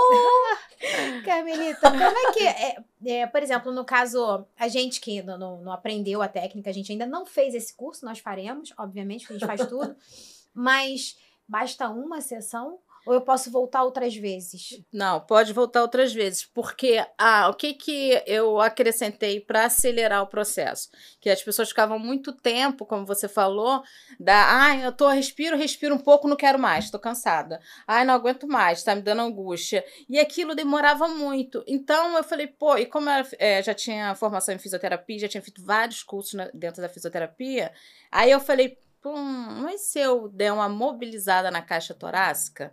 Carmelita, 1.24 1.90
como 1.90 2.02
é 2.02 2.33
que. 2.33 2.44
É, 3.07 3.20
é, 3.20 3.26
por 3.26 3.42
exemplo, 3.42 3.70
no 3.72 3.85
caso, 3.85 4.46
a 4.59 4.66
gente 4.68 4.98
que 5.00 5.22
não, 5.22 5.37
não, 5.37 5.57
não 5.62 5.72
aprendeu 5.72 6.22
a 6.22 6.28
técnica, 6.28 6.70
a 6.70 6.72
gente 6.72 6.90
ainda 6.90 7.04
não 7.04 7.26
fez 7.26 7.54
esse 7.54 7.74
curso, 7.76 8.04
nós 8.04 8.18
faremos, 8.18 8.72
obviamente, 8.78 9.26
porque 9.26 9.35
a 9.35 9.38
gente 9.38 9.46
faz 9.59 9.68
tudo. 9.68 9.94
mas 10.54 11.16
basta 11.46 11.88
uma 11.90 12.20
sessão 12.22 12.78
Ou 13.06 13.14
eu 13.14 13.20
posso 13.20 13.50
voltar 13.50 13.82
outras 13.82 14.16
vezes? 14.16 14.82
Não, 14.92 15.20
pode 15.20 15.52
voltar 15.52 15.82
outras 15.82 16.12
vezes, 16.12 16.44
porque 16.44 17.04
ah, 17.18 17.48
o 17.50 17.54
que, 17.54 17.74
que 17.74 18.22
eu 18.26 18.60
acrescentei 18.60 19.40
para 19.40 19.66
acelerar 19.66 20.22
o 20.22 20.26
processo? 20.26 20.88
Que 21.20 21.28
as 21.28 21.42
pessoas 21.42 21.68
ficavam 21.68 21.98
muito 21.98 22.32
tempo, 22.32 22.86
como 22.86 23.04
você 23.04 23.28
falou, 23.28 23.82
da, 24.18 24.34
ai, 24.34 24.86
eu 24.86 24.92
tô, 24.92 25.08
respiro, 25.08 25.56
respiro 25.56 25.94
um 25.94 25.98
pouco, 25.98 26.26
não 26.26 26.36
quero 26.36 26.58
mais, 26.58 26.90
tô 26.90 26.98
cansada. 26.98 27.60
Ai, 27.86 28.04
não 28.04 28.14
aguento 28.14 28.48
mais, 28.48 28.82
tá 28.82 28.94
me 28.94 29.02
dando 29.02 29.20
angústia. 29.20 29.84
E 30.08 30.18
aquilo 30.18 30.54
demorava 30.54 31.06
muito. 31.06 31.62
Então 31.66 32.16
eu 32.16 32.24
falei, 32.24 32.46
pô, 32.46 32.76
e 32.78 32.86
como 32.86 33.10
eu 33.10 33.26
é, 33.38 33.62
já 33.62 33.74
tinha 33.74 34.14
formação 34.14 34.54
em 34.54 34.58
fisioterapia, 34.58 35.18
já 35.18 35.28
tinha 35.28 35.42
feito 35.42 35.62
vários 35.62 36.02
cursos 36.02 36.34
na, 36.34 36.48
dentro 36.54 36.80
da 36.80 36.88
fisioterapia, 36.88 37.72
aí 38.10 38.30
eu 38.30 38.40
falei, 38.40 38.78
pô, 39.02 39.14
mas 39.14 39.82
se 39.82 39.98
eu 39.98 40.28
der 40.28 40.52
uma 40.52 40.68
mobilizada 40.68 41.50
na 41.50 41.60
caixa 41.60 41.92
torácica, 41.92 42.72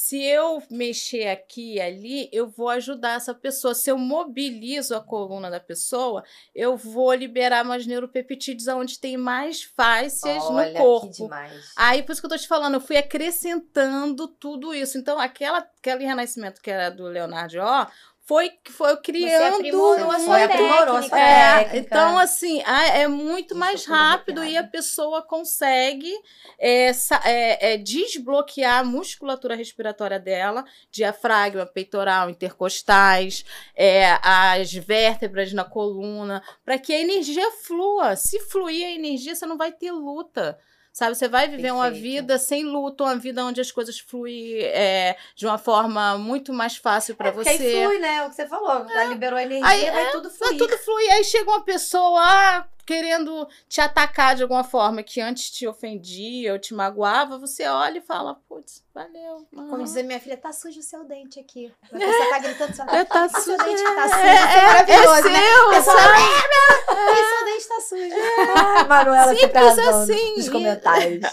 se 0.00 0.22
eu 0.22 0.62
mexer 0.70 1.26
aqui 1.26 1.74
e 1.74 1.80
ali, 1.80 2.28
eu 2.32 2.48
vou 2.48 2.68
ajudar 2.68 3.16
essa 3.16 3.34
pessoa. 3.34 3.74
Se 3.74 3.90
eu 3.90 3.98
mobilizo 3.98 4.94
a 4.94 5.00
coluna 5.00 5.50
da 5.50 5.58
pessoa, 5.58 6.22
eu 6.54 6.76
vou 6.76 7.12
liberar 7.12 7.64
mais 7.64 7.84
neuropeptídeos 7.84 8.68
onde 8.68 9.00
tem 9.00 9.16
mais 9.16 9.64
fáscias 9.64 10.40
Olha, 10.44 10.70
no 10.70 10.78
corpo. 10.78 11.10
Que 11.10 11.22
demais. 11.24 11.72
Aí, 11.76 12.04
por 12.04 12.12
isso 12.12 12.20
que 12.20 12.26
eu 12.26 12.30
tô 12.30 12.38
te 12.38 12.46
falando, 12.46 12.74
eu 12.74 12.80
fui 12.80 12.96
acrescentando 12.96 14.28
tudo 14.28 14.72
isso. 14.72 14.96
Então, 14.96 15.18
aquela, 15.18 15.58
aquele 15.58 16.04
renascimento 16.04 16.62
que 16.62 16.70
era 16.70 16.90
do 16.90 17.02
Leonardo 17.02 17.58
Ó, 17.58 17.86
foi 18.28 18.50
que 18.62 18.70
foi 18.70 18.94
criando 18.98 19.56
aprimorou 19.56 20.10
a 20.10 20.18
sua 20.18 20.34
Foi 20.34 20.42
aprimorou 20.42 20.94
técnica. 20.96 21.08
sua 21.08 21.18
é, 21.18 21.76
então 21.78 22.18
assim, 22.18 22.62
é 22.62 23.08
muito 23.08 23.56
mais 23.56 23.86
dando 23.86 23.96
rápido 23.96 24.44
e 24.44 24.54
a 24.54 24.62
pessoa 24.62 25.22
consegue 25.22 26.12
é, 26.58 26.90
é, 27.24 27.72
é, 27.72 27.76
desbloquear 27.78 28.80
a 28.80 28.84
musculatura 28.84 29.54
respiratória 29.54 30.20
dela, 30.20 30.62
diafragma, 30.90 31.64
peitoral, 31.64 32.28
intercostais, 32.28 33.46
é, 33.74 34.18
as 34.22 34.74
vértebras 34.74 35.54
na 35.54 35.64
coluna, 35.64 36.42
para 36.62 36.78
que 36.78 36.92
a 36.92 37.00
energia 37.00 37.50
flua. 37.62 38.14
Se 38.14 38.38
fluir 38.40 38.84
a 38.84 38.90
energia, 38.90 39.34
você 39.34 39.46
não 39.46 39.56
vai 39.56 39.72
ter 39.72 39.90
luta. 39.90 40.58
Sabe, 40.92 41.14
você 41.14 41.28
vai 41.28 41.46
viver 41.48 41.72
uma 41.72 41.84
Perfeito. 41.84 42.02
vida 42.02 42.38
sem 42.38 42.64
luta, 42.64 43.04
uma 43.04 43.14
vida 43.16 43.44
onde 43.44 43.60
as 43.60 43.70
coisas 43.70 44.00
fluem 44.00 44.58
é, 44.62 45.16
de 45.36 45.46
uma 45.46 45.56
forma 45.56 46.18
muito 46.18 46.52
mais 46.52 46.76
fácil 46.76 47.14
para 47.14 47.28
É, 47.28 47.32
você. 47.32 47.50
aí 47.50 47.58
flui, 47.58 47.98
né? 48.00 48.24
O 48.24 48.30
que 48.30 48.34
você 48.34 48.46
falou. 48.48 48.88
Já 48.88 49.04
liberou 49.04 49.38
a 49.38 49.42
energia, 49.42 49.68
Aí, 49.68 49.90
vai 49.90 50.10
tudo 50.10 50.28
Vai 50.28 50.38
fluir. 50.38 50.58
tudo 50.58 50.76
flui. 50.78 51.08
Aí 51.10 51.22
chega 51.22 51.48
uma 51.48 51.62
pessoa 51.62 52.20
ah, 52.20 52.66
querendo 52.88 53.46
te 53.68 53.82
atacar 53.82 54.34
de 54.34 54.42
alguma 54.42 54.64
forma 54.64 55.02
que 55.02 55.20
antes 55.20 55.50
te 55.50 55.66
ofendia 55.66 56.54
ou 56.54 56.58
te 56.58 56.72
magoava, 56.72 57.36
você 57.36 57.68
olha 57.68 57.98
e 57.98 58.00
fala, 58.00 58.34
putz, 58.48 58.82
valeu. 58.94 59.46
Como 59.54 59.74
aham. 59.74 59.82
diz 59.84 59.94
a 59.98 60.02
minha 60.02 60.18
filha, 60.18 60.38
tá 60.38 60.50
sujo 60.54 60.80
o 60.80 60.82
seu 60.82 61.04
dente 61.04 61.38
aqui. 61.38 61.70
Pessoa 61.90 62.30
tá 62.30 62.38
gritando, 62.38 62.70
você 62.74 62.76
fala, 62.86 62.96
É, 62.98 63.04
tá 63.04 63.24
"Ah, 63.24 63.28
seu 63.28 63.42
sujo, 63.42 63.56
dente 63.58 63.82
tá 63.84 64.04
é, 64.04 64.08
sujo. 64.08 64.18
é, 64.22 64.58
é 64.58 64.66
maravilhoso, 64.66 65.28
é 65.28 65.32
né? 65.32 65.40
seu, 65.42 65.70
pessoa? 65.70 66.00
"É, 66.00 67.12
meu, 67.12 67.24
seu 67.28 67.44
dente 67.44 67.68
tá 67.68 67.80
sujo. 67.82 68.56
Ah, 68.56 68.84
Manuela 68.84 69.34
Simples 69.36 69.54
arrasando 69.54 69.90
assim. 70.12 70.36
Nos 70.36 70.48
comentários. 70.48 71.32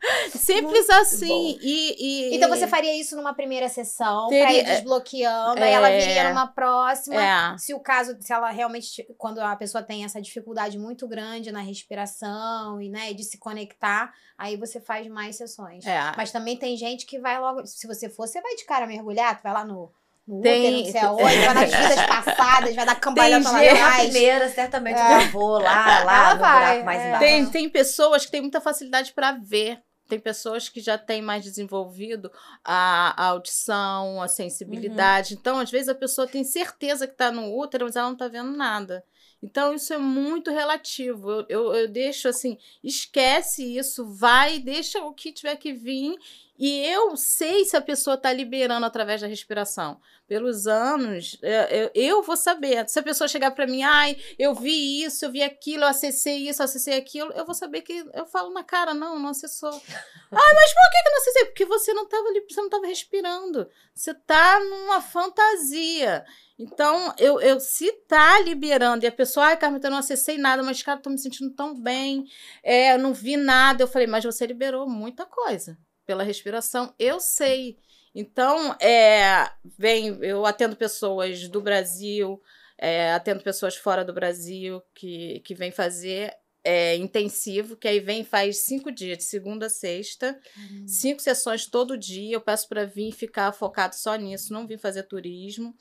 Simples 0.34 0.88
assim. 0.90 1.58
E, 1.60 2.30
e- 2.32 2.36
Então 2.36 2.48
você 2.48 2.66
faria 2.66 2.94
isso 2.98 3.16
numa 3.16 3.34
primeira 3.34 3.68
sessão, 3.68 4.28
pra 4.28 4.38
Teria- 4.38 4.60
ir 4.60 4.64
desbloqueando, 4.64 5.62
aí 5.62 5.72
ela 5.72 5.90
É. 5.90 5.98
viria 5.98 6.28
numa 6.28 6.46
próxima. 6.46 7.16
É. 7.22 7.58
Se 7.58 7.74
o 7.74 7.80
caso, 7.80 8.16
se 8.20 8.32
ela 8.32 8.50
realmente, 8.50 9.06
quando 9.18 9.38
a 9.40 9.54
pessoa 9.56 9.82
tem 9.82 10.04
essa 10.04 10.20
dificuldade 10.20 10.78
muito 10.78 11.06
grande 11.08 11.50
na 11.52 11.60
respiração 11.60 12.80
e, 12.80 12.88
né, 12.88 13.12
de 13.12 13.24
se 13.24 13.38
conectar, 13.38 14.12
aí 14.36 14.56
você 14.56 14.80
faz 14.80 15.06
mais 15.08 15.36
sessões. 15.36 15.84
É. 15.86 16.12
Mas 16.16 16.30
também 16.30 16.56
tem 16.56 16.76
gente 16.76 17.06
que 17.06 17.18
vai 17.18 17.38
logo, 17.40 17.66
se 17.66 17.86
você 17.86 18.08
for, 18.08 18.26
você 18.26 18.40
vai 18.40 18.54
de 18.54 18.64
cara 18.64 18.86
mergulhar, 18.86 19.36
tu 19.38 19.42
vai 19.42 19.52
lá 19.52 19.64
no, 19.64 19.90
no 20.26 20.42
Tem- 20.42 20.80
útero, 20.80 20.84
não 20.84 20.92
sei 20.92 21.00
aonde, 21.00 21.22
vai 21.46 21.54
nas 21.54 21.70
vidas 21.72 22.06
passadas, 22.06 22.74
vai 22.74 22.84
dar 22.86 22.96
cambalhota 22.96 23.50
lá 23.50 23.58
gente- 23.60 23.72
Na 23.74 23.86
atrás. 23.86 24.10
primeira, 24.10 24.48
certamente 24.48 24.98
É. 24.98 25.16
eu 25.24 25.30
vou 25.30 25.58
lá, 25.58 26.04
lá, 26.04 26.34
no 26.34 26.40
vai, 26.40 26.58
buraco 26.60 26.84
mais 26.84 27.00
é. 27.00 27.08
embaixo. 27.08 27.24
Tem, 27.24 27.46
tem 27.46 27.70
pessoas 27.70 28.24
que 28.26 28.30
têm 28.32 28.40
muita 28.40 28.60
facilidade 28.60 29.12
para 29.12 29.32
ver. 29.32 29.80
Tem 30.08 30.18
pessoas 30.18 30.68
que 30.68 30.80
já 30.80 30.96
têm 30.96 31.20
mais 31.20 31.44
desenvolvido 31.44 32.30
a, 32.64 33.22
a 33.22 33.26
audição, 33.28 34.22
a 34.22 34.28
sensibilidade. 34.28 35.34
Então, 35.34 35.58
às 35.58 35.70
vezes, 35.70 35.88
a 35.88 35.94
pessoa 35.94 36.26
tem 36.26 36.44
certeza 36.44 37.06
que 37.06 37.14
está 37.14 37.32
no 37.32 37.56
útero, 37.56 37.84
mas 37.84 37.96
ela 37.96 38.06
não 38.06 38.12
está 38.12 38.28
vendo 38.28 38.56
nada. 38.56 39.04
Então, 39.42 39.74
isso 39.74 39.92
é 39.92 39.98
muito 39.98 40.50
relativo. 40.50 41.30
Eu, 41.30 41.46
eu, 41.48 41.74
eu 41.74 41.88
deixo 41.88 42.28
assim, 42.28 42.56
esquece 42.82 43.76
isso, 43.76 44.06
vai, 44.06 44.58
deixa 44.58 45.02
o 45.04 45.12
que 45.12 45.32
tiver 45.32 45.56
que 45.56 45.72
vir. 45.72 46.16
E 46.58 46.86
eu 46.86 47.16
sei 47.16 47.64
se 47.64 47.76
a 47.76 47.80
pessoa 47.80 48.14
está 48.14 48.32
liberando 48.32 48.86
através 48.86 49.20
da 49.20 49.26
respiração. 49.26 50.00
Pelos 50.26 50.66
anos, 50.66 51.38
é, 51.42 51.84
eu, 51.84 51.90
eu 51.94 52.22
vou 52.22 52.36
saber. 52.36 52.88
Se 52.88 52.98
a 52.98 53.02
pessoa 53.02 53.28
chegar 53.28 53.50
para 53.50 53.66
mim, 53.66 53.82
ai, 53.82 54.16
eu 54.38 54.54
vi 54.54 55.02
isso, 55.04 55.24
eu 55.24 55.30
vi 55.30 55.42
aquilo, 55.42 55.84
eu 55.84 55.88
acessei 55.88 56.48
isso, 56.48 56.62
eu 56.62 56.64
acessei 56.64 56.96
aquilo, 56.96 57.30
eu 57.32 57.44
vou 57.44 57.54
saber 57.54 57.82
que 57.82 58.04
eu 58.12 58.26
falo 58.26 58.52
na 58.52 58.64
cara, 58.64 58.94
não, 58.94 59.18
não 59.18 59.30
acessou. 59.30 59.70
ai, 59.70 60.54
mas 60.54 60.72
por 60.72 60.90
que, 60.90 61.02
que 61.02 61.10
não 61.10 61.18
acessei? 61.18 61.44
Porque 61.44 61.64
você 61.66 61.92
não 61.92 62.04
estava 62.04 62.24
você 62.24 62.60
não 62.60 62.66
estava 62.66 62.86
respirando. 62.86 63.68
Você 63.94 64.14
tá 64.14 64.58
numa 64.60 65.00
fantasia. 65.00 66.24
Então, 66.58 67.14
eu, 67.18 67.38
eu 67.40 67.60
se 67.60 67.92
tá 68.08 68.40
liberando 68.40 69.04
e 69.04 69.08
a 69.08 69.12
pessoa, 69.12 69.46
ai, 69.46 69.58
Carmen, 69.58 69.80
eu 69.82 69.90
não 69.90 69.98
acessei 69.98 70.38
nada, 70.38 70.62
mas, 70.62 70.82
cara, 70.82 70.98
tô 70.98 71.10
me 71.10 71.18
sentindo 71.18 71.54
tão 71.54 71.78
bem, 71.78 72.24
é, 72.62 72.94
eu 72.94 72.98
não 72.98 73.12
vi 73.12 73.36
nada. 73.36 73.82
Eu 73.82 73.88
falei, 73.88 74.06
mas 74.06 74.24
você 74.24 74.46
liberou 74.46 74.88
muita 74.88 75.26
coisa 75.26 75.78
pela 76.06 76.22
respiração, 76.22 76.94
eu 76.98 77.18
sei. 77.20 77.78
Então, 78.14 78.72
é, 78.80 79.50
vem, 79.78 80.18
eu 80.22 80.46
atendo 80.46 80.76
pessoas 80.76 81.48
do 81.48 81.60
Brasil, 81.60 82.40
é, 82.78 83.12
atendo 83.12 83.42
pessoas 83.42 83.76
fora 83.76 84.04
do 84.04 84.12
Brasil 84.12 84.82
que, 84.94 85.40
que 85.40 85.54
vêm 85.54 85.70
fazer 85.70 86.34
é, 86.64 86.96
intensivo, 86.96 87.76
que 87.76 87.86
aí 87.86 88.00
vem 88.00 88.22
e 88.22 88.24
faz 88.24 88.64
cinco 88.64 88.90
dias, 88.90 89.18
de 89.18 89.24
segunda 89.24 89.66
a 89.66 89.70
sexta, 89.70 90.38
cinco 90.86 91.20
sessões 91.20 91.66
todo 91.66 91.96
dia. 91.96 92.34
Eu 92.34 92.40
peço 92.40 92.68
para 92.68 92.84
vir 92.84 93.12
ficar 93.12 93.52
focado 93.52 93.94
só 93.94 94.16
nisso, 94.16 94.52
não 94.52 94.66
vim 94.66 94.78
fazer 94.78 95.02
turismo. 95.04 95.74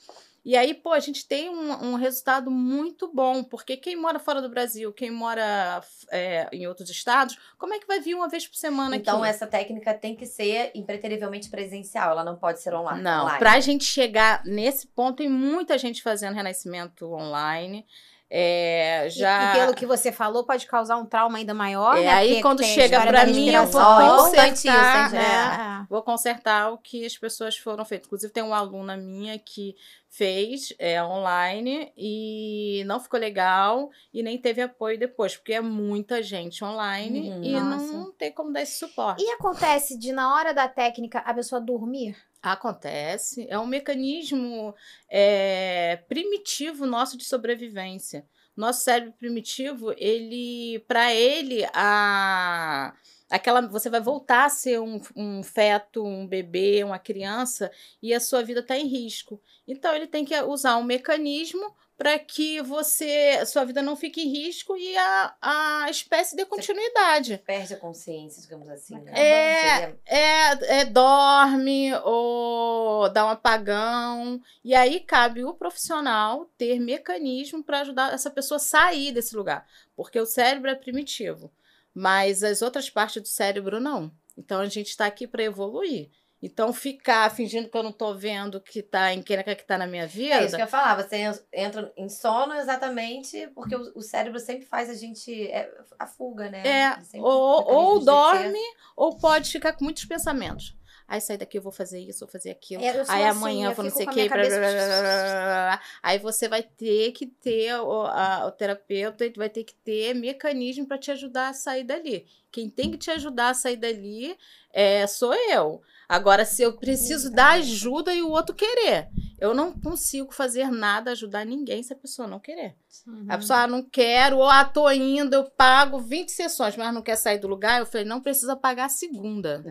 E 0.45 0.55
aí, 0.55 0.75
pô, 0.75 0.91
a 0.91 0.99
gente 0.99 1.27
tem 1.27 1.49
um, 1.49 1.71
um 1.71 1.95
resultado 1.95 2.51
muito 2.51 3.11
bom, 3.11 3.43
porque 3.43 3.75
quem 3.75 3.95
mora 3.95 4.19
fora 4.19 4.39
do 4.43 4.47
Brasil, 4.47 4.93
quem 4.93 5.09
mora 5.09 5.81
é, 6.11 6.47
em 6.51 6.67
outros 6.67 6.87
estados, 6.87 7.35
como 7.57 7.73
é 7.73 7.79
que 7.79 7.87
vai 7.87 7.99
vir 7.99 8.13
uma 8.13 8.29
vez 8.29 8.47
por 8.47 8.55
semana 8.55 8.95
Então, 8.95 9.23
aqui? 9.23 9.29
essa 9.31 9.47
técnica 9.47 9.91
tem 9.95 10.15
que 10.15 10.27
ser 10.27 10.71
impreterivelmente 10.75 11.49
presencial, 11.49 12.11
ela 12.11 12.23
não 12.23 12.35
pode 12.35 12.61
ser 12.61 12.75
online. 12.75 13.01
Não, 13.01 13.23
online. 13.23 13.39
pra 13.39 13.59
gente 13.59 13.83
chegar 13.85 14.45
nesse 14.45 14.85
ponto, 14.85 15.17
tem 15.17 15.29
muita 15.29 15.79
gente 15.79 16.03
fazendo 16.03 16.35
renascimento 16.35 17.11
online. 17.11 17.83
É, 18.29 19.05
E- 19.05 19.09
já... 19.11 19.53
E, 19.55 19.59
pelo 19.59 19.73
que 19.75 19.85
você 19.85 20.11
falou, 20.11 20.43
pode 20.45 20.65
causar 20.65 20.97
um 20.97 21.05
trauma 21.05 21.37
ainda 21.37 21.53
maior, 21.53 21.97
É, 21.97 22.01
né? 22.01 22.09
aí 22.09 22.27
Porque 22.29 22.41
quando 22.41 22.63
chega 22.63 23.05
da 23.11 23.25
mim, 23.25 23.49
eu 23.49 23.65
vou. 23.67 23.81
Ó, 23.81 24.01
importante 24.01 24.53
isso, 24.55 24.67
consertar, 24.67 25.09
gente? 25.09 25.19
né? 25.19 25.79
É. 25.81 25.85
Vou 25.89 26.01
consertar 26.01 26.71
o 26.73 26.77
que 26.77 27.05
as 27.05 27.17
pessoas 27.17 27.57
foram 27.57 27.85
feitas. 27.85 28.07
Inclusive, 28.07 28.33
tem 28.33 28.43
uma 28.43 28.57
aluna 28.57 28.97
minha 28.97 29.37
que 29.37 29.75
fez 30.09 30.73
é, 30.79 31.03
online 31.03 31.91
e 31.97 32.83
não 32.87 32.99
ficou 33.01 33.19
legal 33.19 33.89
e 34.13 34.23
nem 34.23 34.37
teve 34.37 34.61
apoio 34.61 34.97
depois, 34.97 35.35
porque 35.35 35.53
é 35.53 35.61
muita 35.61 36.23
gente 36.23 36.63
online 36.63 37.29
Uhum. 37.29 37.43
e 37.43 37.51
Nossa. 37.59 37.93
não 37.93 38.11
tem 38.13 38.31
como 38.31 38.51
dar 38.51 38.61
esse 38.61 38.77
suporte. 38.79 39.21
E 39.23 39.29
acontece 39.31 39.99
de, 39.99 40.11
na 40.13 40.33
hora 40.33 40.53
da 40.53 40.67
técnica, 40.69 41.19
a 41.19 41.33
pessoa 41.33 41.59
dormir? 41.61 42.15
Acontece. 42.53 43.47
É 43.49 43.57
um 43.57 43.65
mecanismo 43.67 44.73
é, 45.09 45.97
primitivo 46.07 46.85
nosso 46.85 47.17
de 47.17 47.25
sobrevivência. 47.25 48.25
Nosso 48.55 48.83
cérebro 48.83 49.13
primitivo, 49.13 49.93
ele, 49.97 50.79
para 50.87 51.13
ele, 51.13 51.65
a 51.73 52.93
aquela 53.29 53.61
você 53.61 53.89
vai 53.89 53.99
voltar 53.99 54.45
a 54.45 54.49
ser 54.49 54.79
um, 54.79 55.01
um 55.15 55.43
feto, 55.43 56.05
um 56.05 56.27
bebê, 56.27 56.83
uma 56.83 56.99
criança 56.99 57.71
e 58.01 58.13
a 58.13 58.19
sua 58.19 58.43
vida 58.43 58.61
está 58.61 58.77
em 58.77 58.87
risco. 58.87 59.41
Então 59.67 59.93
ele 59.93 60.07
tem 60.07 60.23
que 60.23 60.39
usar 60.41 60.77
um 60.77 60.83
mecanismo 60.83 61.75
para 61.97 62.19
que 62.19 62.61
você 62.61 63.45
sua 63.45 63.63
vida 63.63 63.81
não 63.81 63.95
fique 63.95 64.21
em 64.21 64.29
risco 64.29 64.75
e 64.75 64.97
a, 64.97 65.35
a 65.41 65.89
espécie 65.89 66.35
dê 66.35 66.45
continuidade. 66.45 67.41
Perde 67.45 67.73
a 67.73 67.77
consciência, 67.77 68.41
digamos 68.41 68.67
assim. 68.69 68.99
Né? 68.99 69.11
É. 69.15 69.79
Seria- 69.79 69.99
É, 70.05 70.79
é, 70.81 70.85
dorme 70.85 71.93
ou 72.03 73.09
dá 73.09 73.25
um 73.25 73.29
apagão. 73.29 74.41
E 74.63 74.75
aí 74.75 74.99
cabe 74.99 75.43
o 75.45 75.53
profissional 75.53 76.45
ter 76.57 76.79
mecanismo 76.79 77.63
para 77.63 77.81
ajudar 77.81 78.13
essa 78.13 78.29
pessoa 78.29 78.57
a 78.57 78.59
sair 78.59 79.11
desse 79.11 79.35
lugar. 79.35 79.65
Porque 79.95 80.19
o 80.19 80.25
cérebro 80.25 80.69
é 80.69 80.75
primitivo, 80.75 81.51
mas 81.93 82.43
as 82.43 82.61
outras 82.61 82.89
partes 82.89 83.21
do 83.21 83.27
cérebro 83.27 83.79
não. 83.79 84.11
Então 84.37 84.59
a 84.59 84.67
gente 84.67 84.89
está 84.89 85.05
aqui 85.05 85.25
para 85.25 85.43
evoluir. 85.43 86.09
Então 86.45 86.71
ficar 86.71 87.29
fingindo 87.33 87.67
que 87.67 87.75
eu 87.75 87.81
não 87.81 87.91
tô 87.91 88.13
vendo 88.13 88.61
que 88.61 88.83
tá 88.83 89.11
em 89.11 89.21
quem 89.23 89.41
que 89.43 89.65
tá 89.65 89.77
na 89.79 89.87
minha 89.87 90.05
vida. 90.05 90.35
É 90.35 90.45
isso 90.45 90.55
que 90.55 90.61
eu 90.61 90.65
ia 90.65 90.67
falar, 90.67 90.95
você 91.01 91.15
en- 91.17 91.39
entra 91.51 91.91
em 91.97 92.07
sono 92.07 92.53
exatamente 92.53 93.47
porque 93.55 93.75
o, 93.75 93.91
o 93.95 94.01
cérebro 94.01 94.39
sempre 94.39 94.63
faz 94.65 94.89
a 94.89 94.93
gente. 94.93 95.47
é, 95.49 95.71
a 95.97 96.05
fuga, 96.05 96.49
né? 96.49 96.61
É, 96.67 97.01
sempre- 97.01 97.21
ou, 97.21 97.63
ou 97.67 97.99
dorme 98.05 98.59
ou 98.95 99.17
pode 99.17 99.51
ficar 99.51 99.73
com 99.73 99.83
muitos 99.83 100.05
pensamentos. 100.05 100.75
Aí 101.07 101.21
sair 101.21 101.37
daqui 101.37 101.57
eu 101.57 101.61
vou 101.61 101.71
fazer 101.71 101.99
isso, 101.99 102.21
vou 102.25 102.31
fazer 102.31 102.49
aquilo. 102.49 102.83
É, 102.83 102.89
aí 102.89 103.23
assim, 103.25 103.37
amanhã 103.37 103.69
eu 103.69 103.75
vou 103.75 103.83
não 103.85 103.91
sei 103.91 104.05
o 104.05 104.09
que. 104.09 104.15
minha 104.15 104.29
cabeça- 104.29 105.81
Aí 106.01 106.17
você 106.19 106.47
vai 106.47 106.63
ter 106.63 107.11
que 107.11 107.27
ter, 107.27 107.75
o, 107.79 108.01
a- 108.07 108.45
o 108.47 108.51
terapeuta 108.51 109.25
vai 109.35 109.49
ter 109.49 109.63
que 109.63 109.75
ter 109.75 110.13
mecanismo 110.15 110.87
para 110.87 110.97
te 110.97 111.11
ajudar 111.11 111.49
a 111.49 111.53
sair 111.53 111.83
dali. 111.83 112.25
Quem 112.51 112.69
tem 112.69 112.89
que 112.89 112.97
te 112.97 113.11
ajudar 113.11 113.49
a 113.49 113.53
sair 113.53 113.77
dali 113.77 114.35
é, 114.73 115.05
sou 115.07 115.33
eu. 115.51 115.81
Agora, 116.07 116.45
se 116.45 116.61
eu 116.61 116.77
preciso 116.77 117.31
dar 117.31 117.53
ajuda 117.53 118.13
e 118.13 118.21
o 118.21 118.29
outro 118.29 118.55
querer, 118.55 119.09
eu 119.39 119.53
não 119.53 119.77
consigo 119.77 120.31
fazer 120.31 120.69
nada, 120.71 121.11
ajudar 121.11 121.45
ninguém 121.45 121.83
se 121.83 121.93
a 121.93 121.95
pessoa 121.95 122.27
não 122.27 122.39
querer. 122.39 122.75
Uhum. 123.05 123.25
A 123.27 123.37
pessoa, 123.37 123.59
ah, 123.59 123.67
não 123.67 123.83
quero, 123.83 124.37
ou 124.37 124.49
ah, 124.49 124.63
tô 124.63 124.89
indo, 124.91 125.33
eu 125.35 125.49
pago 125.51 125.99
20 125.99 126.29
sessões, 126.29 126.77
mas 126.77 126.93
não 126.93 127.01
quer 127.01 127.15
sair 127.15 127.39
do 127.39 127.47
lugar. 127.47 127.79
Eu 127.79 127.85
falei, 127.85 128.05
não 128.05 128.21
precisa 128.21 128.55
pagar 128.55 128.85
a 128.85 128.89
segunda. 128.89 129.63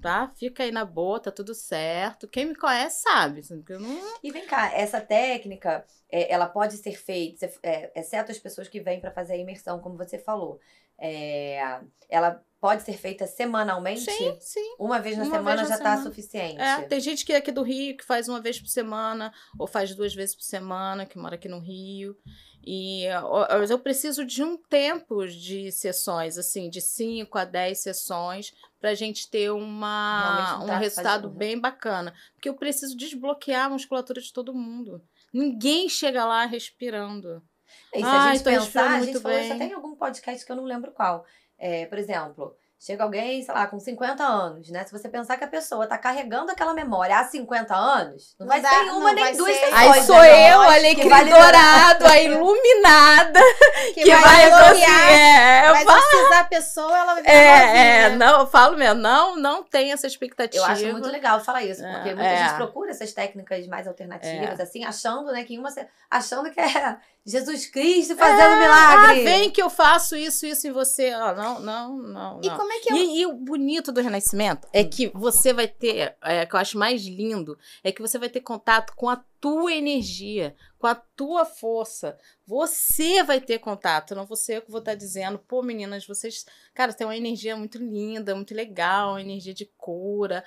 Tá? 0.00 0.32
Fica 0.36 0.62
aí 0.62 0.70
na 0.70 0.84
boa, 0.84 1.20
tá 1.20 1.30
tudo 1.30 1.54
certo. 1.54 2.28
Quem 2.28 2.46
me 2.46 2.54
conhece 2.54 3.02
sabe. 3.02 3.40
assim, 3.40 3.62
que 3.62 3.72
eu 3.72 3.80
não... 3.80 4.18
E 4.22 4.30
vem 4.30 4.46
cá, 4.46 4.72
essa 4.72 5.00
técnica, 5.00 5.84
é, 6.10 6.32
ela 6.32 6.46
pode 6.46 6.76
ser 6.78 6.96
feita, 6.96 7.50
é, 7.62 7.92
exceto 7.98 8.30
as 8.30 8.38
pessoas 8.38 8.68
que 8.68 8.80
vêm 8.80 9.00
para 9.00 9.10
fazer 9.10 9.34
a 9.34 9.38
imersão, 9.38 9.80
como 9.80 9.96
você 9.96 10.18
falou. 10.18 10.60
É, 10.98 11.80
ela 12.08 12.42
pode 12.60 12.82
ser 12.82 12.94
feita 12.98 13.26
semanalmente? 13.26 14.10
Sim, 14.10 14.36
sim. 14.40 14.74
Uma 14.78 14.98
vez 14.98 15.16
na 15.16 15.24
Uma 15.24 15.36
semana 15.36 15.56
vez 15.56 15.68
na 15.68 15.76
já 15.76 15.82
tá 15.82 15.90
semana. 15.96 16.10
suficiente. 16.10 16.60
É, 16.60 16.82
tem 16.82 17.00
gente 17.00 17.24
que 17.24 17.32
é 17.32 17.36
aqui 17.36 17.52
do 17.52 17.62
Rio 17.62 17.96
que 17.96 18.04
faz 18.04 18.28
uma 18.28 18.40
vez 18.40 18.60
por 18.60 18.68
semana, 18.68 19.32
ou 19.58 19.66
faz 19.66 19.94
duas 19.94 20.14
vezes 20.14 20.34
por 20.34 20.42
semana, 20.44 21.06
que 21.06 21.18
mora 21.18 21.34
aqui 21.36 21.48
no 21.48 21.58
Rio. 21.58 22.16
E 22.68 23.04
eu 23.70 23.78
preciso 23.78 24.24
de 24.24 24.42
um 24.42 24.56
tempo 24.56 25.24
de 25.28 25.70
sessões, 25.70 26.36
assim, 26.36 26.68
de 26.68 26.80
5 26.80 27.38
a 27.38 27.44
10 27.44 27.78
sessões, 27.78 28.52
pra 28.80 28.92
gente 28.92 29.30
ter 29.30 29.52
uma, 29.52 30.58
um 30.64 30.78
resultado 30.78 31.22
fazendo. 31.22 31.38
bem 31.38 31.60
bacana. 31.60 32.12
Porque 32.34 32.48
eu 32.48 32.54
preciso 32.54 32.96
desbloquear 32.96 33.66
a 33.66 33.70
musculatura 33.70 34.20
de 34.20 34.32
todo 34.32 34.52
mundo. 34.52 35.00
Ninguém 35.32 35.88
chega 35.88 36.24
lá 36.24 36.44
respirando. 36.44 37.40
E 37.94 37.98
se 37.98 38.04
Ai, 38.04 38.30
a 38.30 38.34
gente 38.34 38.44
pensar, 38.44 38.90
a 38.90 38.98
gente 39.00 39.12
muito 39.12 39.20
falou 39.22 39.38
isso 39.38 39.48
bem. 39.48 39.56
até 39.56 39.66
em 39.66 39.72
algum 39.74 39.94
podcast 39.94 40.44
que 40.44 40.50
eu 40.50 40.56
não 40.56 40.64
lembro 40.64 40.90
qual. 40.92 41.24
É, 41.58 41.86
por 41.86 41.98
exemplo, 41.98 42.54
chega 42.78 43.02
alguém, 43.02 43.42
sei 43.42 43.54
lá, 43.54 43.66
com 43.66 43.80
50 43.80 44.22
anos, 44.22 44.68
né? 44.70 44.84
Se 44.84 44.92
você 44.92 45.08
pensar 45.08 45.36
que 45.38 45.44
a 45.44 45.48
pessoa 45.48 45.86
tá 45.86 45.96
carregando 45.96 46.52
aquela 46.52 46.74
memória 46.74 47.18
há 47.18 47.24
50 47.24 47.74
anos, 47.74 48.36
não, 48.38 48.46
Não 48.46 48.52
vai 48.52 48.60
dá- 48.60 48.68
ser 48.70 48.90
uma 48.90 49.12
nem 49.14 49.34
duas 49.36 49.56
ser-. 49.56 49.74
Aí 49.74 49.88
né, 49.88 50.02
sou 50.02 50.16
meu? 50.16 50.24
eu, 50.24 50.60
alecrim 50.60 51.02
que 51.02 51.08
vai 51.08 51.24
dourado, 51.24 52.06
a 52.06 52.20
iluminada, 52.20 53.40
Que, 53.94 54.02
que, 54.02 54.10
vai, 54.14 54.50
vai, 54.50 54.70
assim, 54.70 54.82
é, 54.82 55.68
eu 55.68 55.72
vai 55.72 55.82
exorcizar 55.82 56.38
a 56.40 56.44
pessoa, 56.44 56.98
ela 56.98 57.14
vai 57.14 57.22
É, 57.26 58.02
é, 58.02 58.10
não, 58.10 58.40
eu 58.40 58.46
falo 58.46 58.76
mesmo, 58.76 59.00
não, 59.00 59.36
não 59.36 59.62
tem 59.62 59.92
essa 59.92 60.06
expectativa. 60.06 60.62
Eu 60.62 60.70
acho 60.70 60.86
muito 60.92 61.08
legal 61.08 61.40
falar 61.40 61.62
isso, 61.62 61.82
É, 61.84 61.92
porque 61.94 62.14
muita 62.14 62.28
é. 62.28 62.36
gente 62.48 62.56
procura 62.56 62.90
essas 62.90 63.12
técnicas 63.14 63.66
mais 63.66 63.86
alternativas, 63.88 64.60
assim, 64.60 64.84
achando, 64.84 65.32
né, 65.32 65.44
que 65.44 65.54
em 65.54 65.58
uma 65.58 65.70
achando 66.10 66.50
que 66.50 66.60
é 66.60 66.96
Jesus 67.28 67.66
Cristo 67.66 68.14
fazendo 68.16 68.52
Ah, 68.54 68.60
milagre. 68.60 69.24
vem 69.24 69.50
que 69.50 69.60
eu 69.60 69.68
faço 69.68 70.14
isso, 70.14 70.46
isso 70.46 70.68
em 70.68 70.70
você. 70.70 71.08
Ah, 71.10 71.34
não, 71.34 71.58
não, 71.60 71.96
não, 71.98 72.40
E 72.40 72.48
não. 72.48 72.56
como 72.56 72.72
é 72.72 72.78
que 72.78 72.92
eu... 72.92 72.96
E, 72.96 73.20
e 73.22 73.26
o 73.26 73.32
bonito 73.32 73.90
do 73.90 74.00
Renascimento 74.00 74.68
é 74.72 74.84
que 74.84 75.08
você 75.08 75.52
vai 75.52 75.66
ter, 75.66 76.16
é, 76.22 76.46
que 76.46 76.54
eu 76.54 76.60
acho 76.60 76.78
mais 76.78 77.02
lindo, 77.04 77.58
é 77.82 77.90
que 77.90 78.00
você 78.00 78.16
vai 78.16 78.28
ter 78.28 78.42
contato 78.42 78.94
com 78.94 79.08
a 79.10 79.20
tua 79.40 79.72
energia, 79.74 80.54
com 80.78 80.86
a 80.86 80.94
tua 80.94 81.44
força. 81.44 82.16
Você 82.46 83.24
vai 83.24 83.40
ter 83.40 83.58
contato, 83.58 84.14
não 84.14 84.24
você 84.24 84.60
que 84.60 84.70
vou 84.70 84.78
estar 84.78 84.94
dizendo, 84.94 85.36
pô, 85.36 85.62
meninas, 85.62 86.06
vocês, 86.06 86.46
cara, 86.72 86.92
tem 86.92 87.04
uma 87.04 87.16
energia 87.16 87.56
muito 87.56 87.76
linda, 87.78 88.36
muito 88.36 88.54
legal, 88.54 89.10
uma 89.10 89.20
energia 89.20 89.52
de 89.52 89.66
cura. 89.76 90.44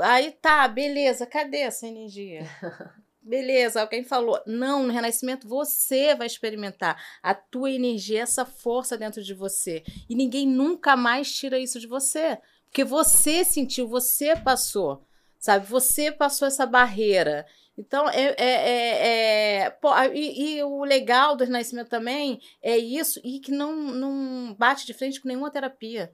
Aí 0.00 0.30
tá, 0.40 0.66
beleza, 0.66 1.26
cadê 1.26 1.58
essa 1.58 1.86
energia? 1.86 2.46
Beleza, 3.22 3.80
alguém 3.80 4.02
falou. 4.02 4.40
Não, 4.46 4.82
no 4.82 4.92
renascimento 4.92 5.46
você 5.46 6.14
vai 6.14 6.26
experimentar 6.26 7.00
a 7.22 7.32
tua 7.32 7.70
energia, 7.70 8.22
essa 8.22 8.44
força 8.44 8.98
dentro 8.98 9.22
de 9.22 9.32
você. 9.32 9.84
E 10.08 10.14
ninguém 10.14 10.46
nunca 10.46 10.96
mais 10.96 11.32
tira 11.32 11.58
isso 11.58 11.78
de 11.78 11.86
você. 11.86 12.38
Porque 12.66 12.84
você 12.84 13.44
sentiu, 13.44 13.86
você 13.86 14.34
passou. 14.34 15.04
Sabe? 15.38 15.66
Você 15.66 16.10
passou 16.10 16.48
essa 16.48 16.66
barreira. 16.66 17.46
Então, 17.76 18.08
é. 18.08 18.34
é, 18.36 18.44
é, 18.44 19.58
é- 19.66 19.70
pô, 19.70 19.90
e, 20.12 20.56
e 20.56 20.62
o 20.62 20.84
legal 20.84 21.36
do 21.36 21.44
renascimento 21.44 21.88
também 21.88 22.40
é 22.60 22.76
isso, 22.76 23.20
e 23.24 23.40
que 23.40 23.50
não, 23.50 23.74
não 23.74 24.54
bate 24.54 24.84
de 24.86 24.92
frente 24.92 25.20
com 25.20 25.28
nenhuma 25.28 25.50
terapia. 25.50 26.12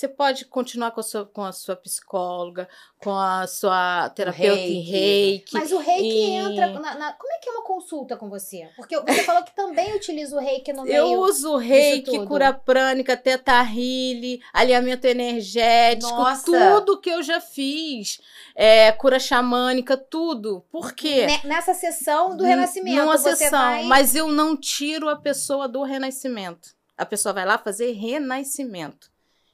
Você 0.00 0.08
pode 0.08 0.46
continuar 0.46 0.92
com 0.92 1.00
a 1.00 1.02
sua, 1.02 1.26
com 1.26 1.44
a 1.44 1.52
sua 1.52 1.76
psicóloga, 1.76 2.66
com 3.04 3.10
a 3.12 3.46
sua 3.46 4.08
terapeuta 4.08 4.58
em 4.58 4.80
reiki. 4.80 4.90
reiki. 4.90 5.52
Mas 5.52 5.72
o 5.72 5.76
reiki 5.78 6.08
E- 6.08 6.30
entra. 6.36 6.68
na- 6.80 6.94
na- 6.94 7.12
Como 7.12 7.30
é 7.30 7.36
que 7.38 7.50
é 7.50 7.52
uma 7.52 7.62
consulta 7.64 8.16
com 8.16 8.26
você? 8.30 8.66
Porque 8.76 8.98
você 8.98 9.22
falou 9.24 9.44
que 9.44 9.54
também 9.54 9.92
utiliza 9.94 10.34
o 10.34 10.38
reiki 10.40 10.72
no 10.72 10.84
meio. 10.84 10.96
Eu 10.96 11.20
uso 11.20 11.54
reiki, 11.58 12.12
tudo. 12.12 12.26
cura 12.26 12.50
prânica, 12.50 13.14
teta 13.14 13.60
healing, 13.62 14.40
alinhamento 14.54 15.06
energético, 15.06 16.10
Nossa. 16.10 16.44
tudo 16.46 16.98
que 16.98 17.10
eu 17.10 17.22
já 17.22 17.38
fiz. 17.38 18.22
É, 18.54 18.90
cura 18.92 19.18
xamânica, 19.18 19.98
tudo. 19.98 20.64
Por 20.72 20.94
quê? 20.94 21.26
Ne- 21.26 21.40
Nessa 21.44 21.74
sessão 21.74 22.34
do 22.34 22.42
N- 22.42 22.48
renascimento. 22.48 22.96
Numa 23.02 23.18
você 23.18 23.36
sessão, 23.36 23.50
vai... 23.58 23.84
mas 23.84 24.14
eu 24.14 24.28
não 24.28 24.56
tiro 24.56 25.10
a 25.10 25.16
pessoa 25.16 25.68
do 25.68 25.82
renascimento. 25.82 26.70
A 26.96 27.04
pessoa 27.04 27.34
vai 27.34 27.44
lá 27.44 27.58
fazer 27.58 27.92
renascimento. 27.92 29.10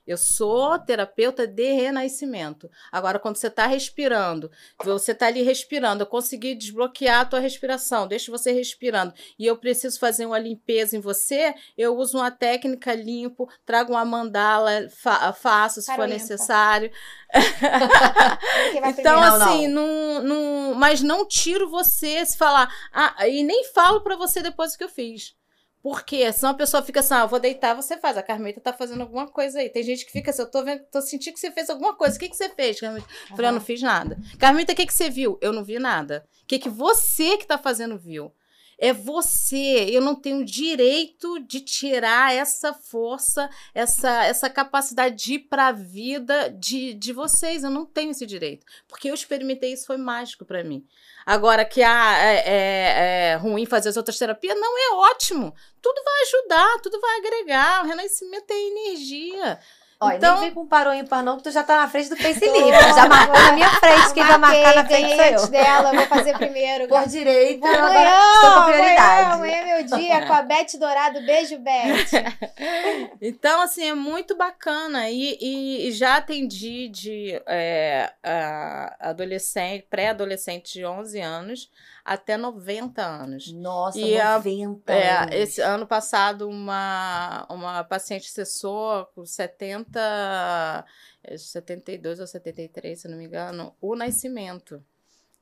Eu 0.07 0.17
sou 0.17 0.79
terapeuta 0.79 1.47
de 1.47 1.73
renascimento. 1.73 2.71
Agora, 2.93 3.19
quando 3.19 3.37
você 3.37 3.49
está 3.49 3.67
respirando, 3.67 4.51
você 4.85 5.13
está 5.13 5.27
ali 5.27 5.43
respirando, 5.43 6.03
eu 6.03 6.07
consegui 6.07 6.55
desbloquear 6.55 7.21
a 7.21 7.25
tua 7.25 7.41
respiração, 7.41 8.07
deixo 8.07 8.31
você 8.31 8.53
respirando, 8.53 9.13
e 9.39 9.45
eu 9.47 9.57
preciso 9.57 9.99
fazer 9.99 10.27
uma 10.27 10.39
limpeza 10.39 10.97
em 10.97 11.01
você, 11.01 11.55
eu 11.77 11.97
uso 11.97 12.19
uma 12.19 12.31
técnica 12.31 12.95
limpo, 12.95 13.49
trago 13.65 13.93
uma 13.93 14.05
mandala, 14.05 14.89
fa- 14.91 15.33
faço 15.33 15.81
se 15.81 15.87
Para 15.87 15.97
for 15.97 16.05
limpa. 16.07 16.19
necessário. 16.21 16.91
Então. 18.89 19.21
Não, 19.21 19.23
assim, 19.23 19.69
não. 19.69 20.23
Não, 20.23 20.75
mas 20.75 21.03
não 21.03 21.27
tiro 21.27 21.69
você 21.69 22.25
se 22.25 22.37
falar. 22.37 22.69
Ah, 22.93 23.27
e 23.29 23.43
nem 23.43 23.65
falo 23.65 24.01
pra 24.01 24.17
você 24.17 24.43
depois 24.43 24.75
o 24.75 24.79
que 24.79 24.85
eu 24.85 24.89
fiz. 24.89 25.35
Por 25.87 26.03
quê? 26.03 26.33
Senão 26.33 26.51
a 26.51 26.55
pessoa 26.55 26.83
fica 26.83 26.99
assim, 26.99 27.15
ah, 27.15 27.21
eu 27.21 27.29
vou 27.29 27.39
deitar, 27.39 27.73
você 27.73 27.97
faz. 27.97 28.17
A 28.17 28.23
Carmeta 28.25 28.61
tá 28.61 28.73
fazendo 28.73 29.03
alguma 29.03 29.29
coisa 29.29 29.61
aí. 29.61 29.71
Tem 29.71 29.85
gente 29.85 30.05
que 30.05 30.11
fica 30.11 30.33
assim, 30.33 30.43
eu 30.43 30.51
tô 30.51 30.65
vendo, 30.65 30.83
tô 30.91 31.01
sentindo 31.01 31.35
que 31.35 31.39
você 31.39 31.53
fez 31.53 31.71
alguma 31.71 31.95
coisa. 31.95 32.17
O 32.17 32.19
que, 32.19 32.29
que 32.29 32.35
você 32.35 32.49
fez, 32.49 32.81
Carmeta? 32.81 33.07
Eu 33.31 33.37
falei, 33.37 33.51
eu 33.51 33.53
não 33.53 33.61
fiz 33.61 33.81
nada. 33.81 34.19
Carmeta, 34.37 34.73
o 34.73 34.75
que, 34.75 34.85
que 34.85 34.93
você 34.93 35.09
viu? 35.09 35.39
Eu 35.41 35.53
não 35.53 35.63
vi 35.63 35.79
nada. 35.79 36.27
O 36.43 36.47
que, 36.49 36.59
que 36.59 36.69
você 36.69 37.37
que 37.37 37.47
tá 37.47 37.57
fazendo 37.57 37.97
viu? 37.97 38.33
É 38.79 38.93
você. 38.93 39.89
Eu 39.91 40.03
não 40.03 40.15
tenho 40.15 40.45
direito 40.45 41.39
de 41.41 41.61
tirar 41.61 42.35
essa 42.35 42.75
força, 42.75 43.49
essa, 43.75 44.25
essa 44.25 44.51
capacidade 44.51 45.17
de 45.17 45.35
ir 45.35 45.39
pra 45.41 45.73
vida 45.73 46.51
de, 46.51 46.93
de 46.95 47.13
vocês. 47.13 47.65
Eu 47.65 47.71
não 47.71 47.87
tenho 47.87 48.11
esse 48.11 48.27
direito. 48.27 48.67
Porque 48.87 49.09
eu 49.09 49.15
experimentei 49.15 49.73
isso, 49.73 49.87
foi 49.87 49.97
mágico 49.97 50.45
pra 50.45 50.63
mim. 50.63 50.85
Agora 51.25 51.65
que 51.65 51.83
ah, 51.83 52.19
é, 52.19 52.37
é- 52.47 53.31
é 53.33 53.35
ruim 53.37 53.67
fazer 53.67 53.89
as 53.89 53.97
outras 53.97 54.17
terapias, 54.19 54.57
não 54.59 54.79
é 54.79 55.11
ótimo. 55.11 55.53
Tudo 55.83 56.01
vai 56.05 56.23
ajudar, 56.23 56.81
tudo 56.83 57.01
vai 57.01 57.19
agregar. 57.19 57.83
O 57.85 57.89
renascimento 57.89 58.53
é 58.53 58.57
energia. 58.69 59.59
Ó, 59.99 60.11
Então- 60.11 60.35
nem 60.35 60.45
vem 60.45 60.51
com 60.55 60.67
parou 60.67 60.93
ímpar 60.93 61.23
não, 61.23 61.39
que 61.39 61.45
tu 61.45 61.51
já 61.51 61.63
tá 61.63 61.77
na 61.77 61.89
frente 61.89 62.11
do 62.11 62.17
facelift. 62.17 62.51
já 62.95 63.09
marcou 63.09 63.41
na 63.41 63.53
minha 63.53 63.71
frente. 63.71 64.13
Quem 64.13 64.25
vai 64.25 64.37
marcar 64.39 64.75
na 64.75 64.85
frente 64.85 65.01
ganhei 65.03 65.17
sou 65.17 65.25
antes 65.25 65.45
eu. 65.45 65.51
dela, 65.51 65.93
vou 65.95 66.07
fazer 66.07 66.37
primeiro. 66.37 66.87
Por 66.87 67.07
direito, 67.09 67.67
agora 67.67 68.11
estou 68.35 68.41
com 68.41 68.47
amanhã, 68.59 68.73
prioridade. 68.77 69.33
amanhã 69.33 69.57
é 69.57 69.65
meu 69.65 69.99
dia 69.99 70.27
com 70.27 70.33
a 70.35 70.43
Beth 70.43 70.79
Dourado. 70.79 71.21
Beijo, 71.25 71.59
Beth. 71.59 72.07
Então, 73.23 73.63
assim, 73.63 73.89
é 73.89 73.95
muito 73.95 74.37
bacana. 74.37 75.09
E, 75.09 75.39
e- 75.41 75.89
e 75.89 75.93
já 75.93 76.17
atendi 76.17 76.89
de 76.89 77.41
é, 77.47 78.13
adolescente, 79.01 79.87
pré-adolescente 79.89 80.73
de 80.75 80.85
11 80.85 81.21
anos 81.21 81.71
até 82.07 82.37
90 82.37 83.05
anos. 83.05 83.53
Nossa, 83.53 83.99
E 83.99 84.19
a- 84.21 84.37
90 84.37 84.93
É, 84.93 85.17
anos. 85.19 85.35
esse 85.35 85.61
ano 85.61 85.87
passado, 85.87 86.49
uma, 86.49 87.47
uma 87.51 87.83
paciente 87.85 88.31
cessou 88.31 89.07
com 89.15 89.25
70, 89.27 90.85
eh, 91.25 91.37
72 91.37 92.21
ou 92.21 92.27
73, 92.27 93.01
se 93.01 93.09
não 93.09 93.19
me 93.19 93.25
engano, 93.27 93.75
o 93.81 93.95
nascimento. 93.97 94.83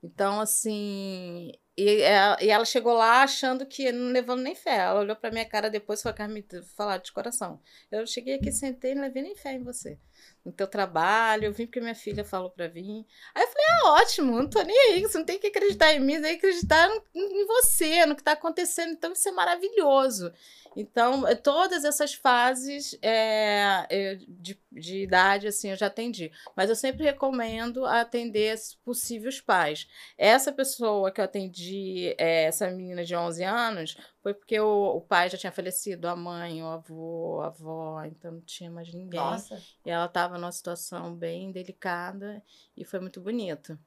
Então, 0.03 0.39
assim, 0.39 1.51
e, 1.75 2.01
ela, 2.01 2.37
e 2.41 2.49
ela 2.49 2.63
chegou 2.65 2.93
lá 2.93 3.23
achando 3.23 3.65
que 3.65 3.91
não 3.91 4.11
levando 4.11 4.41
nem 4.43 4.53
fé. 4.55 4.77
Ela 4.77 4.99
olhou 4.99 5.15
pra 5.15 5.31
minha 5.31 5.45
cara 5.45 5.69
depois 5.69 5.99
e 5.99 6.03
falou, 6.03 6.15
Carmita, 6.17 6.61
falar 6.75 6.97
de 6.97 7.11
coração. 7.11 7.59
Eu 7.91 8.05
cheguei 8.05 8.35
aqui, 8.35 8.51
sentei 8.51 8.91
e 8.91 8.95
não 8.95 9.01
levei 9.01 9.23
nem 9.23 9.35
fé 9.35 9.53
em 9.53 9.63
você. 9.63 9.97
No 10.45 10.51
teu 10.51 10.67
trabalho, 10.67 11.45
eu 11.45 11.53
vim 11.53 11.65
porque 11.65 11.81
minha 11.81 11.95
filha 11.95 12.23
falou 12.23 12.51
pra 12.51 12.67
vir. 12.67 13.03
Aí 13.33 13.43
eu 13.43 13.47
falei, 13.47 13.65
ah, 13.81 13.93
ótimo, 13.93 14.37
não 14.37 14.47
tô 14.47 14.61
nem 14.61 14.77
aí, 14.91 15.01
você 15.01 15.17
não 15.17 15.25
tem 15.25 15.39
que 15.39 15.47
acreditar 15.47 15.91
em 15.93 15.99
mim, 15.99 16.21
tem 16.21 16.37
que 16.37 16.45
acreditar 16.45 16.87
em 17.15 17.45
você, 17.47 18.05
no 18.05 18.15
que 18.15 18.23
tá 18.23 18.33
acontecendo. 18.33 18.91
Então 18.91 19.11
isso 19.11 19.27
é 19.27 19.31
maravilhoso. 19.31 20.31
Então, 20.75 21.25
eh, 21.27 21.35
todas 21.35 21.85
essas 21.85 22.13
fases 22.13 22.97
é, 23.01 24.17
de, 24.27 24.59
de 24.71 25.03
idade, 25.03 25.47
assim, 25.47 25.69
eu 25.71 25.77
já 25.77 25.87
atendi. 25.87 26.31
Mas 26.55 26.69
eu 26.69 26.75
sempre 26.75 27.05
recomendo 27.05 27.85
atender 27.85 28.55
possíveis 28.83 29.39
pais. 29.39 29.87
Essa 30.17 30.51
pessoa 30.51 31.11
que 31.11 31.21
eu 31.21 31.25
atendi, 31.25 32.13
é, 32.17 32.43
essa 32.43 32.69
menina 32.69 33.05
de 33.05 33.15
11 33.15 33.43
anos, 33.43 33.97
foi 34.25 34.33
porque 34.33 34.59
o, 34.59 34.95
o 34.95 35.01
pai 35.01 35.29
já 35.29 35.37
tinha 35.37 35.51
falecido, 35.51 36.07
a 36.07 36.15
mãe, 36.15 36.63
o 36.63 36.65
avô, 36.65 37.41
a 37.41 37.45
avó, 37.45 38.03
então 38.05 38.31
não 38.31 38.41
tinha 38.41 38.71
mais 38.71 38.91
ninguém. 38.91 39.19
Nossa. 39.19 39.61
E 39.85 39.91
ela 39.91 40.07
estava 40.07 40.39
numa 40.39 40.51
situação 40.51 41.13
bem 41.13 41.51
delicada 41.51 42.41
e 42.75 42.83
foi 42.83 42.99
muito 42.99 43.21
bonito. 43.21 43.77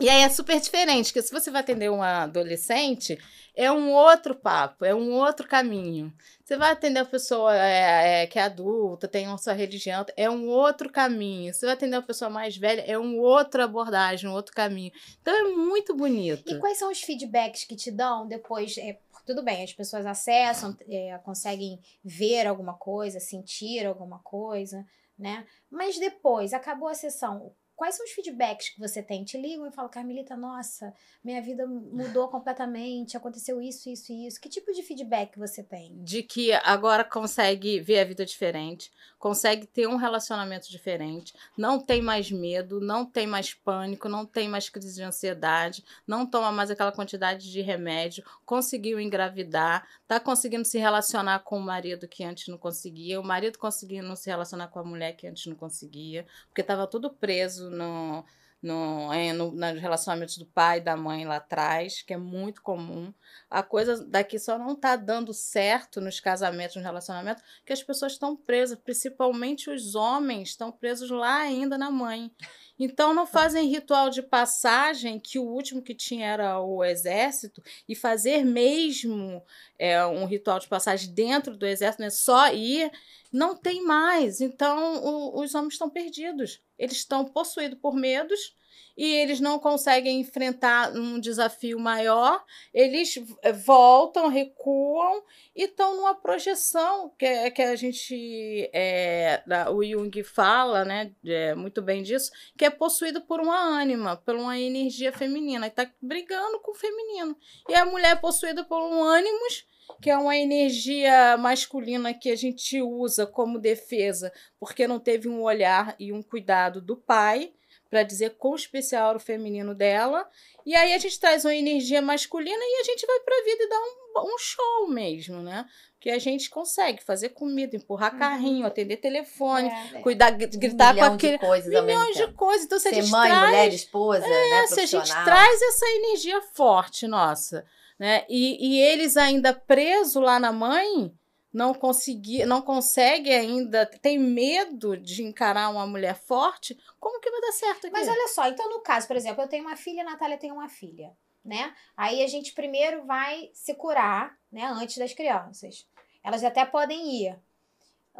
E 0.00 0.08
aí 0.08 0.22
é 0.22 0.28
super 0.28 0.60
diferente, 0.60 1.06
porque 1.06 1.22
se 1.22 1.32
você 1.32 1.50
vai 1.50 1.60
atender 1.60 1.90
um 1.90 2.00
adolescente, 2.00 3.18
é 3.52 3.70
um 3.72 3.92
outro 3.92 4.32
papo, 4.32 4.84
é 4.84 4.94
um 4.94 5.10
outro 5.10 5.48
caminho. 5.48 6.12
Você 6.44 6.56
vai 6.56 6.70
atender 6.70 7.00
uma 7.00 7.06
pessoa 7.06 7.52
é, 7.52 8.22
é, 8.22 8.26
que 8.28 8.38
é 8.38 8.42
adulta, 8.42 9.08
tem 9.08 9.26
a 9.26 9.36
sua 9.36 9.54
religião, 9.54 10.06
é 10.16 10.30
um 10.30 10.46
outro 10.46 10.88
caminho. 10.88 11.52
Você 11.52 11.66
vai 11.66 11.74
atender 11.74 11.96
uma 11.96 12.06
pessoa 12.06 12.30
mais 12.30 12.56
velha, 12.56 12.82
é 12.82 12.96
um 12.96 13.18
outra 13.18 13.64
abordagem, 13.64 14.30
um 14.30 14.34
outro 14.34 14.54
caminho. 14.54 14.92
Então 15.20 15.34
é 15.34 15.42
muito 15.50 15.96
bonito. 15.96 16.48
E 16.48 16.60
quais 16.60 16.78
são 16.78 16.92
os 16.92 17.00
feedbacks 17.00 17.64
que 17.64 17.74
te 17.74 17.90
dão 17.90 18.24
depois? 18.24 18.78
É, 18.78 18.96
tudo 19.28 19.42
bem, 19.42 19.62
as 19.62 19.74
pessoas 19.74 20.06
acessam, 20.06 20.74
é, 20.88 21.18
conseguem 21.18 21.78
ver 22.02 22.46
alguma 22.46 22.72
coisa, 22.72 23.20
sentir 23.20 23.84
alguma 23.84 24.20
coisa, 24.20 24.86
né? 25.18 25.46
Mas 25.70 25.98
depois, 25.98 26.54
acabou 26.54 26.88
a 26.88 26.94
sessão, 26.94 27.54
Quais 27.78 27.94
são 27.94 28.04
os 28.04 28.10
feedbacks 28.10 28.70
que 28.70 28.80
você 28.80 29.00
tem? 29.00 29.22
Te 29.22 29.40
ligam 29.40 29.64
e 29.64 29.70
falam, 29.70 29.88
Carmelita, 29.88 30.36
nossa, 30.36 30.92
minha 31.22 31.40
vida 31.40 31.64
mudou 31.64 32.26
completamente, 32.28 33.16
aconteceu 33.16 33.62
isso, 33.62 33.88
isso 33.88 34.12
e 34.12 34.26
isso. 34.26 34.40
Que 34.40 34.48
tipo 34.48 34.72
de 34.72 34.82
feedback 34.82 35.38
você 35.38 35.62
tem? 35.62 35.96
De 36.02 36.24
que 36.24 36.50
agora 36.64 37.04
consegue 37.04 37.78
ver 37.78 38.00
a 38.00 38.04
vida 38.04 38.26
diferente, 38.26 38.90
consegue 39.18 39.66
ter 39.66 39.88
um 39.88 39.96
relacionamento 39.96 40.70
diferente, 40.70 41.34
não 41.56 41.80
tem 41.80 42.00
mais 42.00 42.30
medo, 42.30 42.80
não 42.80 43.04
tem 43.04 43.26
mais 43.26 43.52
pânico, 43.52 44.08
não 44.08 44.24
tem 44.24 44.48
mais 44.48 44.68
crise 44.68 44.94
de 44.94 45.02
ansiedade, 45.02 45.84
não 46.06 46.24
toma 46.24 46.52
mais 46.52 46.70
aquela 46.70 46.92
quantidade 46.92 47.50
de 47.50 47.60
remédio, 47.60 48.24
conseguiu 48.46 49.00
engravidar, 49.00 49.86
tá 50.06 50.20
conseguindo 50.20 50.64
se 50.64 50.78
relacionar 50.78 51.40
com 51.40 51.58
o 51.58 51.62
marido 51.62 52.06
que 52.06 52.22
antes 52.22 52.48
não 52.48 52.58
conseguia, 52.58 53.20
o 53.20 53.24
marido 53.24 53.58
conseguindo 53.58 54.14
se 54.16 54.30
relacionar 54.30 54.68
com 54.68 54.78
a 54.78 54.84
mulher 54.84 55.14
que 55.14 55.26
antes 55.26 55.46
não 55.46 55.56
conseguia, 55.56 56.24
porque 56.46 56.60
estava 56.60 56.86
tudo 56.86 57.10
preso 57.10 57.70
no, 57.70 58.24
no, 58.62 59.12
é, 59.12 59.32
no, 59.32 59.52
nos 59.52 59.80
relacionamentos 59.80 60.36
do 60.36 60.46
pai 60.46 60.78
e 60.78 60.80
da 60.82 60.96
mãe 60.96 61.24
lá 61.24 61.36
atrás, 61.36 62.02
que 62.02 62.12
é 62.12 62.16
muito 62.16 62.60
comum. 62.62 63.12
A 63.48 63.62
coisa 63.62 64.04
daqui 64.04 64.38
só 64.38 64.58
não 64.58 64.72
está 64.72 64.96
dando 64.96 65.32
certo 65.32 66.00
nos 66.00 66.20
casamentos, 66.20 66.76
no 66.76 66.82
relacionamento, 66.82 67.42
que 67.64 67.72
as 67.72 67.82
pessoas 67.82 68.12
estão 68.12 68.36
presas, 68.36 68.78
principalmente 68.78 69.70
os 69.70 69.94
homens 69.94 70.50
estão 70.50 70.72
presos 70.72 71.10
lá 71.10 71.36
ainda 71.38 71.78
na 71.78 71.90
mãe. 71.90 72.30
Então 72.78 73.12
não 73.12 73.26
fazem 73.26 73.68
ritual 73.68 74.10
de 74.10 74.22
passagem, 74.22 75.18
que 75.18 75.38
o 75.38 75.44
último 75.44 75.82
que 75.82 75.94
tinha 75.94 76.26
era 76.26 76.60
o 76.60 76.84
exército, 76.84 77.62
e 77.88 77.94
fazer 77.94 78.44
mesmo 78.44 79.42
é, 79.78 80.04
um 80.06 80.24
ritual 80.26 80.58
de 80.58 80.68
passagem 80.68 81.12
dentro 81.12 81.56
do 81.56 81.66
exército, 81.66 82.02
né? 82.02 82.10
só 82.10 82.52
ir, 82.52 82.90
não 83.32 83.56
tem 83.56 83.82
mais. 83.84 84.40
Então 84.40 85.02
o, 85.04 85.42
os 85.42 85.54
homens 85.54 85.74
estão 85.74 85.90
perdidos. 85.90 86.62
Eles 86.78 86.96
estão 86.96 87.24
possuídos 87.24 87.78
por 87.80 87.94
medos 87.94 88.56
e 88.96 89.14
eles 89.14 89.38
não 89.38 89.60
conseguem 89.60 90.20
enfrentar 90.20 90.92
um 90.92 91.20
desafio 91.20 91.78
maior, 91.78 92.44
eles 92.74 93.14
eh, 93.42 93.52
voltam, 93.52 94.26
recuam 94.26 95.22
e 95.54 95.64
estão 95.64 95.96
numa 95.96 96.16
projeção 96.16 97.12
que, 97.16 97.24
é, 97.24 97.48
que 97.48 97.62
a 97.62 97.76
gente, 97.76 98.68
é, 98.72 99.40
o 99.70 99.84
Jung 99.84 100.22
fala 100.24 100.84
né, 100.84 101.12
é, 101.24 101.54
muito 101.54 101.80
bem 101.80 102.02
disso, 102.02 102.32
que 102.56 102.64
é 102.64 102.70
possuído 102.70 103.20
por 103.20 103.40
uma 103.40 103.56
ânima, 103.56 104.16
por 104.16 104.34
uma 104.34 104.58
energia 104.58 105.12
feminina, 105.12 105.66
e 105.66 105.68
está 105.68 105.88
brigando 106.02 106.58
com 106.60 106.72
o 106.72 106.74
feminino. 106.74 107.36
E 107.68 107.74
a 107.76 107.86
mulher 107.86 108.12
é 108.12 108.16
possuída 108.16 108.64
por 108.64 108.82
um 108.82 109.04
ânimos 109.04 109.64
que 110.02 110.10
é 110.10 110.16
uma 110.16 110.36
energia 110.36 111.36
masculina 111.38 112.12
que 112.12 112.30
a 112.30 112.36
gente 112.36 112.80
usa 112.82 113.26
como 113.26 113.58
defesa, 113.58 114.32
porque 114.60 114.86
não 114.86 115.00
teve 115.00 115.28
um 115.28 115.42
olhar 115.42 115.96
e 115.98 116.12
um 116.12 116.22
cuidado 116.22 116.80
do 116.80 116.96
pai 116.96 117.52
para 117.90 118.02
dizer 118.02 118.36
quão 118.36 118.54
especial 118.54 119.10
era 119.10 119.18
o 119.18 119.20
feminino 119.20 119.74
dela. 119.74 120.28
E 120.64 120.74
aí 120.74 120.92
a 120.92 120.98
gente 120.98 121.18
traz 121.18 121.44
uma 121.44 121.54
energia 121.54 122.02
masculina 122.02 122.58
e 122.60 122.80
a 122.80 122.84
gente 122.84 123.06
vai 123.06 123.20
para 123.20 123.34
a 123.34 123.44
vida 123.44 123.62
e 123.62 123.68
dá 123.68 123.76
um, 123.76 124.34
um 124.34 124.38
show 124.38 124.88
mesmo, 124.88 125.42
né? 125.42 125.64
Que 125.98 126.10
a 126.10 126.18
gente 126.18 126.50
consegue 126.50 127.02
fazer 127.02 127.30
comida, 127.30 127.76
empurrar 127.76 128.12
uhum. 128.12 128.18
carrinho, 128.18 128.66
atender 128.66 128.98
telefone, 128.98 129.68
é, 129.68 130.00
cuidar, 130.00 130.30
gritar 130.30 130.94
um 130.94 130.98
com 130.98 131.04
aquele. 131.04 131.38
De 131.38 131.46
coisas 131.46 131.84
milhões 131.84 132.16
de 132.16 132.32
coisas. 132.32 132.66
Então, 132.66 132.78
se 132.78 132.88
Ser 132.88 132.96
a 132.96 133.00
gente 133.00 133.10
mãe, 133.10 133.30
traz, 133.30 133.48
mulher, 133.48 133.74
esposa, 133.74 134.26
é, 134.26 134.50
né, 134.50 134.66
se 134.66 134.80
a 134.80 134.86
gente 134.86 135.24
traz 135.24 135.62
essa 135.62 135.86
energia 135.86 136.40
forte, 136.54 137.06
nossa, 137.06 137.64
né? 137.98 138.24
E, 138.28 138.74
e 138.74 138.80
eles 138.80 139.16
ainda 139.16 139.52
presos 139.54 140.22
lá 140.22 140.38
na 140.38 140.52
mãe, 140.52 141.12
não 141.52 141.72
conseguir, 141.72 142.44
não 142.44 142.60
consegue 142.60 143.32
ainda, 143.32 143.86
tem 143.86 144.18
medo 144.18 144.96
de 144.96 145.22
encarar 145.22 145.70
uma 145.70 145.86
mulher 145.86 146.14
forte, 146.14 146.78
como 147.00 147.20
que 147.20 147.30
vai 147.30 147.40
dar 147.40 147.52
certo 147.52 147.86
aqui? 147.86 147.92
Mas 147.92 148.08
olha 148.08 148.28
só, 148.28 148.46
então 148.48 148.68
no 148.68 148.80
caso, 148.80 149.06
por 149.06 149.16
exemplo, 149.16 149.42
eu 149.42 149.48
tenho 149.48 149.64
uma 149.64 149.76
filha, 149.76 150.02
a 150.02 150.10
Natália 150.10 150.36
tem 150.36 150.52
uma 150.52 150.68
filha, 150.68 151.16
né? 151.44 151.74
Aí 151.96 152.22
a 152.22 152.26
gente 152.26 152.52
primeiro 152.52 153.04
vai 153.04 153.50
se 153.52 153.74
curar, 153.74 154.38
né, 154.52 154.64
antes 154.66 154.98
das 154.98 155.12
crianças. 155.12 155.86
Elas 156.22 156.44
até 156.44 156.64
podem 156.64 157.24
ir, 157.24 157.38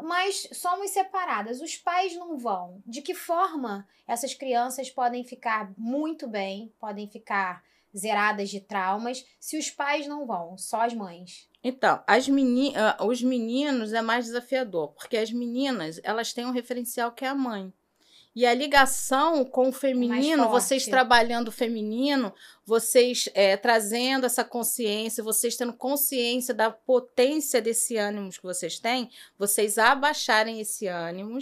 mas 0.01 0.47
somos 0.53 0.91
separadas. 0.91 1.61
Os 1.61 1.75
pais 1.75 2.15
não 2.15 2.37
vão. 2.37 2.81
De 2.85 3.01
que 3.01 3.13
forma 3.13 3.87
essas 4.07 4.33
crianças 4.33 4.89
podem 4.89 5.23
ficar 5.23 5.71
muito 5.77 6.27
bem, 6.27 6.73
podem 6.79 7.07
ficar 7.07 7.63
zeradas 7.95 8.49
de 8.49 8.61
traumas, 8.61 9.25
se 9.39 9.57
os 9.57 9.69
pais 9.69 10.07
não 10.07 10.25
vão, 10.25 10.57
só 10.57 10.81
as 10.81 10.93
mães? 10.93 11.48
Então, 11.63 12.01
as 12.07 12.27
meni 12.27 12.69
uh, 12.69 13.05
os 13.05 13.21
meninos 13.21 13.91
é 13.93 14.01
mais 14.01 14.25
desafiador, 14.25 14.89
porque 14.93 15.17
as 15.17 15.31
meninas, 15.31 15.99
elas 16.03 16.31
têm 16.31 16.45
um 16.45 16.51
referencial 16.51 17.11
que 17.11 17.25
é 17.25 17.27
a 17.27 17.35
mãe. 17.35 17.73
E 18.35 18.45
a 18.45 18.53
ligação 18.53 19.43
com 19.43 19.69
o 19.69 19.71
feminino, 19.71 20.49
vocês 20.49 20.85
trabalhando 20.85 21.49
o 21.49 21.51
feminino, 21.51 22.33
vocês 22.63 23.27
é, 23.33 23.57
trazendo 23.57 24.25
essa 24.25 24.45
consciência, 24.45 25.23
vocês 25.23 25.57
tendo 25.57 25.73
consciência 25.73 26.53
da 26.53 26.69
potência 26.69 27.61
desse 27.61 27.97
ânimo 27.97 28.29
que 28.29 28.43
vocês 28.43 28.79
têm, 28.79 29.09
vocês 29.37 29.77
abaixarem 29.77 30.61
esse 30.61 30.87
ânimo, 30.87 31.39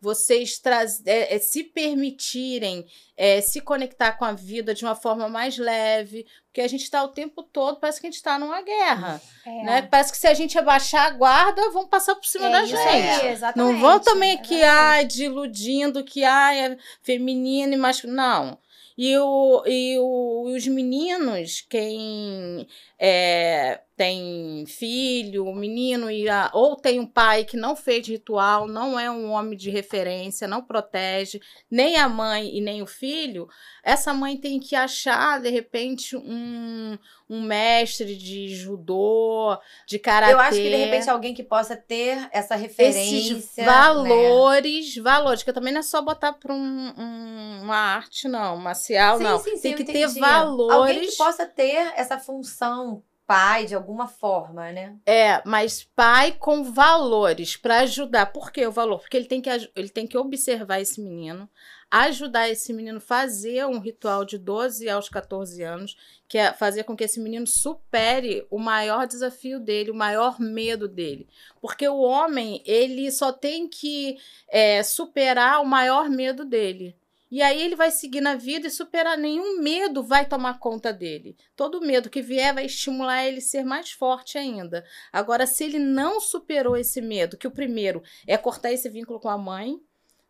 vocês 0.00 0.58
traz, 0.58 1.04
é, 1.06 1.34
é, 1.34 1.38
se 1.38 1.62
permitirem 1.62 2.86
é, 3.16 3.40
se 3.40 3.60
conectar 3.60 4.12
com 4.12 4.24
a 4.24 4.32
vida 4.32 4.72
de 4.72 4.82
uma 4.82 4.94
forma 4.94 5.28
mais 5.28 5.58
leve, 5.58 6.26
porque 6.46 6.62
a 6.62 6.68
gente 6.68 6.84
está 6.84 7.04
o 7.04 7.08
tempo 7.08 7.42
todo, 7.42 7.78
parece 7.78 8.00
que 8.00 8.06
a 8.06 8.10
gente 8.10 8.16
está 8.16 8.38
numa 8.38 8.62
guerra. 8.62 9.20
É. 9.44 9.62
Né? 9.62 9.82
Parece 9.82 10.10
que 10.10 10.18
se 10.18 10.26
a 10.26 10.34
gente 10.34 10.58
abaixar 10.58 11.06
a 11.06 11.10
guarda, 11.10 11.70
vão 11.70 11.86
passar 11.86 12.14
por 12.14 12.24
cima 12.24 12.46
é 12.46 12.50
da 12.50 12.64
gente. 12.64 13.56
Não 13.56 13.78
vão 13.78 14.00
também 14.00 14.38
que, 14.38 14.62
ai, 14.62 15.04
diludindo 15.04 16.02
que 16.02 16.24
ai, 16.24 16.72
é 16.72 16.78
feminino 17.02 17.74
e 17.74 17.76
masculino. 17.76 18.16
Não. 18.16 18.58
E, 18.96 19.16
o, 19.16 19.62
e 19.66 19.98
o, 19.98 20.52
os 20.54 20.66
meninos, 20.66 21.64
quem 21.68 22.68
é, 22.98 23.80
tem 24.00 24.64
filho, 24.66 25.44
menino, 25.54 26.10
e 26.10 26.26
a, 26.26 26.50
ou 26.54 26.74
tem 26.74 26.98
um 26.98 27.04
pai 27.04 27.44
que 27.44 27.54
não 27.54 27.76
fez 27.76 28.08
ritual, 28.08 28.66
não 28.66 28.98
é 28.98 29.10
um 29.10 29.30
homem 29.30 29.54
de 29.54 29.68
referência, 29.68 30.48
não 30.48 30.62
protege 30.62 31.38
nem 31.70 31.98
a 31.98 32.08
mãe 32.08 32.48
e 32.56 32.62
nem 32.62 32.80
o 32.80 32.86
filho, 32.86 33.46
essa 33.84 34.14
mãe 34.14 34.38
tem 34.38 34.58
que 34.58 34.74
achar, 34.74 35.38
de 35.38 35.50
repente, 35.50 36.16
um, 36.16 36.96
um 37.28 37.42
mestre 37.42 38.16
de 38.16 38.48
judô, 38.48 39.54
de 39.86 39.98
karatê. 39.98 40.32
Eu 40.32 40.40
acho 40.40 40.56
que, 40.56 40.70
de 40.70 40.76
repente, 40.76 41.10
alguém 41.10 41.34
que 41.34 41.42
possa 41.42 41.76
ter 41.76 42.26
essa 42.32 42.56
referência. 42.56 43.34
Esses 43.36 43.54
valores, 43.56 44.96
né? 44.96 45.02
valores, 45.02 45.42
que 45.42 45.52
também 45.52 45.74
não 45.74 45.80
é 45.80 45.82
só 45.82 46.00
botar 46.00 46.32
para 46.32 46.54
um, 46.54 46.94
um, 46.96 47.60
uma 47.64 47.76
arte, 47.76 48.28
não, 48.28 48.56
marcial, 48.56 49.18
sim, 49.18 49.24
não. 49.24 49.38
Sim, 49.38 49.56
sim, 49.56 49.60
tem 49.60 49.76
que 49.76 49.84
ter 49.84 50.08
valores. 50.08 50.74
Alguém 50.74 51.00
que 51.06 51.16
possa 51.18 51.44
ter 51.44 51.92
essa 51.96 52.18
função 52.18 53.02
pai 53.30 53.64
de 53.64 53.76
alguma 53.76 54.08
forma, 54.08 54.72
né? 54.72 54.96
É, 55.06 55.40
mas 55.46 55.84
pai 55.94 56.32
com 56.32 56.64
valores 56.64 57.56
para 57.56 57.82
ajudar. 57.82 58.26
Por 58.26 58.50
que 58.50 58.66
o 58.66 58.72
valor? 58.72 58.98
Porque 58.98 59.16
ele 59.16 59.26
tem 59.26 59.40
que, 59.40 59.48
ele 59.76 59.88
tem 59.88 60.04
que 60.04 60.18
observar 60.18 60.80
esse 60.80 61.00
menino, 61.00 61.48
ajudar 61.88 62.48
esse 62.48 62.72
menino 62.72 62.98
a 62.98 63.00
fazer 63.00 63.64
um 63.66 63.78
ritual 63.78 64.24
de 64.24 64.36
12 64.36 64.90
aos 64.90 65.08
14 65.08 65.62
anos, 65.62 65.96
que 66.26 66.38
é 66.38 66.52
fazer 66.52 66.82
com 66.82 66.96
que 66.96 67.04
esse 67.04 67.20
menino 67.20 67.46
supere 67.46 68.44
o 68.50 68.58
maior 68.58 69.06
desafio 69.06 69.60
dele, 69.60 69.92
o 69.92 69.94
maior 69.94 70.40
medo 70.40 70.88
dele. 70.88 71.28
Porque 71.60 71.88
o 71.88 72.00
homem, 72.00 72.60
ele 72.66 73.12
só 73.12 73.32
tem 73.32 73.68
que 73.68 74.18
é, 74.48 74.82
superar 74.82 75.62
o 75.62 75.64
maior 75.64 76.10
medo 76.10 76.44
dele. 76.44 76.96
E 77.30 77.42
aí 77.42 77.62
ele 77.62 77.76
vai 77.76 77.90
seguir 77.90 78.20
na 78.20 78.34
vida 78.34 78.66
e 78.66 78.70
superar 78.70 79.16
nenhum 79.16 79.60
medo 79.60 80.02
vai 80.02 80.26
tomar 80.26 80.58
conta 80.58 80.92
dele. 80.92 81.36
Todo 81.54 81.80
medo 81.80 82.10
que 82.10 82.20
vier 82.20 82.52
vai 82.52 82.66
estimular 82.66 83.24
ele 83.24 83.38
a 83.38 83.42
ser 83.42 83.64
mais 83.64 83.92
forte 83.92 84.36
ainda. 84.36 84.84
Agora, 85.12 85.46
se 85.46 85.64
ele 85.64 85.78
não 85.78 86.20
superou 86.20 86.76
esse 86.76 87.00
medo, 87.00 87.36
que 87.36 87.46
o 87.46 87.52
primeiro 87.52 88.02
é 88.26 88.36
cortar 88.36 88.72
esse 88.72 88.88
vínculo 88.88 89.20
com 89.20 89.28
a 89.28 89.38
mãe, 89.38 89.80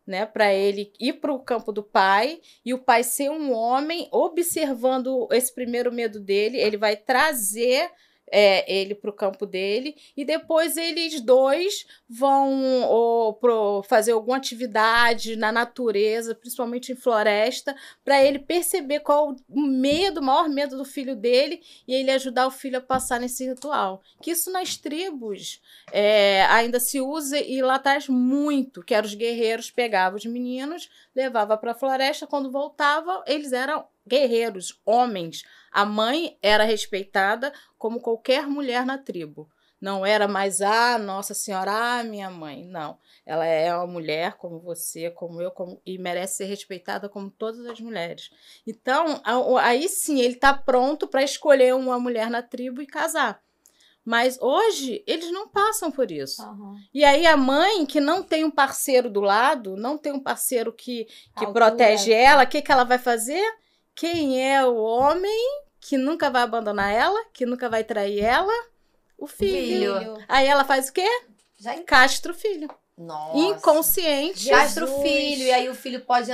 né, 0.05 0.25
para 0.25 0.53
ele 0.53 0.91
ir 0.99 1.13
para 1.13 1.31
o 1.31 1.39
campo 1.39 1.71
do 1.71 1.83
pai 1.83 2.41
e 2.65 2.73
o 2.73 2.79
pai 2.79 3.03
ser 3.03 3.29
um 3.29 3.51
homem 3.51 4.07
observando 4.11 5.27
esse 5.31 5.53
primeiro 5.53 5.91
medo 5.91 6.19
dele, 6.19 6.57
ele 6.57 6.77
vai 6.77 6.95
trazer 6.95 7.89
é, 8.31 8.71
ele 8.71 8.95
para 8.95 9.09
o 9.09 9.13
campo 9.13 9.45
dele 9.45 9.95
e 10.15 10.23
depois 10.23 10.77
eles 10.77 11.19
dois 11.21 11.85
vão 12.09 12.83
ou, 12.83 13.33
pro, 13.33 13.83
fazer 13.83 14.13
alguma 14.13 14.37
atividade 14.37 15.35
na 15.35 15.51
natureza, 15.51 16.33
principalmente 16.33 16.91
em 16.91 16.95
floresta, 16.95 17.75
para 18.03 18.23
ele 18.23 18.39
perceber 18.39 19.01
qual 19.01 19.35
o 19.49 19.61
medo, 19.61 20.21
o 20.21 20.23
maior 20.23 20.47
medo 20.47 20.77
do 20.77 20.85
filho 20.85 21.15
dele 21.15 21.61
e 21.87 21.93
ele 21.93 22.11
ajudar 22.11 22.47
o 22.47 22.51
filho 22.51 22.77
a 22.77 22.81
passar 22.81 23.19
nesse 23.19 23.45
ritual. 23.47 24.01
Que 24.21 24.31
isso 24.31 24.51
nas 24.51 24.77
tribos 24.77 25.61
é, 25.91 26.43
ainda 26.45 26.79
se 26.79 27.01
usa 27.01 27.39
e 27.39 27.61
lá 27.61 27.75
atrás 27.75 28.07
muito, 28.07 28.83
que 28.83 28.93
eram 28.93 29.07
os 29.07 29.13
guerreiros 29.13 29.69
pegavam 29.69 30.17
os 30.17 30.25
meninos, 30.25 30.89
levava 31.15 31.57
para 31.57 31.71
a 31.71 31.75
floresta, 31.75 32.25
quando 32.25 32.51
voltavam 32.51 33.21
eles 33.27 33.51
eram 33.51 33.85
guerreiros, 34.07 34.79
homens. 34.85 35.43
A 35.71 35.85
mãe 35.85 36.37
era 36.41 36.63
respeitada 36.63 37.53
como 37.77 38.01
qualquer 38.01 38.47
mulher 38.47 38.85
na 38.85 38.97
tribo. 38.97 39.49
Não 39.81 40.05
era 40.05 40.27
mais, 40.27 40.61
ah, 40.61 40.99
Nossa 40.99 41.33
Senhora, 41.33 41.71
ah, 41.71 42.03
minha 42.03 42.29
mãe. 42.29 42.63
Não. 42.63 42.99
Ela 43.25 43.45
é 43.45 43.75
uma 43.75 43.87
mulher 43.87 44.33
como 44.33 44.59
você, 44.59 45.09
como 45.09 45.41
eu, 45.41 45.49
como, 45.49 45.81
e 45.83 45.97
merece 45.97 46.37
ser 46.37 46.45
respeitada 46.45 47.09
como 47.09 47.31
todas 47.31 47.65
as 47.65 47.79
mulheres. 47.79 48.29
Então, 48.65 49.19
aí 49.59 49.89
sim, 49.89 50.19
ele 50.19 50.35
está 50.35 50.53
pronto 50.53 51.07
para 51.07 51.23
escolher 51.23 51.73
uma 51.73 51.99
mulher 51.99 52.29
na 52.29 52.43
tribo 52.43 52.79
e 52.79 52.85
casar. 52.85 53.41
Mas 54.05 54.39
hoje 54.41 55.03
eles 55.07 55.31
não 55.31 55.47
passam 55.47 55.91
por 55.91 56.11
isso. 56.11 56.43
Uhum. 56.43 56.75
E 56.93 57.03
aí 57.03 57.25
a 57.25 57.37
mãe 57.37 57.85
que 57.85 57.99
não 57.99 58.21
tem 58.23 58.43
um 58.43 58.51
parceiro 58.51 59.09
do 59.09 59.21
lado, 59.21 59.75
não 59.75 59.97
tem 59.97 60.11
um 60.11 60.19
parceiro 60.19 60.73
que, 60.73 61.07
que 61.37 61.47
protege 61.47 62.11
ela, 62.11 62.43
o 62.43 62.47
que, 62.47 62.61
que 62.61 62.71
ela 62.71 62.83
vai 62.83 62.97
fazer? 62.97 63.45
Quem 64.01 64.43
é 64.43 64.65
o 64.65 64.77
homem 64.77 65.61
que 65.79 65.95
nunca 65.95 66.31
vai 66.31 66.41
abandonar 66.41 66.91
ela, 66.91 67.23
que 67.31 67.45
nunca 67.45 67.69
vai 67.69 67.83
trair 67.83 68.19
ela? 68.19 68.51
O 69.15 69.27
filho. 69.27 69.99
filho. 69.99 70.17
Aí 70.27 70.47
ela 70.47 70.65
faz 70.65 70.89
o 70.89 70.93
quê? 70.93 71.07
Já 71.59 71.79
Castra 71.83 72.31
o 72.31 72.35
filho. 72.35 72.67
Nossa. 72.97 73.37
Inconsciente. 73.37 74.49
Castra 74.49 74.85
o 74.85 75.01
filho, 75.01 75.43
e 75.43 75.51
aí 75.51 75.69
o 75.69 75.73
filho 75.73 76.01
pode 76.01 76.29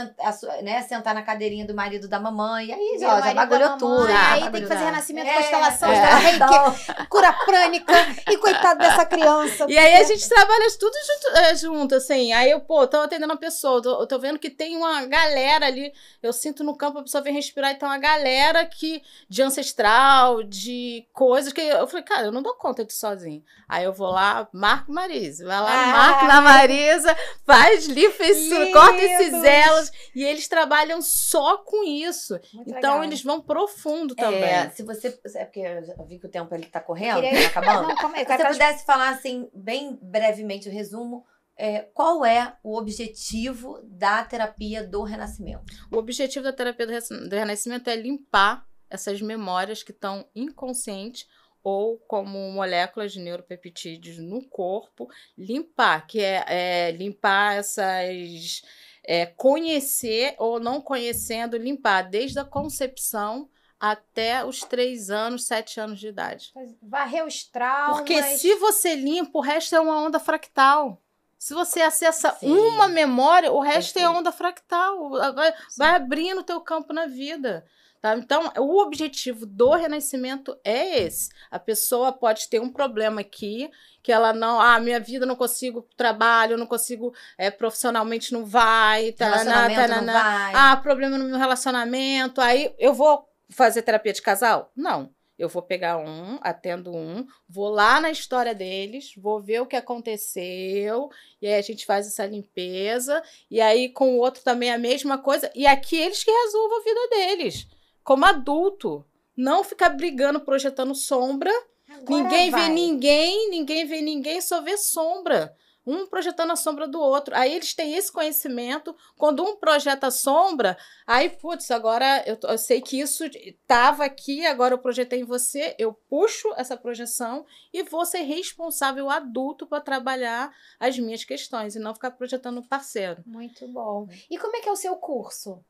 né, 0.64 0.82
sentar 0.82 1.14
na 1.14 1.22
cadeirinha 1.22 1.66
do 1.66 1.74
marido 1.74 2.08
da 2.08 2.20
mamãe. 2.20 2.68
E 2.68 2.74
aí 2.74 2.98
já, 3.00 3.22
já 3.22 3.34
bagulhou 3.34 3.78
tudo. 3.78 4.08
Aí 4.08 4.50
tem 4.52 4.62
que 4.62 4.68
fazer 4.68 4.84
renascimento, 4.84 5.30
é, 5.30 5.36
constelação, 5.36 5.90
é, 5.90 6.36
então... 6.36 6.76
cura 7.10 7.32
prânica. 7.46 7.94
E 8.30 8.38
coitado 8.38 8.80
dessa 8.80 9.06
criança. 9.06 9.66
E 9.70 9.78
aí 9.78 9.96
a 9.96 10.04
gente 10.04 10.28
trabalha 10.28 10.68
tudo 10.78 10.94
junto, 10.94 11.38
é, 11.38 11.56
junto, 11.56 11.96
assim. 11.96 12.34
Aí 12.34 12.52
eu, 12.52 12.60
pô, 12.60 12.86
tô 12.88 12.98
atendendo 12.98 13.32
uma 13.32 13.40
pessoa, 13.40 13.82
tô, 13.82 14.06
tô 14.06 14.20
vendo 14.20 14.40
que 14.40 14.50
tem 14.50 14.76
uma 14.76 15.06
galera 15.06 15.68
ali. 15.68 15.94
Eu 16.22 16.34
sinto 16.34 16.64
no 16.64 16.76
campo, 16.76 17.00
a 17.00 17.04
pessoa 17.04 17.24
vem 17.24 17.34
respirar, 17.34 17.72
e 17.72 17.76
tem 17.76 17.88
uma 17.88 17.98
galera 17.98 18.66
que, 18.66 19.02
de 19.30 19.42
ancestral, 19.42 20.44
de 20.44 21.08
coisas 21.14 21.54
que. 21.54 21.62
Eu 21.62 21.88
falei, 21.88 22.04
cara, 22.04 22.26
eu 22.26 22.32
não 22.32 22.42
dou 22.42 22.56
conta 22.56 22.84
de 22.84 22.94
sozinho. 22.94 23.44
Aí 23.70 23.84
eu 23.84 23.94
vou 23.94 24.10
lá, 24.10 24.48
Marco 24.52 24.92
Marise, 24.92 25.44
vai 25.44 25.60
lá, 25.60 25.84
ah, 25.84 25.88
Marco 25.88 26.26
na 26.26 26.42
Marisa, 26.48 27.16
faz, 27.46 27.88
isso, 27.88 28.72
corta 28.72 29.02
esses 29.02 29.44
elos. 29.44 29.92
E 30.16 30.24
eles 30.24 30.48
trabalham 30.48 31.02
só 31.02 31.58
com 31.58 31.84
isso. 31.84 32.40
Muito 32.54 32.70
então 32.70 32.94
legal. 32.94 33.04
eles 33.04 33.24
vão 33.24 33.42
profundo 33.42 34.14
é, 34.18 34.22
também. 34.22 34.44
É, 34.44 34.70
se 34.70 34.84
você. 34.84 35.20
É 35.36 35.46
porque 35.46 35.60
eu 35.60 36.06
vi 36.06 36.20
que 36.20 36.26
o 36.26 36.30
tempo 36.30 36.54
ele 36.54 36.66
tá 36.66 36.80
correndo, 36.80 37.22
queria... 37.22 37.50
tá 37.50 37.60
acabando. 37.60 37.90
Não, 37.90 37.96
como 37.96 38.16
é? 38.16 38.26
Se 38.26 38.38
você 38.38 38.48
pudesse 38.48 38.86
falar 38.86 39.10
assim, 39.10 39.50
bem 39.54 39.98
brevemente 40.02 40.70
o 40.70 40.72
resumo. 40.72 41.26
É, 41.60 41.90
qual 41.92 42.24
é 42.24 42.56
o 42.62 42.78
objetivo 42.78 43.82
da 43.84 44.24
terapia 44.24 44.84
do 44.84 45.02
renascimento? 45.02 45.64
O 45.92 45.98
objetivo 45.98 46.44
da 46.44 46.54
terapia 46.54 46.86
do 46.86 47.36
renascimento 47.36 47.90
é 47.90 47.96
limpar 47.96 48.64
essas 48.90 49.22
memórias 49.24 49.82
que 49.82 49.92
estão 49.92 50.30
inconscientes 50.36 51.26
ou 51.68 51.98
como 52.08 52.50
moléculas 52.54 53.12
de 53.12 53.20
neuropeptídeos 53.20 54.18
no 54.20 54.42
corpo, 54.42 55.10
limpar, 55.38 56.08
que 56.08 56.22
é, 56.22 56.46
é 56.48 56.92
limpar 56.92 57.58
essas. 57.58 58.62
É, 59.04 59.26
conhecer 59.26 60.36
ou 60.38 60.62
não 60.62 60.80
conhecendo, 60.80 61.58
limpar 61.58 62.04
desde 62.04 62.40
a 62.40 62.46
concepção 62.46 63.50
até 63.78 64.46
os 64.46 64.62
três 64.62 65.10
anos, 65.10 65.46
sete 65.46 65.78
anos 65.80 66.00
de 66.00 66.08
idade. 66.08 66.54
Varrer 66.82 67.26
os 67.26 67.44
traumas. 67.44 67.98
Porque 67.98 68.22
se 68.38 68.56
você 68.56 68.96
limpa, 68.96 69.38
o 69.38 69.42
resto 69.42 69.76
é 69.76 69.80
uma 69.80 70.02
onda 70.02 70.20
fractal. 70.20 71.02
Se 71.38 71.54
você 71.54 71.82
acessa 71.82 72.32
Sim. 72.32 72.50
uma 72.50 72.88
memória, 72.88 73.52
o 73.52 73.60
resto 73.60 74.00
é 74.00 74.10
onda 74.10 74.32
fractal. 74.32 75.10
Vai, 75.10 75.54
vai 75.78 75.96
abrindo 75.96 76.40
o 76.40 76.44
teu 76.44 76.62
campo 76.62 76.94
na 76.94 77.08
vida. 77.08 77.66
Tá? 78.08 78.16
Então, 78.16 78.52
o 78.58 78.82
objetivo 78.82 79.46
do 79.46 79.72
renascimento 79.72 80.58
é 80.64 81.00
esse. 81.00 81.30
A 81.52 81.60
pessoa 81.60 82.14
pode 82.14 82.48
ter 82.48 82.62
um 82.62 82.70
problema 82.70 83.20
aqui, 83.20 83.70
que 84.02 84.14
ela 84.14 84.32
não, 84.32 84.62
ah, 84.62 84.80
minha 84.80 85.00
vida 85.00 85.26
não 85.26 85.36
consigo 85.36 85.86
trabalho, 85.98 86.58
não 86.58 86.66
consigo 86.66 87.14
é, 87.38 87.52
profissionalmente 87.52 88.32
não 88.32 88.46
vai, 88.46 89.14
relacionamento 89.18 89.90
tá, 89.90 90.02
não 90.02 90.14
vai. 90.14 90.54
ah, 90.56 90.78
problema 90.78 91.18
no 91.18 91.26
meu 91.26 91.38
relacionamento, 91.38 92.40
aí 92.40 92.74
eu 92.80 92.94
vou 92.94 93.28
fazer 93.50 93.82
terapia 93.82 94.14
de 94.14 94.22
casal? 94.22 94.72
Não. 94.76 95.12
Eu 95.38 95.50
vou 95.50 95.62
pegar 95.62 95.98
um, 95.98 96.40
atendo 96.42 96.96
um, 96.96 97.28
vou 97.48 97.70
lá 97.70 98.02
na 98.02 98.10
história 98.10 98.56
deles, 98.56 99.12
vou 99.16 99.40
ver 99.40 99.62
o 99.62 99.68
que 99.68 99.76
aconteceu, 99.76 101.12
e 101.40 101.46
aí 101.46 101.54
a 101.54 101.62
gente 101.62 101.86
faz 101.86 102.08
essa 102.08 102.26
limpeza, 102.26 103.22
e 103.52 103.62
aí 103.62 103.90
com 103.90 104.16
o 104.16 104.18
outro 104.18 104.42
também 104.44 104.72
a 104.72 104.80
mesma 104.80 105.18
coisa, 105.20 105.52
e 105.54 105.68
aqui 105.68 105.96
eles 105.96 106.24
que 106.24 106.32
resolvam 106.32 106.80
a 106.80 106.84
vida 106.84 107.10
deles 107.10 107.68
como 108.08 108.24
adulto. 108.24 109.06
Não 109.36 109.66
ficar 109.66 109.90
brigando, 109.90 110.40
projetando 110.40 110.96
sombra. 110.96 111.52
Agora 111.90 112.24
ninguém 112.24 112.50
vai. 112.50 112.62
vê 112.62 112.74
ninguém, 112.74 113.50
ninguém 113.50 113.86
vê 113.86 114.02
ninguém, 114.02 114.40
só 114.40 114.62
vê 114.62 114.78
sombra. 114.78 115.54
Um 115.86 116.08
projetando 116.08 116.52
a 116.52 116.56
sombra 116.56 116.88
do 116.88 117.02
outro. 117.02 117.36
Aí 117.36 117.54
eles 117.54 117.74
têm 117.74 117.96
esse 117.96 118.10
conhecimento. 118.10 118.96
Quando 119.18 119.44
um 119.44 119.58
projeta 119.58 120.08
a 120.08 120.12
sombra, 120.12 120.78
aí, 121.06 121.30
putz, 121.30 121.70
agora 121.70 122.24
eu, 122.26 122.38
eu 122.44 122.58
sei 122.58 122.82
que 122.82 122.98
isso 122.98 123.26
estava 123.26 124.06
aqui, 124.06 124.46
agora 124.46 124.74
eu 124.74 124.80
projetei 124.80 125.20
em 125.20 125.26
você, 125.26 125.76
eu 125.78 125.94
puxo 125.94 126.48
essa 126.56 126.78
projeção 126.78 127.46
e 127.74 127.84
vou 127.84 128.06
ser 128.06 128.22
responsável 128.22 129.10
adulto 129.10 129.68
para 129.68 129.82
trabalhar 129.82 130.50
as 130.80 130.98
minhas 130.98 131.26
questões 131.26 131.76
e 131.76 131.80
não 131.80 131.94
ficar 131.94 132.12
projetando 132.12 132.60
o 132.60 132.68
parceiro. 132.68 133.22
Muito 133.26 133.68
bom. 133.68 134.08
E 134.32 134.38
como 134.38 134.56
é 134.56 134.62
que 134.62 134.70
é 134.70 134.72
o 134.72 134.78
seu 134.78 134.96
curso? 134.96 135.62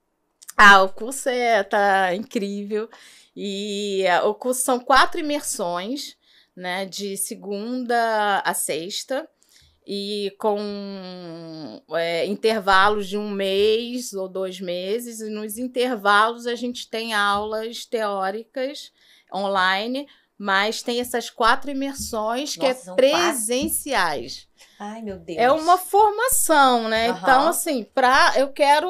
Ah, 0.58 0.82
o 0.82 0.90
curso 0.90 1.30
é, 1.30 1.64
tá 1.64 2.16
incrível. 2.16 2.90
E 3.36 4.02
é, 4.04 4.20
o 4.24 4.34
curso 4.34 4.64
são 4.64 4.80
quatro 4.80 5.20
imersões, 5.20 6.18
né? 6.56 6.86
De 6.86 7.16
segunda 7.16 8.40
a 8.40 8.54
sexta. 8.56 9.30
E 9.86 10.36
com 10.40 11.82
é, 11.92 12.26
intervalos 12.26 13.08
de 13.08 13.18
um 13.18 13.30
mês 13.30 14.14
ou 14.14 14.28
dois 14.28 14.60
meses. 14.60 15.22
E 15.22 15.30
nos 15.30 15.60
intervalos 15.60 16.48
a 16.48 16.56
gente 16.56 16.90
tem 16.90 17.14
aulas 17.14 17.86
teóricas 17.86 18.92
online, 19.34 20.08
mas 20.38 20.82
tem 20.82 21.00
essas 21.00 21.30
quatro 21.30 21.70
imersões 21.70 22.58
Nossa, 22.58 22.60
que 22.60 22.66
é 22.66 22.96
presenciais. 22.96 24.48
Quatro. 24.77 24.77
Ai, 24.80 25.02
meu 25.02 25.18
Deus. 25.18 25.40
É 25.40 25.52
uma 25.52 25.78
formação, 25.78 26.88
né? 26.88 27.12
Uhum. 27.12 27.18
Então, 27.18 27.48
assim, 27.48 27.84
pra, 27.84 28.34
eu 28.38 28.52
quero. 28.52 28.88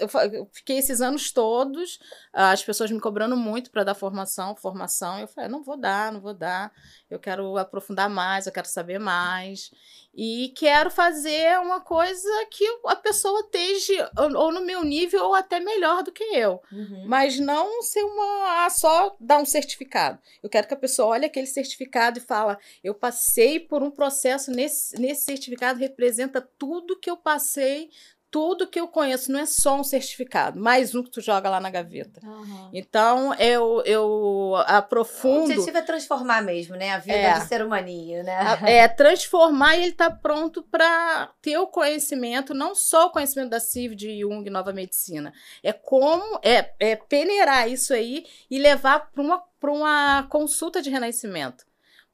Eu 0.00 0.48
fiquei 0.52 0.78
esses 0.78 1.00
anos 1.00 1.30
todos, 1.30 2.00
as 2.32 2.64
pessoas 2.64 2.90
me 2.90 3.00
cobrando 3.00 3.36
muito 3.36 3.70
para 3.70 3.84
dar 3.84 3.94
formação, 3.94 4.56
formação. 4.56 5.20
Eu 5.20 5.28
falei, 5.28 5.48
não 5.48 5.62
vou 5.62 5.76
dar, 5.76 6.12
não 6.12 6.20
vou 6.20 6.34
dar. 6.34 6.72
Eu 7.08 7.18
quero 7.18 7.56
aprofundar 7.58 8.10
mais, 8.10 8.46
eu 8.46 8.52
quero 8.52 8.66
saber 8.66 8.98
mais. 8.98 9.70
E 10.14 10.52
quero 10.54 10.90
fazer 10.90 11.58
uma 11.60 11.80
coisa 11.80 12.28
que 12.50 12.64
a 12.86 12.96
pessoa 12.96 13.40
esteja 13.40 14.10
ou 14.18 14.52
no 14.52 14.60
meu 14.60 14.84
nível 14.84 15.24
ou 15.24 15.34
até 15.34 15.58
melhor 15.58 16.02
do 16.02 16.12
que 16.12 16.22
eu. 16.22 16.60
Uhum. 16.70 17.04
Mas 17.06 17.38
não 17.38 17.80
ser 17.80 18.02
uma. 18.02 18.64
Ah, 18.64 18.70
só 18.70 19.16
dar 19.18 19.38
um 19.38 19.46
certificado. 19.46 20.18
Eu 20.42 20.50
quero 20.50 20.68
que 20.68 20.74
a 20.74 20.76
pessoa 20.76 21.08
olhe 21.08 21.24
aquele 21.24 21.46
certificado 21.46 22.18
e 22.18 22.22
fala: 22.22 22.58
eu 22.84 22.94
passei 22.94 23.58
por 23.58 23.82
um 23.82 23.90
processo 23.90 24.50
nesse, 24.50 24.71
nesse 24.98 25.24
certificado, 25.24 25.78
representa 25.78 26.40
tudo 26.40 26.98
que 26.98 27.10
eu 27.10 27.16
passei 27.16 27.90
tudo 28.32 28.66
que 28.66 28.80
eu 28.80 28.88
conheço 28.88 29.30
não 29.30 29.40
é 29.40 29.44
só 29.44 29.78
um 29.78 29.84
certificado, 29.84 30.58
mais 30.58 30.94
um 30.94 31.02
que 31.02 31.10
tu 31.10 31.20
joga 31.20 31.50
lá 31.50 31.60
na 31.60 31.68
gaveta. 31.68 32.18
Aham. 32.26 32.70
Então, 32.72 33.34
eu, 33.34 33.82
eu 33.84 34.02
O 34.08 34.56
aprofundo. 34.66 35.50
objetivo 35.52 35.76
é 35.76 35.82
transformar 35.82 36.40
mesmo, 36.40 36.74
né? 36.74 36.92
A 36.92 36.98
vida 36.98 37.12
É. 37.14 37.38
do 37.38 37.46
ser 37.46 37.62
humaninho, 37.62 38.24
né? 38.24 38.58
É 38.66 38.88
transformar 38.88 39.76
e 39.76 39.82
ele 39.84 39.92
tá 39.92 40.10
pronto 40.10 40.62
para 40.62 41.30
ter 41.42 41.58
o 41.58 41.66
conhecimento, 41.66 42.54
não 42.54 42.74
só 42.74 43.08
o 43.08 43.10
conhecimento 43.10 43.50
da 43.50 43.60
CIV, 43.60 43.94
de 43.94 44.20
Jung, 44.20 44.48
Nova 44.48 44.72
Medicina. 44.72 45.30
É 45.62 45.74
como 45.74 46.40
é, 46.42 46.72
é 46.80 46.96
peneirar 46.96 47.68
isso 47.70 47.92
aí 47.92 48.24
e 48.50 48.58
levar 48.58 49.10
para 49.12 49.22
uma, 49.22 49.42
pra 49.60 49.70
uma 49.70 50.22
consulta 50.30 50.80
de 50.80 50.88
renascimento. 50.88 51.66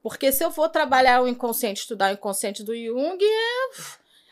Porque 0.03 0.31
se 0.33 0.45
eu 0.45 0.51
for 0.51 0.69
trabalhar 0.69 1.23
o 1.23 1.29
inconsciente, 1.29 1.81
estudar 1.81 2.11
o 2.11 2.15
inconsciente 2.15 2.63
do 2.63 2.75
Jung, 2.75 3.19
é... 3.23 3.71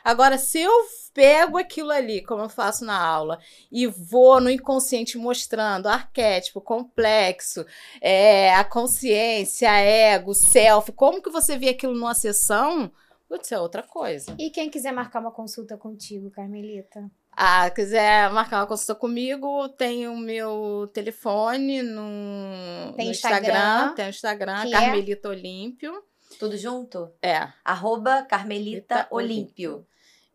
agora 0.04 0.38
se 0.38 0.60
eu 0.60 0.72
pego 1.12 1.56
aquilo 1.56 1.90
ali, 1.90 2.22
como 2.22 2.42
eu 2.42 2.48
faço 2.48 2.84
na 2.84 2.98
aula, 2.98 3.40
e 3.72 3.86
vou 3.86 4.38
no 4.40 4.50
inconsciente 4.50 5.16
mostrando 5.16 5.88
arquétipo, 5.88 6.60
complexo, 6.60 7.64
é, 8.02 8.54
a 8.54 8.62
consciência, 8.62 9.70
ego, 9.70 10.34
self, 10.34 10.92
como 10.92 11.22
que 11.22 11.30
você 11.30 11.56
vê 11.56 11.70
aquilo 11.70 11.94
numa 11.94 12.14
sessão, 12.14 12.92
putz, 13.26 13.50
é 13.50 13.58
outra 13.58 13.82
coisa. 13.82 14.36
E 14.38 14.50
quem 14.50 14.68
quiser 14.68 14.92
marcar 14.92 15.20
uma 15.20 15.32
consulta 15.32 15.76
contigo, 15.78 16.30
Carmelita? 16.30 17.10
Ah, 17.36 17.68
quiser 17.70 18.30
marcar 18.30 18.60
uma 18.60 18.66
consulta 18.66 18.94
comigo, 18.94 19.68
tem 19.70 20.08
o 20.08 20.16
meu 20.16 20.88
telefone 20.94 21.82
no, 21.82 22.94
Tem 22.96 23.04
no 23.06 23.10
Instagram, 23.12 23.48
Instagram, 23.52 23.94
tem 23.94 24.06
o 24.06 24.08
Instagram, 24.08 24.62
é? 24.64 24.70
Carmelita 24.70 25.28
Olímpio. 25.28 26.02
Tudo 26.38 26.56
junto? 26.56 27.10
É. 27.22 27.46
Arroba 27.64 28.22
Carmelita 28.22 29.06
Olímpio. 29.10 29.86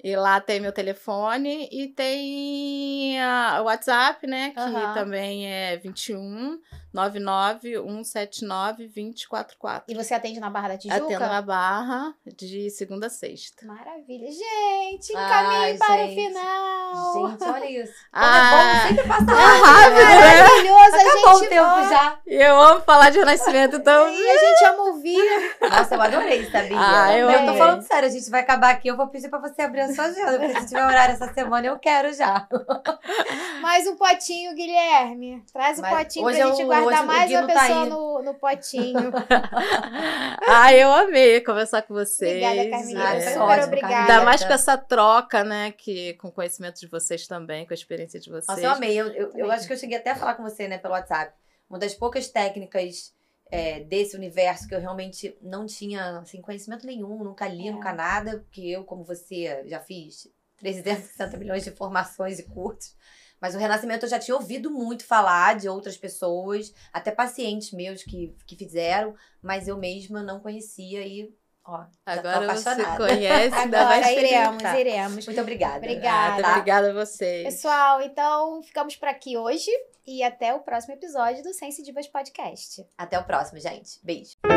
E 0.03 0.15
lá 0.15 0.39
tem 0.39 0.59
meu 0.59 0.71
telefone 0.71 1.67
e 1.71 1.87
tem 1.87 3.19
a- 3.21 3.59
o 3.61 3.65
WhatsApp, 3.65 4.25
né? 4.25 4.49
Que 4.51 4.59
Aham. 4.59 4.93
também 4.95 5.47
é 5.51 5.77
21 5.77 6.59
99 6.93 7.77
179 8.03 8.87
2044. 8.87 9.83
E 9.87 9.95
você 9.95 10.13
atende 10.13 10.39
na 10.39 10.49
Barra 10.49 10.69
da 10.69 10.77
Tijuca? 10.77 11.03
Atendo 11.05 11.19
na 11.21 11.41
barra 11.41 12.13
de 12.37 12.69
segunda 12.69 13.07
a 13.07 13.09
sexta. 13.09 13.65
Maravilha. 13.65 14.27
Gente, 14.31 15.15
Ai, 15.15 15.29
caminho 15.29 15.77
para 15.79 15.93
o 15.95 16.07
gente. 16.07 16.15
final. 16.27 17.13
Gente, 17.31 17.43
olha 17.49 17.83
isso. 17.83 17.93
Ah, 18.13 18.51
é 18.53 18.83
bom, 18.83 18.87
sempre 18.89 19.07
passa 19.07 19.31
é 19.31 19.33
rápido. 19.35 19.63
rápido, 19.63 19.95
né? 19.95 20.41
Maravilhoso, 20.41 20.79
a 20.95 21.01
Acabou 21.01 21.33
gente 21.39 21.45
o 21.45 21.49
tempo 21.49 21.89
já. 21.89 22.19
Eu 22.27 22.61
amo 22.61 22.81
falar 22.81 23.09
de 23.09 23.19
renascimento, 23.19 23.75
então. 23.77 24.09
E 24.09 24.29
a 24.29 24.37
gente 24.37 24.63
ama 24.65 24.83
ouvir. 24.83 25.57
Nossa, 25.61 25.95
eu 25.95 26.01
adorei, 26.01 26.49
sabia? 26.51 26.77
Ah, 26.77 27.17
eu 27.17 27.29
eu 27.31 27.45
tô 27.45 27.53
falando 27.57 27.81
sério, 27.83 28.07
a 28.09 28.11
gente 28.11 28.29
vai 28.29 28.41
acabar 28.41 28.71
aqui. 28.71 28.87
Eu 28.89 28.97
vou 28.97 29.07
pedir 29.07 29.29
pra 29.29 29.39
você 29.39 29.61
abrir 29.61 29.81
a 29.81 29.93
sua 29.93 30.05
agenda, 30.05 30.37
porque 30.39 30.59
se 30.59 30.67
tiver 30.67 30.85
horário 30.85 31.13
essa 31.13 31.33
semana, 31.33 31.67
eu 31.67 31.79
quero 31.79 32.13
já. 32.13 32.47
Mais 33.61 33.87
um 33.87 33.95
potinho, 33.95 34.53
Guilherme. 34.53 35.43
Traz 35.53 35.79
o 35.79 35.81
Mas 35.81 35.97
potinho 35.97 36.25
pra 36.25 36.33
é 36.37 36.47
gente 36.47 36.63
o- 36.63 36.67
guardar 36.83 37.01
hoje 37.01 37.03
o 37.03 37.07
mais 37.07 37.29
Gui 37.29 37.37
uma 37.37 37.47
tá 37.47 37.59
pessoa 37.61 37.83
aí. 37.83 37.89
no, 37.89 38.21
no 38.23 38.33
potinho. 38.35 39.11
ah, 40.47 40.73
eu 40.73 40.91
amei 40.91 41.41
conversar 41.41 41.81
com 41.83 41.93
vocês. 41.93 42.43
Obrigada, 42.43 42.69
Carmelita. 42.69 43.03
Ah, 43.03 43.15
É. 43.15 43.21
Super 43.21 43.41
ótimo, 43.41 43.65
obrigada. 43.67 43.95
Ainda 44.13 44.25
mais 44.25 44.43
com 44.43 44.53
essa 44.53 44.77
troca, 44.77 45.43
né? 45.43 45.71
Que, 45.71 46.13
com 46.15 46.27
o 46.29 46.31
conhecimento 46.31 46.79
de 46.79 46.87
vocês 46.87 47.27
também, 47.27 47.65
com 47.65 47.73
a 47.73 47.75
experiência 47.75 48.19
de 48.19 48.29
vocês. 48.29 48.47
Nossa, 48.47 48.61
eu 48.61 48.71
amei. 48.71 48.95
Eu, 48.99 49.07
eu, 49.07 49.31
eu 49.35 49.51
acho 49.51 49.67
que 49.67 49.73
eu 49.73 49.77
cheguei 49.77 49.97
até 49.97 50.11
a 50.11 50.15
falar 50.15 50.35
com 50.35 50.43
você, 50.43 50.67
né, 50.67 50.77
pelo 50.77 50.93
WhatsApp. 50.93 51.33
Uma 51.69 51.79
das 51.79 51.93
poucas 51.93 52.27
técnicas 52.27 53.13
é, 53.49 53.81
desse 53.81 54.15
universo 54.15 54.67
que 54.67 54.75
eu 54.75 54.79
realmente 54.79 55.37
não 55.41 55.65
tinha 55.65 56.19
assim, 56.19 56.41
conhecimento 56.41 56.85
nenhum, 56.85 57.23
nunca 57.23 57.47
li, 57.47 57.67
É. 57.67 57.71
nunca 57.71 57.93
nada, 57.93 58.39
porque 58.39 58.61
eu, 58.61 58.83
como 58.83 59.03
você, 59.03 59.63
já 59.67 59.79
fiz 59.79 60.27
360 60.57 61.35
milhões 61.37 61.63
de 61.63 61.71
formações 61.71 62.39
e 62.39 62.43
cursos. 62.43 62.95
Mas 63.41 63.55
o 63.55 63.57
Renascimento 63.57 64.05
eu 64.05 64.09
já 64.09 64.19
tinha 64.19 64.35
ouvido 64.35 64.69
muito 64.69 65.03
falar 65.03 65.55
de 65.55 65.67
outras 65.67 65.97
pessoas, 65.97 66.71
até 66.93 67.09
pacientes 67.09 67.71
meus 67.71 68.03
que, 68.03 68.35
que 68.45 68.55
fizeram, 68.55 69.15
mas 69.41 69.67
eu 69.67 69.77
mesma 69.77 70.21
não 70.21 70.39
conhecia 70.39 71.01
e, 71.05 71.33
ó, 71.65 71.85
já 72.07 72.21
tô 72.21 72.27
Agora 72.27 72.55
você 72.55 72.85
conhece, 72.95 73.55
ainda 73.55 73.83
vai 73.85 73.99
Agora 73.99 74.11
iremos, 74.11 74.29
experimentar. 74.29 74.79
iremos. 74.79 75.25
Muito 75.25 75.41
obrigada. 75.41 75.77
Obrigada. 75.77 76.43
Tá? 76.43 76.51
Obrigada 76.51 76.89
a 76.91 76.93
vocês. 76.93 77.43
Pessoal, 77.45 78.01
então 78.01 78.61
ficamos 78.61 78.95
por 78.95 79.07
aqui 79.07 79.35
hoje 79.35 79.71
e 80.05 80.21
até 80.23 80.53
o 80.53 80.59
próximo 80.59 80.93
episódio 80.93 81.41
do 81.41 81.53
Sense 81.53 81.81
Divas 81.81 82.07
Podcast. 82.07 82.85
Até 82.95 83.17
o 83.17 83.23
próximo, 83.23 83.59
gente. 83.59 83.99
Beijo. 84.03 84.50